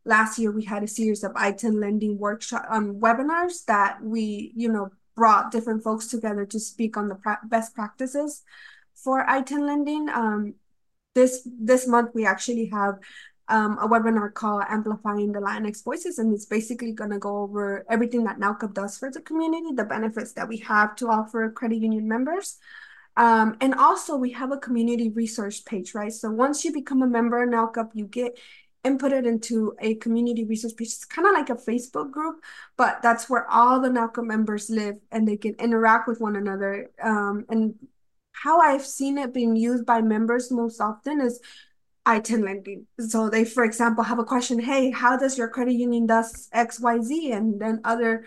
last 0.05 0.37
year 0.37 0.51
we 0.51 0.65
had 0.65 0.83
a 0.83 0.89
series 0.89 1.23
of 1.23 1.31
ITIN 1.35 1.81
lending 1.81 2.19
workshop 2.19 2.67
um, 2.69 2.97
webinars 2.97 3.65
that 3.67 4.03
we, 4.03 4.53
you 4.57 4.69
know, 4.69 4.91
brought 5.15 5.53
different 5.53 5.85
folks 5.85 6.09
together 6.09 6.45
to 6.47 6.59
speak 6.59 6.97
on 6.97 7.09
the 7.09 7.15
pra 7.15 7.39
best 7.45 7.73
practices 7.73 8.43
for 8.97 9.25
ITIN 9.25 9.65
lending. 9.65 10.09
Um, 10.09 10.55
this 11.15 11.47
this 11.47 11.87
month 11.87 12.11
we 12.15 12.27
actually 12.27 12.67
have 12.67 12.99
um, 13.49 13.78
a 13.78 13.88
webinar 13.88 14.32
called 14.32 14.64
Amplifying 14.68 15.32
the 15.32 15.40
Latinx 15.40 15.84
Voices, 15.84 16.18
and 16.18 16.32
it's 16.32 16.47
basically 16.47 16.92
going 16.92 17.11
to 17.11 17.18
go 17.18 17.38
over 17.38 17.84
everything 17.90 18.24
that 18.24 18.38
NALCUP 18.38 18.74
does 18.74 18.99
for 18.99 19.11
the 19.11 19.20
community, 19.20 19.74
the 19.74 19.84
benefits 19.84 20.32
that 20.32 20.49
we 20.49 20.59
have 20.59 20.97
to 20.97 21.09
offer 21.09 21.51
credit 21.51 21.76
union 21.76 22.09
members. 22.09 22.59
Um, 23.16 23.57
and 23.61 23.74
also, 23.74 24.16
we 24.16 24.32
have 24.32 24.51
a 24.51 24.59
community 24.59 25.11
resource 25.11 25.61
page, 25.61 25.95
right? 25.95 26.12
So 26.12 26.30
once 26.30 26.64
you 26.64 26.72
become 26.72 27.03
a 27.03 27.07
member 27.07 27.42
of 27.42 27.51
NALCUP, 27.51 27.90
you 27.95 28.07
get 28.07 28.38
inputted 28.84 29.26
into 29.26 29.74
a 29.80 29.95
community 29.97 30.45
resource 30.45 30.72
page. 30.72 30.88
It's 30.88 31.05
kind 31.05 31.26
of 31.26 31.34
like 31.34 31.51
a 31.51 31.55
Facebook 31.55 32.11
group, 32.11 32.42
but 32.76 33.01
that's 33.03 33.30
where 33.30 33.51
all 33.51 33.80
the 33.80 33.88
NALCUP 33.88 34.24
members 34.24 34.68
live 34.68 34.97
and 35.11 35.26
they 35.26 35.36
can 35.36 35.55
interact 35.55 36.07
with 36.07 36.20
one 36.20 36.36
another. 36.36 36.90
Um, 37.03 37.47
and 37.49 37.74
how 38.32 38.61
I've 38.61 38.84
seen 38.84 39.16
it 39.16 39.32
being 39.32 39.57
used 39.57 39.86
by 39.86 40.03
members 40.03 40.51
most 40.51 40.80
often 40.80 41.20
is 41.20 41.40
ITIN 42.07 42.44
lending. 42.44 42.86
So 42.98 43.30
they, 43.30 43.44
for 43.44 43.64
example, 43.64 44.05
have 44.05 44.18
a 44.18 44.24
question, 44.24 44.59
hey, 44.59 44.90
how 44.90 45.16
does 45.16 45.38
your 45.38 45.48
credit 45.48 45.74
union 45.74 46.07
does 46.07 46.48
XYZ? 46.55 47.32
And 47.32 47.61
then 47.61 47.80
other 47.84 48.26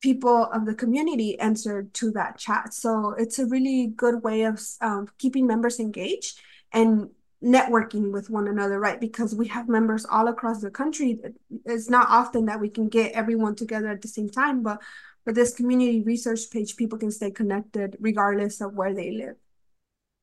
people 0.00 0.44
of 0.52 0.66
the 0.66 0.74
community 0.74 1.38
answer 1.40 1.84
to 1.94 2.10
that 2.10 2.36
chat. 2.36 2.74
So 2.74 3.14
it's 3.16 3.38
a 3.38 3.46
really 3.46 3.86
good 3.86 4.22
way 4.22 4.42
of 4.42 4.60
um, 4.82 5.08
keeping 5.18 5.46
members 5.46 5.80
engaged 5.80 6.40
and 6.72 7.08
networking 7.42 8.12
with 8.12 8.28
one 8.28 8.48
another, 8.48 8.78
right? 8.78 9.00
Because 9.00 9.34
we 9.34 9.48
have 9.48 9.68
members 9.68 10.04
all 10.04 10.28
across 10.28 10.60
the 10.60 10.70
country. 10.70 11.20
It's 11.64 11.88
not 11.88 12.08
often 12.10 12.46
that 12.46 12.60
we 12.60 12.68
can 12.68 12.88
get 12.88 13.12
everyone 13.12 13.54
together 13.54 13.88
at 13.88 14.02
the 14.02 14.08
same 14.08 14.28
time, 14.28 14.62
but 14.62 14.82
with 15.24 15.34
this 15.34 15.54
community 15.54 16.02
research 16.02 16.50
page, 16.50 16.76
people 16.76 16.98
can 16.98 17.10
stay 17.10 17.30
connected 17.30 17.96
regardless 18.00 18.60
of 18.60 18.74
where 18.74 18.94
they 18.94 19.10
live. 19.12 19.36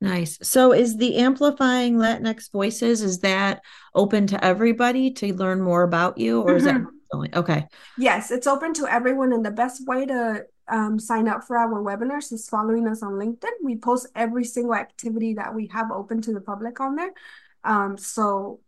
Nice. 0.01 0.39
So 0.41 0.73
is 0.73 0.97
the 0.97 1.17
amplifying 1.17 1.97
Latinx 1.97 2.51
voices 2.51 3.03
is 3.03 3.19
that 3.19 3.61
open 3.93 4.25
to 4.27 4.43
everybody 4.43 5.11
to 5.11 5.33
learn 5.35 5.61
more 5.61 5.83
about 5.83 6.17
you 6.17 6.41
or 6.41 6.55
is 6.55 6.65
mm-hmm. 6.65 6.85
that 7.21 7.35
okay? 7.35 7.67
Yes, 7.99 8.31
it's 8.31 8.47
open 8.47 8.73
to 8.73 8.87
everyone 8.87 9.31
and 9.31 9.45
the 9.45 9.51
best 9.51 9.87
way 9.87 10.07
to 10.07 10.45
um, 10.67 10.97
sign 10.97 11.27
up 11.27 11.43
for 11.43 11.55
our 11.55 11.83
webinars 11.83 12.33
is 12.33 12.49
following 12.49 12.87
us 12.87 13.03
on 13.03 13.13
LinkedIn. 13.13 13.51
We 13.63 13.75
post 13.77 14.07
every 14.15 14.43
single 14.43 14.73
activity 14.73 15.35
that 15.35 15.53
we 15.53 15.67
have 15.67 15.91
open 15.91 16.21
to 16.23 16.33
the 16.33 16.41
public 16.41 16.79
on 16.79 16.95
there. 16.95 17.11
Um, 17.63 17.95
so 17.95 18.59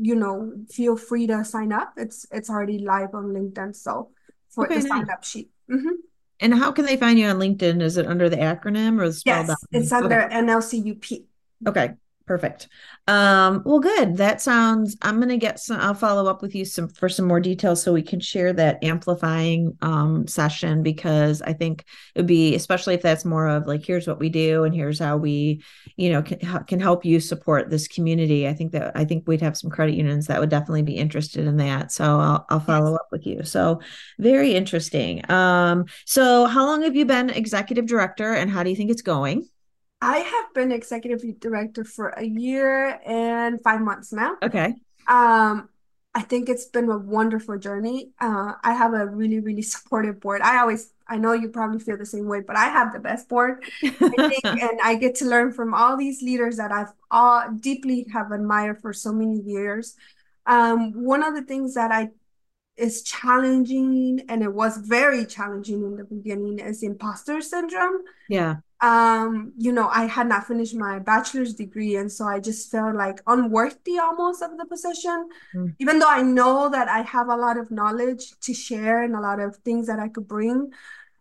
you 0.00 0.14
know, 0.14 0.52
feel 0.70 0.96
free 0.96 1.26
to 1.26 1.44
sign 1.44 1.72
up. 1.72 1.94
It's 1.96 2.26
it's 2.30 2.48
already 2.48 2.78
live 2.78 3.14
on 3.14 3.26
LinkedIn. 3.26 3.74
So 3.76 4.10
for 4.50 4.66
okay, 4.66 4.76
the 4.76 4.80
nice. 4.80 4.88
sign 4.88 5.10
up 5.10 5.24
sheet. 5.24 5.50
Mm-hmm. 5.70 5.96
And 6.40 6.54
how 6.54 6.72
can 6.72 6.84
they 6.84 6.96
find 6.96 7.18
you 7.18 7.26
on 7.26 7.38
LinkedIn? 7.38 7.80
Is 7.80 7.96
it 7.96 8.06
under 8.06 8.28
the 8.28 8.36
acronym 8.36 9.00
or 9.00 9.08
the 9.08 9.14
spelled 9.14 9.46
yes, 9.46 9.50
out? 9.50 9.56
It's 9.72 9.92
under 9.92 10.24
okay. 10.24 10.34
NLCUP. 10.34 11.24
Okay. 11.66 11.94
Perfect. 12.26 12.66
Um, 13.06 13.62
well, 13.64 13.78
good. 13.78 14.16
That 14.16 14.42
sounds. 14.42 14.96
I'm 15.00 15.20
gonna 15.20 15.36
get 15.36 15.60
some. 15.60 15.80
I'll 15.80 15.94
follow 15.94 16.28
up 16.28 16.42
with 16.42 16.56
you 16.56 16.64
some 16.64 16.88
for 16.88 17.08
some 17.08 17.24
more 17.28 17.38
details 17.38 17.80
so 17.80 17.92
we 17.92 18.02
can 18.02 18.18
share 18.18 18.52
that 18.54 18.82
amplifying 18.82 19.78
um, 19.80 20.26
session 20.26 20.82
because 20.82 21.40
I 21.40 21.52
think 21.52 21.84
it 22.16 22.20
would 22.20 22.26
be 22.26 22.56
especially 22.56 22.94
if 22.94 23.02
that's 23.02 23.24
more 23.24 23.46
of 23.46 23.68
like 23.68 23.86
here's 23.86 24.08
what 24.08 24.18
we 24.18 24.28
do 24.28 24.64
and 24.64 24.74
here's 24.74 24.98
how 24.98 25.16
we, 25.16 25.62
you 25.96 26.10
know, 26.10 26.20
can 26.20 26.64
can 26.64 26.80
help 26.80 27.04
you 27.04 27.20
support 27.20 27.70
this 27.70 27.86
community. 27.86 28.48
I 28.48 28.54
think 28.54 28.72
that 28.72 28.90
I 28.96 29.04
think 29.04 29.28
we'd 29.28 29.40
have 29.40 29.56
some 29.56 29.70
credit 29.70 29.94
unions 29.94 30.26
that 30.26 30.40
would 30.40 30.50
definitely 30.50 30.82
be 30.82 30.96
interested 30.96 31.46
in 31.46 31.58
that. 31.58 31.92
So 31.92 32.18
I'll 32.18 32.44
I'll 32.50 32.58
follow 32.58 32.90
yes. 32.90 33.00
up 33.00 33.08
with 33.12 33.24
you. 33.24 33.44
So 33.44 33.80
very 34.18 34.56
interesting. 34.56 35.30
Um, 35.30 35.84
so 36.06 36.46
how 36.46 36.66
long 36.66 36.82
have 36.82 36.96
you 36.96 37.04
been 37.04 37.30
executive 37.30 37.86
director 37.86 38.32
and 38.32 38.50
how 38.50 38.64
do 38.64 38.70
you 38.70 38.76
think 38.76 38.90
it's 38.90 39.02
going? 39.02 39.48
I 40.00 40.18
have 40.18 40.54
been 40.54 40.72
executive 40.72 41.40
director 41.40 41.84
for 41.84 42.08
a 42.10 42.24
year 42.24 43.00
and 43.04 43.60
five 43.62 43.80
months 43.80 44.12
now. 44.12 44.36
Okay. 44.42 44.74
Um, 45.08 45.68
I 46.14 46.22
think 46.22 46.48
it's 46.48 46.66
been 46.66 46.88
a 46.88 46.98
wonderful 46.98 47.58
journey. 47.58 48.10
Uh, 48.20 48.54
I 48.62 48.72
have 48.74 48.94
a 48.94 49.06
really, 49.06 49.40
really 49.40 49.62
supportive 49.62 50.20
board. 50.20 50.42
I 50.42 50.58
always, 50.58 50.92
I 51.08 51.16
know 51.16 51.32
you 51.32 51.48
probably 51.48 51.78
feel 51.78 51.96
the 51.96 52.06
same 52.06 52.26
way, 52.26 52.40
but 52.40 52.56
I 52.56 52.64
have 52.64 52.92
the 52.92 52.98
best 52.98 53.28
board. 53.28 53.64
I 53.82 53.90
think, 53.90 54.44
and 54.44 54.80
I 54.82 54.96
get 54.96 55.16
to 55.16 55.26
learn 55.26 55.52
from 55.52 55.74
all 55.74 55.96
these 55.96 56.22
leaders 56.22 56.56
that 56.56 56.72
I've 56.72 56.92
all 57.10 57.50
deeply 57.50 58.06
have 58.12 58.32
admired 58.32 58.80
for 58.80 58.92
so 58.92 59.12
many 59.12 59.40
years. 59.40 59.94
Um, 60.46 61.04
one 61.04 61.22
of 61.22 61.34
the 61.34 61.42
things 61.42 61.74
that 61.74 61.92
I 61.92 62.10
is 62.76 63.02
challenging, 63.02 64.22
and 64.28 64.42
it 64.42 64.52
was 64.52 64.76
very 64.76 65.24
challenging 65.24 65.82
in 65.82 65.96
the 65.96 66.04
beginning, 66.04 66.58
is 66.58 66.82
imposter 66.82 67.40
syndrome. 67.40 68.02
Yeah 68.28 68.56
um 68.82 69.52
you 69.56 69.72
know 69.72 69.88
i 69.88 70.04
had 70.04 70.26
not 70.26 70.46
finished 70.46 70.74
my 70.74 70.98
bachelor's 70.98 71.54
degree 71.54 71.96
and 71.96 72.12
so 72.12 72.26
i 72.26 72.38
just 72.38 72.70
felt 72.70 72.94
like 72.94 73.22
unworthy 73.26 73.98
almost 73.98 74.42
of 74.42 74.56
the 74.58 74.66
position 74.66 75.28
mm. 75.54 75.74
even 75.78 75.98
though 75.98 76.10
i 76.10 76.20
know 76.20 76.68
that 76.68 76.86
i 76.86 77.00
have 77.00 77.28
a 77.28 77.36
lot 77.36 77.56
of 77.56 77.70
knowledge 77.70 78.38
to 78.40 78.52
share 78.52 79.02
and 79.02 79.16
a 79.16 79.20
lot 79.20 79.40
of 79.40 79.56
things 79.58 79.86
that 79.86 79.98
i 79.98 80.08
could 80.08 80.28
bring 80.28 80.70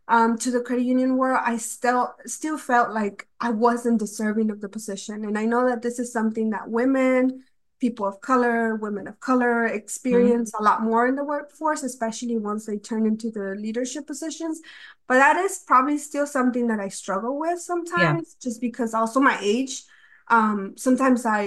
um 0.10 0.38
to 0.38 0.51
the 0.51 0.60
credit 0.60 0.84
union 0.84 1.16
world 1.16 1.39
i 1.45 1.56
still 1.56 2.14
still 2.26 2.58
felt 2.58 2.91
like 2.91 3.26
i 3.39 3.49
wasn't 3.49 3.99
deserving 3.99 4.51
of 4.51 4.60
the 4.60 4.68
position 4.68 5.24
and 5.24 5.38
i 5.38 5.45
know 5.45 5.66
that 5.66 5.82
this 5.82 5.97
is 5.97 6.12
something 6.12 6.49
that 6.49 6.70
women 6.70 7.41
people 7.86 8.06
of 8.08 8.20
color, 8.22 8.76
women 8.76 9.08
of 9.08 9.20
color 9.20 9.68
experience 9.68 10.50
mm-hmm. 10.52 10.64
a 10.64 10.68
lot 10.70 10.82
more 10.82 11.04
in 11.08 11.16
the 11.16 11.24
workforce, 11.24 11.84
especially 11.84 12.38
once 12.38 12.66
they 12.66 12.78
turn 12.78 13.06
into 13.06 13.30
the 13.30 13.48
leadership 13.66 14.08
positions. 14.08 14.60
But 15.08 15.18
that 15.24 15.38
is 15.38 15.64
probably 15.68 16.00
still 16.00 16.26
something 16.26 16.66
that 16.68 16.80
I 16.80 16.90
struggle 16.90 17.38
with 17.40 17.60
sometimes, 17.62 18.24
yeah. 18.26 18.44
just 18.46 18.60
because 18.60 18.96
also 18.96 19.20
my 19.20 19.38
age. 19.40 19.84
Um, 20.28 20.74
sometimes 20.78 21.26
I 21.26 21.42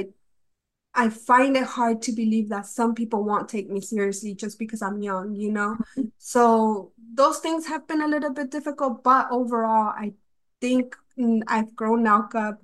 I 0.94 1.10
find 1.10 1.56
it 1.56 1.64
hard 1.64 2.02
to 2.02 2.12
believe 2.12 2.48
that 2.48 2.66
some 2.66 2.94
people 2.94 3.24
won't 3.24 3.48
take 3.48 3.68
me 3.70 3.80
seriously 3.80 4.34
just 4.34 4.58
because 4.58 4.80
I'm 4.82 5.02
young, 5.02 5.34
you 5.34 5.50
know? 5.52 5.76
Mm-hmm. 5.76 6.08
So 6.18 6.92
those 7.14 7.38
things 7.38 7.66
have 7.66 7.86
been 7.86 8.02
a 8.02 8.08
little 8.08 8.32
bit 8.32 8.50
difficult, 8.50 9.04
but 9.04 9.28
overall, 9.30 9.92
I 10.04 10.14
think 10.60 10.96
mm, 11.18 11.42
I've 11.46 11.74
grown 11.76 12.04
NALCUP 12.04 12.58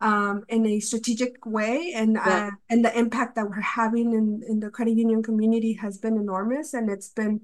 um, 0.00 0.44
in 0.48 0.66
a 0.66 0.80
strategic 0.80 1.44
way. 1.46 1.92
And 1.94 2.14
yeah. 2.14 2.48
uh, 2.48 2.50
and 2.68 2.84
the 2.84 2.96
impact 2.96 3.36
that 3.36 3.48
we're 3.48 3.60
having 3.60 4.12
in, 4.12 4.42
in 4.48 4.60
the 4.60 4.70
credit 4.70 4.96
union 4.96 5.22
community 5.22 5.74
has 5.74 5.98
been 5.98 6.16
enormous. 6.16 6.74
And 6.74 6.90
it's 6.90 7.08
been 7.08 7.40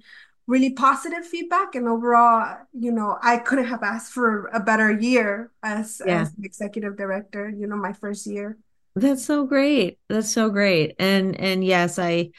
really 0.47 0.71
positive 0.71 1.27
feedback. 1.27 1.75
And 1.75 1.89
overall 1.89 2.57
you 2.73 2.93
know 2.93 3.17
i 3.23 3.37
couldn't 3.37 3.67
have 3.67 3.83
asked 3.83 4.13
for 4.13 4.47
a 4.49 4.61
better 4.61 4.91
year 4.91 5.51
as, 5.63 6.03
yeah. 6.05 6.23
as 6.23 6.33
executive 6.43 6.97
director 6.97 7.49
you 7.49 7.67
know 7.67 7.77
my 7.77 7.93
first 7.93 8.27
year. 8.27 8.59
That's 8.95 9.25
so 9.25 9.47
great. 9.47 9.99
That's 10.09 10.31
so 10.31 10.51
great. 10.51 10.97
And 10.99 11.39
and 11.39 11.65
yes 11.65 11.99
i 11.99 12.31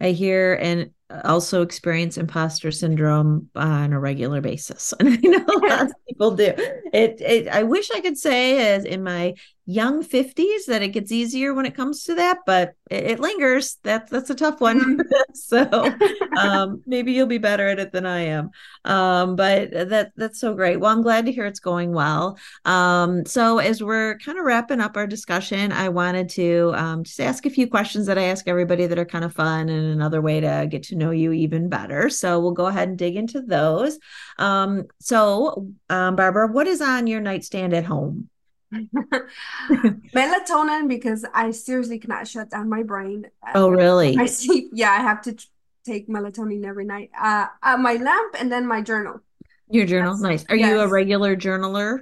i 0.00 0.10
hear 0.10 0.54
and 0.54 0.90
also 1.24 1.62
experience 1.62 2.16
imposter 2.16 2.70
syndrome 2.70 3.48
on 3.54 3.92
a 3.92 4.00
regular 4.00 4.40
basis. 4.40 4.94
And 4.98 5.08
i 5.12 5.16
know 5.16 5.44
lots 5.46 5.92
of 5.92 5.92
people 6.08 6.30
do. 6.32 6.52
It, 6.92 7.20
it 7.20 7.48
i 7.48 7.62
wish 7.62 7.90
i 7.90 8.00
could 8.00 8.18
say 8.18 8.74
as 8.74 8.84
in 8.84 9.02
my 9.02 9.34
young 9.70 10.02
50s 10.02 10.66
that 10.66 10.82
it 10.82 10.88
gets 10.88 11.12
easier 11.12 11.54
when 11.54 11.64
it 11.64 11.76
comes 11.76 12.04
to 12.04 12.14
that 12.16 12.38
but 12.44 12.74
it, 12.90 13.04
it 13.04 13.20
lingers. 13.20 13.78
That's 13.82 14.10
that's 14.10 14.30
a 14.30 14.34
tough 14.34 14.60
one. 14.60 14.98
Mm-hmm. 14.98 15.00
so 15.34 15.96
um, 16.36 16.82
maybe 16.86 17.12
you'll 17.12 17.26
be 17.26 17.38
better 17.38 17.68
at 17.68 17.78
it 17.78 17.92
than 17.92 18.04
i 18.04 18.20
am. 18.20 18.50
Um, 18.84 19.36
but 19.36 19.70
that 19.70 20.12
that's 20.16 20.40
so 20.40 20.54
great. 20.54 20.78
Well 20.78 20.90
i'm 20.90 21.02
glad 21.02 21.26
to 21.26 21.32
hear 21.32 21.46
it's 21.46 21.60
going 21.60 21.92
well. 21.92 22.38
Um, 22.64 23.24
so 23.24 23.58
as 23.58 23.82
we're 23.82 24.18
kind 24.18 24.38
of 24.38 24.44
wrapping 24.44 24.80
up 24.80 24.96
our 24.96 25.06
discussion 25.06 25.72
i 25.72 25.88
wanted 25.88 26.28
to 26.30 26.72
um, 26.74 27.04
just 27.04 27.20
ask 27.20 27.46
a 27.46 27.50
few 27.50 27.68
questions 27.68 28.06
that 28.06 28.18
i 28.18 28.24
ask 28.24 28.48
everybody 28.48 28.86
that 28.86 28.98
are 28.98 29.04
kind 29.04 29.24
of 29.24 29.32
fun 29.32 29.68
and 29.68 29.92
another 29.92 30.20
way 30.20 30.40
to 30.40 30.66
get 30.68 30.82
to 30.84 30.96
know 30.96 31.10
you 31.10 31.32
even 31.32 31.68
better. 31.68 32.10
So 32.10 32.40
we'll 32.40 32.52
go 32.52 32.66
ahead 32.66 32.88
and 32.88 32.98
dig 32.98 33.16
into 33.16 33.40
those. 33.40 33.98
Um, 34.38 34.86
so 34.98 35.68
um, 35.88 36.16
barbara 36.16 36.48
what 36.48 36.66
is 36.66 36.80
on 36.80 37.06
your 37.06 37.20
nightstand 37.20 37.72
at 37.72 37.84
home 37.84 38.28
melatonin 40.14 40.88
because 40.88 41.24
I 41.34 41.50
seriously 41.50 41.98
cannot 41.98 42.28
shut 42.28 42.50
down 42.50 42.68
my 42.68 42.82
brain. 42.82 43.26
Oh, 43.54 43.68
really? 43.68 44.16
I 44.18 44.26
sleep. 44.26 44.70
Yeah, 44.72 44.90
I 44.90 45.00
have 45.00 45.22
to 45.22 45.36
take 45.84 46.08
melatonin 46.08 46.64
every 46.64 46.84
night. 46.84 47.10
Uh, 47.18 47.46
uh, 47.62 47.76
my 47.76 47.94
lamp 47.94 48.36
and 48.38 48.50
then 48.50 48.66
my 48.66 48.82
journal. 48.82 49.20
Your 49.68 49.86
journal, 49.86 50.12
That's, 50.12 50.22
nice. 50.22 50.44
Are 50.48 50.56
yes. 50.56 50.70
you 50.70 50.80
a 50.80 50.88
regular 50.88 51.36
journaler? 51.36 52.00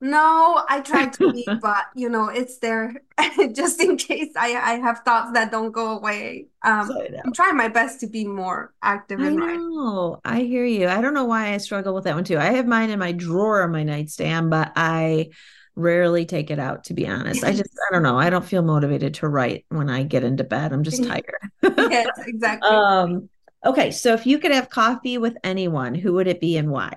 No, 0.00 0.64
I 0.68 0.80
try 0.80 1.06
to 1.06 1.32
be, 1.32 1.46
but 1.62 1.84
you 1.94 2.08
know, 2.08 2.28
it's 2.28 2.58
there 2.58 3.02
just 3.52 3.80
in 3.80 3.96
case 3.96 4.32
I, 4.36 4.56
I 4.56 4.72
have 4.80 5.00
thoughts 5.04 5.30
that 5.34 5.52
don't 5.52 5.70
go 5.70 5.96
away. 5.96 6.48
Um, 6.62 6.90
I'm 7.24 7.32
trying 7.32 7.56
my 7.56 7.68
best 7.68 8.00
to 8.00 8.08
be 8.08 8.24
more 8.24 8.74
active 8.82 9.20
I 9.20 9.30
know. 9.30 10.20
I 10.24 10.40
hear 10.40 10.64
you. 10.64 10.88
I 10.88 11.00
don't 11.00 11.14
know 11.14 11.26
why 11.26 11.54
I 11.54 11.58
struggle 11.58 11.94
with 11.94 12.04
that 12.04 12.16
one 12.16 12.24
too. 12.24 12.36
I 12.36 12.46
have 12.46 12.66
mine 12.66 12.90
in 12.90 12.98
my 12.98 13.12
drawer 13.12 13.62
on 13.62 13.70
my 13.70 13.84
nightstand, 13.84 14.50
but 14.50 14.72
I 14.74 15.30
rarely 15.74 16.26
take 16.26 16.50
it 16.50 16.58
out 16.58 16.84
to 16.84 16.94
be 16.94 17.06
honest. 17.06 17.44
I 17.44 17.52
just 17.54 17.70
I 17.90 17.94
don't 17.94 18.02
know. 18.02 18.18
I 18.18 18.30
don't 18.30 18.44
feel 18.44 18.62
motivated 18.62 19.14
to 19.14 19.28
write 19.28 19.64
when 19.68 19.88
I 19.90 20.02
get 20.02 20.24
into 20.24 20.44
bed. 20.44 20.72
I'm 20.72 20.82
just 20.82 21.04
tired. 21.08 21.50
yes, 21.62 22.08
exactly. 22.26 22.68
um 22.68 23.28
okay, 23.64 23.90
so 23.90 24.14
if 24.14 24.26
you 24.26 24.38
could 24.38 24.52
have 24.52 24.68
coffee 24.68 25.18
with 25.18 25.36
anyone, 25.44 25.94
who 25.94 26.14
would 26.14 26.26
it 26.26 26.40
be 26.40 26.56
and 26.56 26.70
why? 26.70 26.94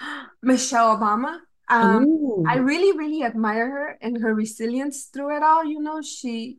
Michelle 0.42 0.96
Obama. 0.96 1.38
Um, 1.70 2.04
Ooh. 2.04 2.44
I 2.48 2.56
really, 2.56 2.96
really 2.96 3.22
admire 3.22 3.70
her 3.70 3.98
and 4.00 4.22
her 4.22 4.34
resilience 4.34 5.04
through 5.04 5.36
it 5.36 5.42
all. 5.42 5.64
You 5.64 5.80
know, 5.80 6.00
she, 6.00 6.58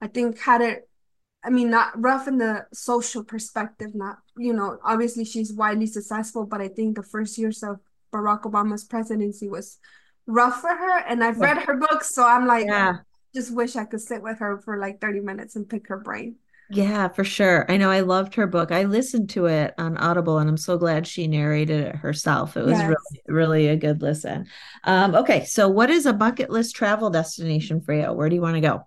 I 0.00 0.06
think, 0.06 0.38
had 0.38 0.60
it, 0.60 0.88
I 1.44 1.50
mean, 1.50 1.70
not 1.70 2.00
rough 2.00 2.28
in 2.28 2.38
the 2.38 2.66
social 2.72 3.24
perspective, 3.24 3.94
not, 3.94 4.18
you 4.36 4.52
know, 4.52 4.78
obviously 4.84 5.24
she's 5.24 5.52
widely 5.52 5.86
successful, 5.86 6.46
but 6.46 6.60
I 6.60 6.68
think 6.68 6.94
the 6.94 7.02
first 7.02 7.36
years 7.36 7.62
of 7.62 7.80
Barack 8.12 8.42
Obama's 8.42 8.84
presidency 8.84 9.48
was 9.48 9.78
rough 10.26 10.60
for 10.60 10.70
her. 10.70 10.98
And 11.00 11.22
I've 11.24 11.40
read 11.40 11.58
her 11.64 11.76
books, 11.76 12.14
so 12.14 12.26
I'm 12.26 12.46
like, 12.46 12.66
Yeah. 12.66 13.04
just 13.34 13.54
wish 13.54 13.76
I 13.76 13.84
could 13.84 14.00
sit 14.00 14.22
with 14.22 14.38
her 14.40 14.58
for 14.58 14.78
like 14.78 15.00
30 15.00 15.20
minutes 15.20 15.56
and 15.56 15.68
pick 15.68 15.88
her 15.88 15.98
brain. 15.98 16.36
Yeah, 16.70 17.08
for 17.08 17.24
sure. 17.24 17.70
I 17.70 17.76
know 17.76 17.90
I 17.90 18.00
loved 18.00 18.34
her 18.36 18.46
book. 18.46 18.72
I 18.72 18.84
listened 18.84 19.28
to 19.30 19.46
it 19.46 19.74
on 19.76 19.98
Audible 19.98 20.38
and 20.38 20.48
I'm 20.48 20.56
so 20.56 20.78
glad 20.78 21.06
she 21.06 21.26
narrated 21.28 21.80
it 21.86 21.96
herself. 21.96 22.56
It 22.56 22.64
was 22.64 22.84
Yes. 22.84 22.86
really, 22.86 23.22
really 23.28 23.68
a 23.68 23.76
good 23.76 24.00
listen. 24.00 24.46
Um, 24.82 25.14
okay, 25.14 25.44
so 25.44 25.68
what 25.68 25.90
is 25.90 26.06
a 26.06 26.12
bucket 26.14 26.48
list 26.50 26.74
travel 26.74 27.10
destination 27.10 27.80
for 27.82 27.92
you? 27.92 28.10
Where 28.12 28.28
do 28.30 28.34
you 28.34 28.40
want 28.42 28.54
to 28.56 28.60
go? 28.62 28.86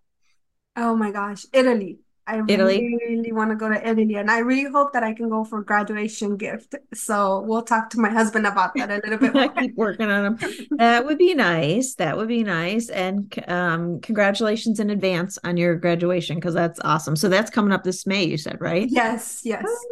Oh 0.77 0.95
my 0.95 1.11
gosh, 1.11 1.45
Italy. 1.51 1.99
I 2.27 2.41
Italy? 2.47 2.97
really 3.07 3.31
want 3.31 3.51
to 3.51 3.55
go 3.55 3.69
to 3.69 3.87
Italy, 3.89 4.15
and 4.15 4.29
I 4.29 4.39
really 4.39 4.69
hope 4.69 4.91
that 4.93 5.03
I 5.03 5.13
can 5.13 5.29
go 5.29 5.43
for 5.45 5.61
graduation 5.61 6.35
gift. 6.37 6.75
So 6.93 7.41
we'll 7.47 7.63
talk 7.63 7.89
to 7.91 7.99
my 7.99 8.09
husband 8.09 8.45
about 8.45 8.75
that 8.75 8.91
a 8.91 8.95
little 8.95 9.17
bit 9.17 9.33
more. 9.33 9.49
Keep 9.49 9.75
working 9.75 10.09
on 10.09 10.35
them. 10.35 10.51
That 10.71 11.05
would 11.05 11.17
be 11.17 11.33
nice. 11.33 11.95
That 11.95 12.17
would 12.17 12.27
be 12.27 12.43
nice. 12.43 12.89
And 12.89 13.33
um, 13.47 14.01
congratulations 14.01 14.79
in 14.79 14.89
advance 14.89 15.39
on 15.43 15.55
your 15.57 15.75
graduation 15.75 16.35
because 16.35 16.53
that's 16.53 16.79
awesome. 16.83 17.15
So 17.15 17.29
that's 17.29 17.49
coming 17.49 17.71
up 17.71 17.83
this 17.83 18.05
May, 18.05 18.25
you 18.25 18.37
said, 18.37 18.59
right? 18.59 18.87
Yes, 18.89 19.41
yes. 19.43 19.63
Oh, 19.65 19.87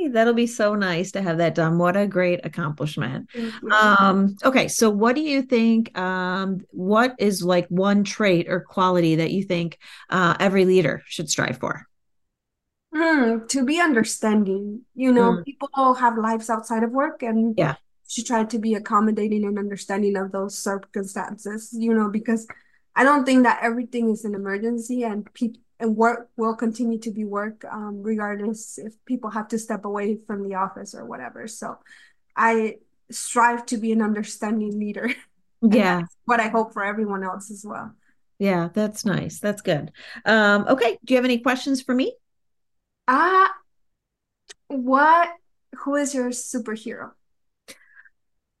yay. 0.00 0.08
That'll 0.08 0.32
be 0.32 0.46
so 0.46 0.74
nice 0.74 1.10
to 1.12 1.22
have 1.22 1.38
that 1.38 1.54
done. 1.54 1.76
What 1.76 1.96
a 1.96 2.06
great 2.06 2.46
accomplishment. 2.46 3.28
Um, 3.70 4.36
okay, 4.44 4.68
so 4.68 4.88
what 4.90 5.14
do 5.16 5.20
you 5.20 5.42
think? 5.42 5.96
Um, 5.98 6.60
what 6.70 7.14
is 7.18 7.42
like 7.42 7.66
one 7.68 8.04
trait 8.04 8.48
or 8.48 8.60
quality 8.60 9.16
that 9.16 9.32
you 9.32 9.42
think 9.42 9.78
uh, 10.08 10.36
every 10.38 10.64
leader 10.64 11.02
should 11.06 11.28
strive 11.28 11.58
for? 11.58 11.67
Hmm, 12.94 13.46
to 13.48 13.64
be 13.64 13.80
understanding, 13.80 14.82
you 14.94 15.12
know, 15.12 15.32
Mm. 15.32 15.44
people 15.44 15.94
have 15.94 16.16
lives 16.16 16.48
outside 16.48 16.82
of 16.82 16.90
work, 16.90 17.22
and 17.22 17.54
Yeah. 17.56 17.74
should 18.08 18.26
try 18.26 18.44
to 18.44 18.58
be 18.58 18.74
accommodating 18.74 19.44
and 19.44 19.58
understanding 19.58 20.16
of 20.16 20.32
those 20.32 20.56
circumstances, 20.58 21.70
you 21.72 21.92
know, 21.92 22.08
because 22.08 22.46
I 22.96 23.04
don't 23.04 23.24
think 23.26 23.42
that 23.44 23.60
everything 23.62 24.10
is 24.10 24.24
an 24.24 24.34
emergency 24.34 25.04
and 25.04 25.30
people 25.34 25.60
and 25.80 25.96
work 25.96 26.28
will 26.36 26.56
continue 26.56 26.98
to 26.98 27.12
be 27.12 27.24
work, 27.24 27.64
um, 27.70 28.02
regardless 28.02 28.78
if 28.78 28.94
people 29.04 29.30
have 29.30 29.46
to 29.48 29.58
step 29.60 29.84
away 29.84 30.16
from 30.26 30.42
the 30.48 30.56
office 30.56 30.92
or 30.92 31.04
whatever. 31.04 31.46
So 31.46 31.78
I 32.34 32.78
strive 33.10 33.64
to 33.66 33.76
be 33.76 33.92
an 33.92 34.02
understanding 34.02 34.78
leader. 34.78 35.10
Yeah, 35.60 36.06
what 36.24 36.40
I 36.40 36.48
hope 36.48 36.72
for 36.72 36.84
everyone 36.84 37.22
else 37.24 37.50
as 37.50 37.64
well. 37.66 37.92
yeah, 38.38 38.68
that's 38.72 39.04
nice. 39.04 39.40
That's 39.40 39.62
good. 39.62 39.90
Um, 40.24 40.66
okay, 40.68 40.98
do 41.04 41.14
you 41.14 41.16
have 41.16 41.24
any 41.24 41.38
questions 41.38 41.82
for 41.82 41.94
me? 41.94 42.14
Ah, 43.08 43.58
what, 44.68 45.28
who 45.80 45.94
is 45.96 46.14
your 46.14 46.30
superhero? 46.30 47.12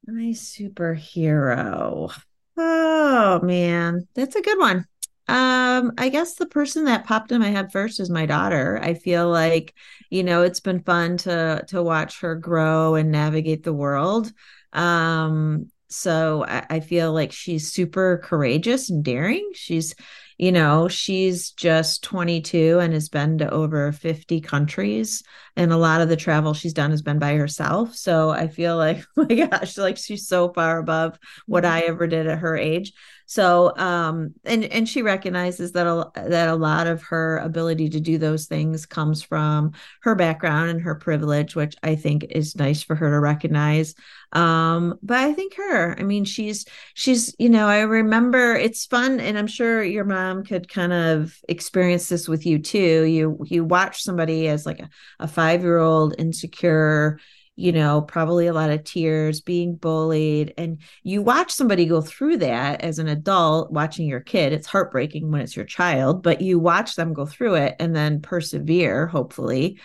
My 0.06 0.32
superhero. 0.32 2.10
Oh 2.56 3.40
man, 3.42 4.08
that's 4.14 4.36
a 4.36 4.42
good 4.42 4.58
one. 4.58 4.86
Um, 5.28 5.92
I 5.98 6.08
guess 6.08 6.34
the 6.36 6.46
person 6.46 6.84
that 6.86 7.04
popped 7.04 7.30
in 7.32 7.40
my 7.40 7.50
head 7.50 7.70
first 7.70 8.00
is 8.00 8.08
my 8.08 8.24
daughter. 8.24 8.80
I 8.82 8.94
feel 8.94 9.28
like, 9.28 9.74
you 10.10 10.24
know, 10.24 10.42
it's 10.42 10.60
been 10.60 10.80
fun 10.82 11.18
to 11.18 11.64
to 11.68 11.82
watch 11.82 12.20
her 12.20 12.34
grow 12.34 12.94
and 12.94 13.12
navigate 13.12 13.62
the 13.62 13.74
world. 13.74 14.32
Um, 14.72 15.70
so 15.90 16.44
I, 16.46 16.66
I 16.70 16.80
feel 16.80 17.12
like 17.12 17.32
she's 17.32 17.70
super 17.72 18.20
courageous 18.24 18.88
and 18.90 19.04
daring. 19.04 19.50
She's, 19.54 19.94
you 20.38 20.52
know, 20.52 20.88
she's 20.88 21.50
just 21.50 22.02
22 22.04 22.78
and 22.78 22.92
has 22.92 23.08
been 23.08 23.38
to 23.38 23.50
over 23.50 23.90
50 23.92 24.40
countries 24.40 25.22
and 25.58 25.72
a 25.72 25.76
lot 25.76 26.00
of 26.00 26.08
the 26.08 26.16
travel 26.16 26.54
she's 26.54 26.72
done 26.72 26.92
has 26.92 27.02
been 27.02 27.18
by 27.18 27.34
herself. 27.34 27.92
So 27.96 28.30
I 28.30 28.46
feel 28.46 28.76
like, 28.76 29.04
oh 29.16 29.26
my 29.28 29.34
gosh, 29.34 29.76
like 29.76 29.96
she's 29.98 30.28
so 30.28 30.52
far 30.52 30.78
above 30.78 31.18
what 31.46 31.64
I 31.64 31.80
ever 31.80 32.06
did 32.06 32.28
at 32.28 32.38
her 32.38 32.56
age. 32.56 32.92
So, 33.30 33.76
um, 33.76 34.34
and 34.44 34.64
and 34.64 34.88
she 34.88 35.02
recognizes 35.02 35.72
that 35.72 35.86
a, 35.86 36.10
that 36.14 36.48
a 36.48 36.54
lot 36.54 36.86
of 36.86 37.02
her 37.02 37.36
ability 37.38 37.90
to 37.90 38.00
do 38.00 38.16
those 38.16 38.46
things 38.46 38.86
comes 38.86 39.22
from 39.22 39.72
her 40.00 40.14
background 40.14 40.70
and 40.70 40.80
her 40.80 40.94
privilege, 40.94 41.54
which 41.54 41.74
I 41.82 41.94
think 41.94 42.24
is 42.30 42.56
nice 42.56 42.82
for 42.82 42.96
her 42.96 43.10
to 43.10 43.20
recognize. 43.20 43.94
Um, 44.32 44.98
but 45.02 45.18
I 45.18 45.32
think 45.34 45.56
her, 45.56 45.98
I 45.98 46.04
mean, 46.04 46.24
she's 46.24 46.64
she's, 46.94 47.34
you 47.38 47.50
know, 47.50 47.66
I 47.66 47.80
remember 47.80 48.54
it's 48.54 48.86
fun, 48.86 49.20
and 49.20 49.36
I'm 49.38 49.46
sure 49.46 49.82
your 49.82 50.04
mom 50.04 50.42
could 50.44 50.68
kind 50.68 50.94
of 50.94 51.36
experience 51.50 52.08
this 52.08 52.28
with 52.28 52.46
you 52.46 52.58
too. 52.58 53.04
You 53.04 53.38
you 53.44 53.62
watch 53.62 54.02
somebody 54.02 54.48
as 54.48 54.64
like 54.64 54.80
a, 54.80 54.88
a 55.20 55.28
five 55.28 55.47
year 55.52 55.78
old 55.78 56.14
insecure 56.18 57.18
you 57.58 57.72
know, 57.72 58.00
probably 58.00 58.46
a 58.46 58.52
lot 58.52 58.70
of 58.70 58.84
tears, 58.84 59.40
being 59.40 59.74
bullied. 59.74 60.54
And 60.56 60.78
you 61.02 61.22
watch 61.22 61.50
somebody 61.50 61.86
go 61.86 62.00
through 62.00 62.36
that 62.36 62.82
as 62.82 63.00
an 63.00 63.08
adult, 63.08 63.72
watching 63.72 64.06
your 64.06 64.20
kid. 64.20 64.52
It's 64.52 64.68
heartbreaking 64.68 65.28
when 65.32 65.40
it's 65.40 65.56
your 65.56 65.64
child, 65.64 66.22
but 66.22 66.40
you 66.40 66.60
watch 66.60 66.94
them 66.94 67.14
go 67.14 67.26
through 67.26 67.54
it 67.54 67.74
and 67.80 67.96
then 67.96 68.22
persevere, 68.22 69.08
hopefully. 69.08 69.80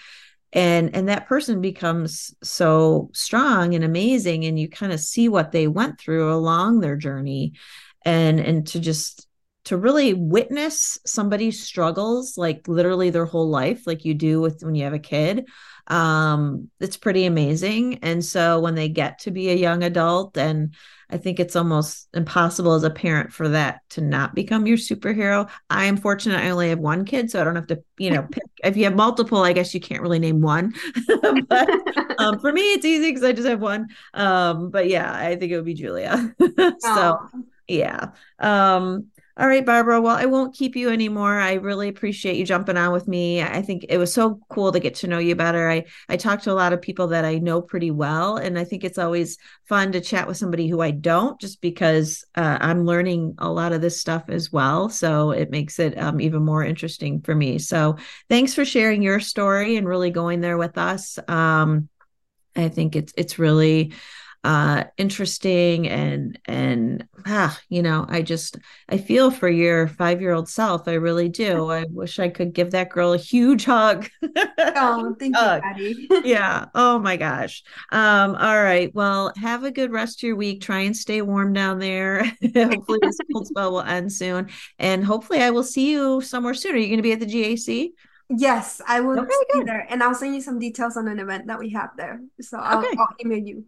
And 0.54 0.96
and 0.96 1.10
that 1.10 1.26
person 1.26 1.62
becomes 1.62 2.36
so 2.44 3.10
strong 3.12 3.74
and 3.74 3.84
amazing. 3.84 4.46
And 4.46 4.60
you 4.60 4.70
kind 4.70 4.92
of 4.92 5.00
see 5.00 5.28
what 5.28 5.52
they 5.52 5.68
went 5.68 6.00
through 6.00 6.32
along 6.32 6.80
their 6.80 6.96
journey. 6.96 7.54
And 8.06 8.40
and 8.40 8.68
to 8.68 8.80
just 8.80 9.28
to 9.66 9.78
really 9.78 10.14
witness 10.14 11.00
somebody's 11.06 11.64
struggles 11.64 12.38
like 12.38 12.68
literally 12.68 13.10
their 13.10 13.26
whole 13.26 13.50
life 13.50 13.88
like 13.88 14.04
you 14.06 14.14
do 14.14 14.42
with 14.42 14.62
when 14.62 14.76
you 14.76 14.84
have 14.84 14.94
a 14.94 15.00
kid 15.00 15.48
um 15.88 16.70
it's 16.80 16.98
pretty 16.98 17.26
amazing. 17.26 18.00
And 18.04 18.24
so 18.24 18.60
when 18.60 18.76
they 18.76 18.88
get 18.88 19.20
to 19.20 19.32
be 19.32 19.50
a 19.50 19.56
young 19.56 19.84
adult 19.84 20.38
and 20.38 20.76
i 21.10 21.18
think 21.18 21.40
it's 21.40 21.56
almost 21.58 22.08
impossible 22.14 22.74
as 22.74 22.84
a 22.84 22.90
parent 22.90 23.34
for 23.34 23.50
that 23.50 23.82
to 23.90 24.02
not 24.02 24.34
become 24.34 24.66
your 24.66 24.78
superhero. 24.78 25.50
I 25.70 25.86
am 25.86 25.98
fortunate 25.98 26.40
i 26.40 26.50
only 26.50 26.70
have 26.70 26.80
one 26.80 27.04
kid 27.04 27.30
so 27.30 27.42
i 27.42 27.44
don't 27.44 27.56
have 27.58 27.68
to 27.68 27.84
you 27.98 28.12
know 28.12 28.24
pick 28.32 28.44
if 28.64 28.78
you 28.78 28.86
have 28.86 28.96
multiple 28.96 29.40
i 29.40 29.52
guess 29.52 29.74
you 29.74 29.82
can't 29.82 30.02
really 30.02 30.20
name 30.20 30.42
one. 30.42 30.74
But 31.50 31.70
um, 32.20 32.40
for 32.40 32.54
me 32.54 32.62
it's 32.74 32.86
easy 32.86 33.10
because 33.10 33.24
i 33.24 33.34
just 33.34 33.48
have 33.48 33.60
one. 33.62 33.88
Um 34.14 34.70
but 34.72 34.88
yeah 34.88 35.14
i 35.14 35.36
think 35.36 35.52
it 35.52 35.56
would 35.58 35.66
be 35.66 35.74
julia. 35.74 36.34
So 36.80 37.18
yeah. 37.68 38.12
Um 38.40 39.08
all 39.36 39.48
right, 39.48 39.66
Barbara. 39.66 40.00
Well, 40.00 40.16
I 40.16 40.26
won't 40.26 40.54
keep 40.54 40.76
you 40.76 40.92
anymore. 40.92 41.40
I 41.40 41.54
really 41.54 41.88
appreciate 41.88 42.36
you 42.36 42.46
jumping 42.46 42.78
on 42.78 42.92
with 42.92 43.08
me. 43.08 43.42
I 43.42 43.64
think 43.64 43.86
it 43.90 43.98
was 43.98 44.14
so 44.14 44.40
cool 44.50 44.72
to 44.72 44.80
get 44.80 44.94
to 44.96 45.08
know 45.08 45.18
you 45.18 45.36
better. 45.36 45.68
I 45.70 45.86
I 46.08 46.18
talk 46.18 46.44
to 46.44 46.52
a 46.52 46.54
lot 46.54 46.72
of 46.72 46.84
people 46.84 47.08
that 47.08 47.26
I 47.26 47.40
know 47.40 47.60
pretty 47.60 47.90
well, 47.90 48.38
and 48.38 48.60
I 48.60 48.64
think 48.64 48.84
it's 48.84 49.00
always 49.00 49.40
fun 49.66 49.92
to 49.94 50.02
chat 50.02 50.28
with 50.28 50.38
somebody 50.38 50.68
who 50.68 50.82
I 50.82 50.92
don't, 50.92 51.42
just 51.42 51.62
because 51.62 52.24
uh, 52.36 52.60
I'm 52.62 52.86
learning 52.86 53.34
a 53.40 53.52
lot 53.52 53.74
of 53.74 53.82
this 53.82 54.00
stuff 54.00 54.26
as 54.28 54.52
well. 54.52 54.90
So 54.90 55.32
it 55.32 55.50
makes 55.50 55.80
it 55.80 55.98
um, 55.98 56.22
even 56.22 56.46
more 56.46 56.64
interesting 56.64 57.22
for 57.22 57.34
me. 57.34 57.58
So 57.58 57.98
thanks 58.30 58.54
for 58.54 58.66
sharing 58.66 59.02
your 59.02 59.20
story 59.20 59.78
and 59.78 59.88
really 59.88 60.12
going 60.12 60.42
there 60.42 60.60
with 60.60 60.78
us. 60.78 61.18
Um, 61.28 61.90
I 62.56 62.70
think 62.70 62.96
it's 62.96 63.14
it's 63.18 63.40
really 63.40 63.94
uh 64.44 64.84
interesting 64.98 65.88
and 65.88 66.38
and 66.48 67.08
ah 67.26 67.58
you 67.70 67.82
know 67.82 68.06
i 68.10 68.22
just 68.22 68.58
i 68.90 68.98
feel 68.98 69.32
for 69.32 69.48
your 69.50 69.88
five 69.88 70.20
year 70.22 70.34
old 70.34 70.50
self 70.50 70.88
i 70.88 70.94
really 70.94 71.30
do. 71.30 71.70
I 71.72 71.86
wish 71.90 72.20
i 72.20 72.28
could 72.30 72.54
give 72.54 72.72
that 72.72 72.90
girl 72.90 73.14
a 73.14 73.18
huge 73.18 73.66
hug. 73.66 74.10
Oh, 74.76 75.16
thank 75.20 75.42
you. 75.42 75.54
Patty. 75.62 76.10
yeah. 76.22 76.66
Oh 76.76 77.00
my 77.00 77.18
gosh. 77.18 77.64
Um 77.92 78.36
all 78.36 78.62
right. 78.62 78.94
Well 78.94 79.32
have 79.38 79.64
a 79.64 79.72
good 79.72 79.92
rest 79.92 80.20
of 80.20 80.28
your 80.28 80.36
week. 80.36 80.62
Try 80.62 80.82
and 80.82 80.96
stay 80.96 81.22
warm 81.22 81.54
down 81.54 81.80
there. 81.80 82.24
Hopefully 82.56 83.00
this 83.02 83.20
cold 83.32 83.48
spell 83.48 83.72
will 83.72 83.82
end 83.82 84.12
soon. 84.12 84.50
And 84.80 85.04
hopefully 85.06 85.42
i 85.42 85.50
will 85.52 85.64
see 85.64 85.92
you 85.92 86.22
somewhere 86.22 86.54
soon. 86.54 86.76
Are 86.76 86.78
you 86.78 86.88
going 86.88 86.98
to 86.98 87.04
be 87.04 87.12
at 87.14 87.20
the 87.20 87.26
gac 87.26 87.92
Yes, 88.30 88.82
I 88.88 89.02
will 89.02 89.20
Okay, 89.20 89.36
be 89.52 89.62
there, 89.64 89.86
and 89.90 90.02
I'll 90.02 90.16
send 90.16 90.34
you 90.34 90.42
some 90.42 90.58
details 90.60 90.98
on 90.98 91.08
an 91.08 91.20
event 91.20 91.48
that 91.48 91.60
we 91.60 91.70
have 91.72 91.92
there. 91.98 92.22
So 92.42 92.58
I'll, 92.58 92.80
Okay. 92.80 92.98
I'll 92.98 93.16
email 93.24 93.38
you. 93.40 93.66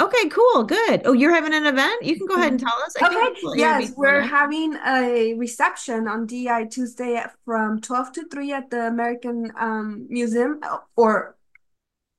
Okay 0.00 0.28
cool 0.28 0.64
good 0.64 1.02
oh 1.04 1.12
you're 1.12 1.34
having 1.34 1.54
an 1.54 1.66
event 1.66 2.04
you 2.04 2.16
can 2.16 2.26
go 2.26 2.36
ahead 2.36 2.52
and 2.52 2.60
tell 2.60 2.74
us 2.86 2.94
I 3.00 3.06
Okay, 3.06 3.58
yes, 3.58 3.92
we're 3.96 4.22
having 4.22 4.74
a 4.86 5.34
reception 5.34 6.08
on 6.08 6.26
DI 6.26 6.64
Tuesday 6.66 7.22
from 7.44 7.80
12 7.80 8.12
to 8.12 8.28
3 8.28 8.52
at 8.52 8.70
the 8.70 8.86
American 8.86 9.52
um, 9.58 10.06
Museum 10.08 10.60
uh, 10.62 10.78
or 10.96 11.36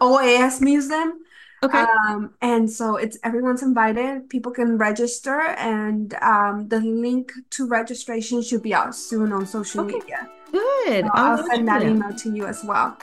OAS 0.02 0.62
Museum. 0.62 1.20
Okay. 1.62 1.84
Um, 1.84 2.34
and 2.42 2.70
so 2.72 2.96
it's 2.96 3.18
everyone's 3.24 3.62
invited. 3.62 4.30
People 4.30 4.52
can 4.52 4.78
register, 4.78 5.42
and 5.42 6.14
um, 6.16 6.68
the 6.70 6.80
link 6.80 7.32
to 7.52 7.68
registration 7.68 8.42
should 8.42 8.64
be 8.64 8.74
out 8.74 8.96
soon 8.96 9.32
on 9.32 9.46
social 9.46 9.82
Okay. 9.82 10.00
media. 10.00 10.30
Good. 10.52 11.06
So 11.06 11.12
I'll 11.14 11.38
I'll 11.38 11.44
send 11.46 11.68
that 11.68 11.84
email 11.84 12.14
to 12.14 12.30
you 12.32 12.46
as 12.48 12.64
well. 12.64 12.98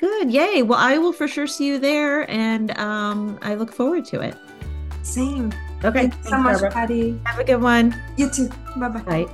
Good. 0.00 0.30
Yay. 0.32 0.62
Well, 0.62 0.78
I 0.78 0.96
will 0.98 1.12
for 1.12 1.28
sure 1.28 1.46
see 1.46 1.66
you 1.66 1.78
there 1.78 2.28
and 2.30 2.76
um, 2.78 3.38
I 3.42 3.54
look 3.54 3.70
forward 3.72 4.06
to 4.06 4.20
it. 4.20 4.34
Same. 5.02 5.52
Okay. 5.84 6.08
Thank 6.08 6.14
you 6.14 6.22
so 6.24 6.30
Thanks, 6.30 6.44
much, 6.44 6.52
Barbara. 6.60 6.70
Patty. 6.70 7.20
Have 7.26 7.38
a 7.38 7.44
good 7.44 7.60
one. 7.60 7.94
You 8.16 8.30
too. 8.30 8.48
Bye 8.76 8.88
bye. 8.88 9.02
Bye. 9.02 9.26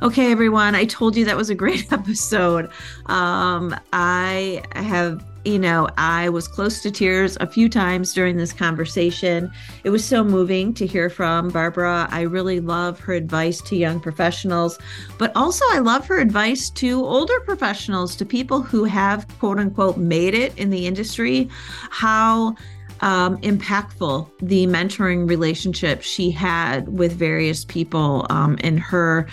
Okay, 0.00 0.30
everyone. 0.30 0.74
I 0.76 0.84
told 0.84 1.16
you 1.16 1.24
that 1.24 1.36
was 1.36 1.50
a 1.50 1.54
great 1.54 1.92
episode. 1.92 2.70
Um, 3.06 3.74
I 3.92 4.62
have, 4.74 5.24
you 5.48 5.58
know, 5.58 5.88
I 5.96 6.28
was 6.28 6.46
close 6.46 6.82
to 6.82 6.90
tears 6.90 7.38
a 7.40 7.46
few 7.46 7.70
times 7.70 8.12
during 8.12 8.36
this 8.36 8.52
conversation. 8.52 9.50
It 9.82 9.90
was 9.90 10.04
so 10.04 10.22
moving 10.22 10.74
to 10.74 10.86
hear 10.86 11.08
from 11.08 11.48
Barbara. 11.48 12.06
I 12.10 12.22
really 12.22 12.60
love 12.60 13.00
her 13.00 13.14
advice 13.14 13.62
to 13.62 13.76
young 13.76 13.98
professionals, 13.98 14.78
but 15.16 15.32
also 15.34 15.64
I 15.70 15.78
love 15.78 16.06
her 16.06 16.18
advice 16.18 16.68
to 16.70 17.02
older 17.02 17.40
professionals, 17.40 18.14
to 18.16 18.26
people 18.26 18.60
who 18.60 18.84
have 18.84 19.26
quote 19.38 19.58
unquote 19.58 19.96
made 19.96 20.34
it 20.34 20.56
in 20.58 20.68
the 20.68 20.86
industry, 20.86 21.48
how 21.90 22.54
um, 23.00 23.38
impactful 23.38 24.30
the 24.40 24.66
mentoring 24.66 25.28
relationship 25.28 26.02
she 26.02 26.30
had 26.30 26.88
with 26.88 27.12
various 27.12 27.64
people 27.64 28.26
um, 28.28 28.58
in 28.58 28.76
her 28.76 29.26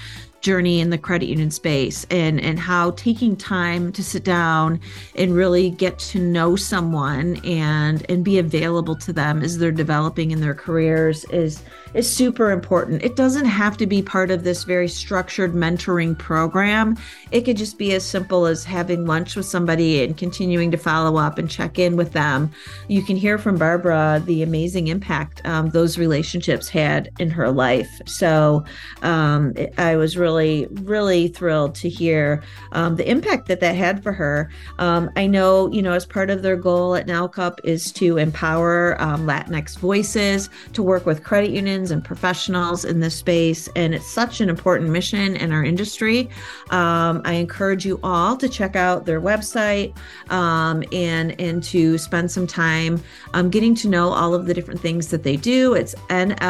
journey 0.45 0.79
in 0.79 0.91
the 0.91 0.97
credit 0.97 1.25
union 1.25 1.49
space 1.49 2.05
and 2.11 2.39
and 2.39 2.59
how 2.59 2.91
taking 2.91 3.35
time 3.35 3.91
to 3.91 4.03
sit 4.03 4.23
down 4.23 4.79
and 5.15 5.33
really 5.33 5.71
get 5.71 5.97
to 5.97 6.19
know 6.19 6.55
someone 6.55 7.37
and 7.43 8.05
and 8.11 8.23
be 8.23 8.37
available 8.37 8.95
to 8.95 9.11
them 9.11 9.41
as 9.41 9.57
they're 9.57 9.71
developing 9.71 10.29
in 10.29 10.41
their 10.41 10.53
careers 10.53 11.25
is 11.25 11.63
is 11.95 12.11
super 12.11 12.51
important. 12.51 13.03
It 13.03 13.15
doesn't 13.15 13.45
have 13.45 13.77
to 13.77 13.87
be 13.87 14.01
part 14.01 14.29
of 14.29 14.43
this 14.43 14.65
very 14.65 14.89
structured 14.89 15.53
mentoring 15.53 16.17
program. 16.17 16.97
It 17.31 17.41
could 17.41 17.55
just 17.55 17.77
be 17.77 17.93
as 17.93 18.03
simple 18.03 18.45
as 18.45 18.65
having 18.65 19.05
lunch 19.05 19.35
with 19.35 19.45
somebody 19.45 20.03
and 20.03 20.17
continuing 20.17 20.71
to 20.71 20.77
follow 20.77 21.17
up 21.17 21.37
and 21.37 21.49
check 21.49 21.79
in 21.79 21.95
with 21.95 22.11
them. 22.11 22.51
You 22.89 23.01
can 23.01 23.15
hear 23.15 23.37
from 23.37 23.57
Barbara 23.57 24.21
the 24.25 24.43
amazing 24.43 24.87
impact 24.87 25.41
um, 25.45 25.69
those 25.69 25.97
relationships 25.97 26.67
had 26.67 27.09
in 27.17 27.29
her 27.29 27.49
life. 27.49 28.01
So 28.05 28.65
um, 29.01 29.53
I 29.77 29.95
was 29.95 30.17
really, 30.17 30.67
really 30.71 31.29
thrilled 31.29 31.75
to 31.75 31.89
hear 31.89 32.43
um, 32.73 32.97
the 32.97 33.09
impact 33.09 33.47
that 33.47 33.61
that 33.61 33.75
had 33.75 34.03
for 34.03 34.11
her. 34.11 34.49
Um, 34.79 35.09
I 35.15 35.27
know, 35.27 35.71
you 35.71 35.81
know, 35.81 35.93
as 35.93 36.05
part 36.05 36.29
of 36.29 36.41
their 36.41 36.57
goal 36.57 36.95
at 36.95 37.07
NALCUP 37.07 37.59
is 37.63 37.91
to 37.93 38.17
empower 38.17 39.01
um, 39.01 39.25
Latinx 39.25 39.77
voices, 39.77 40.49
to 40.73 40.83
work 40.83 41.05
with 41.05 41.23
credit 41.23 41.51
unions 41.51 41.84
and 41.91 42.03
professionals 42.03 42.85
in 42.85 42.99
this 42.99 43.15
space. 43.15 43.69
And 43.75 43.95
it's 43.95 44.07
such 44.07 44.41
an 44.41 44.49
important 44.49 44.89
mission 44.91 45.35
in 45.35 45.51
our 45.51 45.63
industry. 45.63 46.29
Um, 46.69 47.21
I 47.25 47.33
encourage 47.33 47.85
you 47.85 47.99
all 48.03 48.37
to 48.37 48.49
check 48.49 48.75
out 48.75 49.05
their 49.05 49.21
website 49.21 49.95
um, 50.29 50.83
and, 50.91 51.39
and 51.39 51.63
to 51.63 51.97
spend 51.97 52.31
some 52.31 52.47
time 52.47 53.01
um, 53.33 53.49
getting 53.49 53.75
to 53.75 53.87
know 53.87 54.09
all 54.09 54.33
of 54.33 54.45
the 54.45 54.53
different 54.53 54.79
things 54.79 55.07
that 55.09 55.23
they 55.23 55.35
do. 55.35 55.73
It's 55.73 55.95
nlcup.org. 56.09 56.45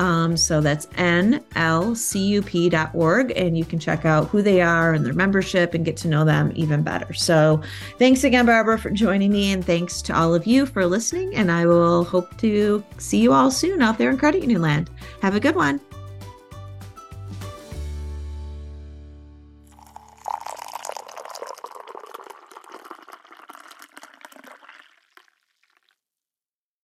Um, 0.00 0.36
so 0.38 0.60
that's 0.62 0.86
nlcup.org. 0.86 1.52
And 3.36 3.58
you 3.58 3.64
can 3.66 3.78
check 3.78 4.06
out 4.06 4.28
who 4.28 4.40
they 4.40 4.62
are 4.62 4.94
and 4.94 5.04
their 5.04 5.12
membership 5.12 5.74
and 5.74 5.84
get 5.84 5.98
to 5.98 6.08
know 6.08 6.24
them 6.24 6.52
even 6.54 6.82
better. 6.82 7.12
So 7.12 7.60
thanks 7.98 8.24
again, 8.24 8.46
Barbara, 8.46 8.78
for 8.78 8.90
joining 8.90 9.30
me. 9.30 9.52
And 9.52 9.62
thanks 9.64 10.00
to 10.02 10.16
all 10.16 10.34
of 10.34 10.46
you 10.46 10.64
for 10.64 10.86
listening. 10.86 11.34
And 11.34 11.52
I 11.52 11.66
will 11.66 12.04
hope 12.04 12.34
to 12.38 12.82
see 12.96 13.18
you 13.20 13.34
all 13.34 13.50
soon 13.50 13.82
out 13.82 13.98
there 13.98 14.08
in 14.10 14.16
Credit 14.16 14.40
Union 14.40 14.62
Land. 14.62 14.88
Have 15.20 15.36
a 15.36 15.40
good 15.40 15.54
one. 15.54 15.78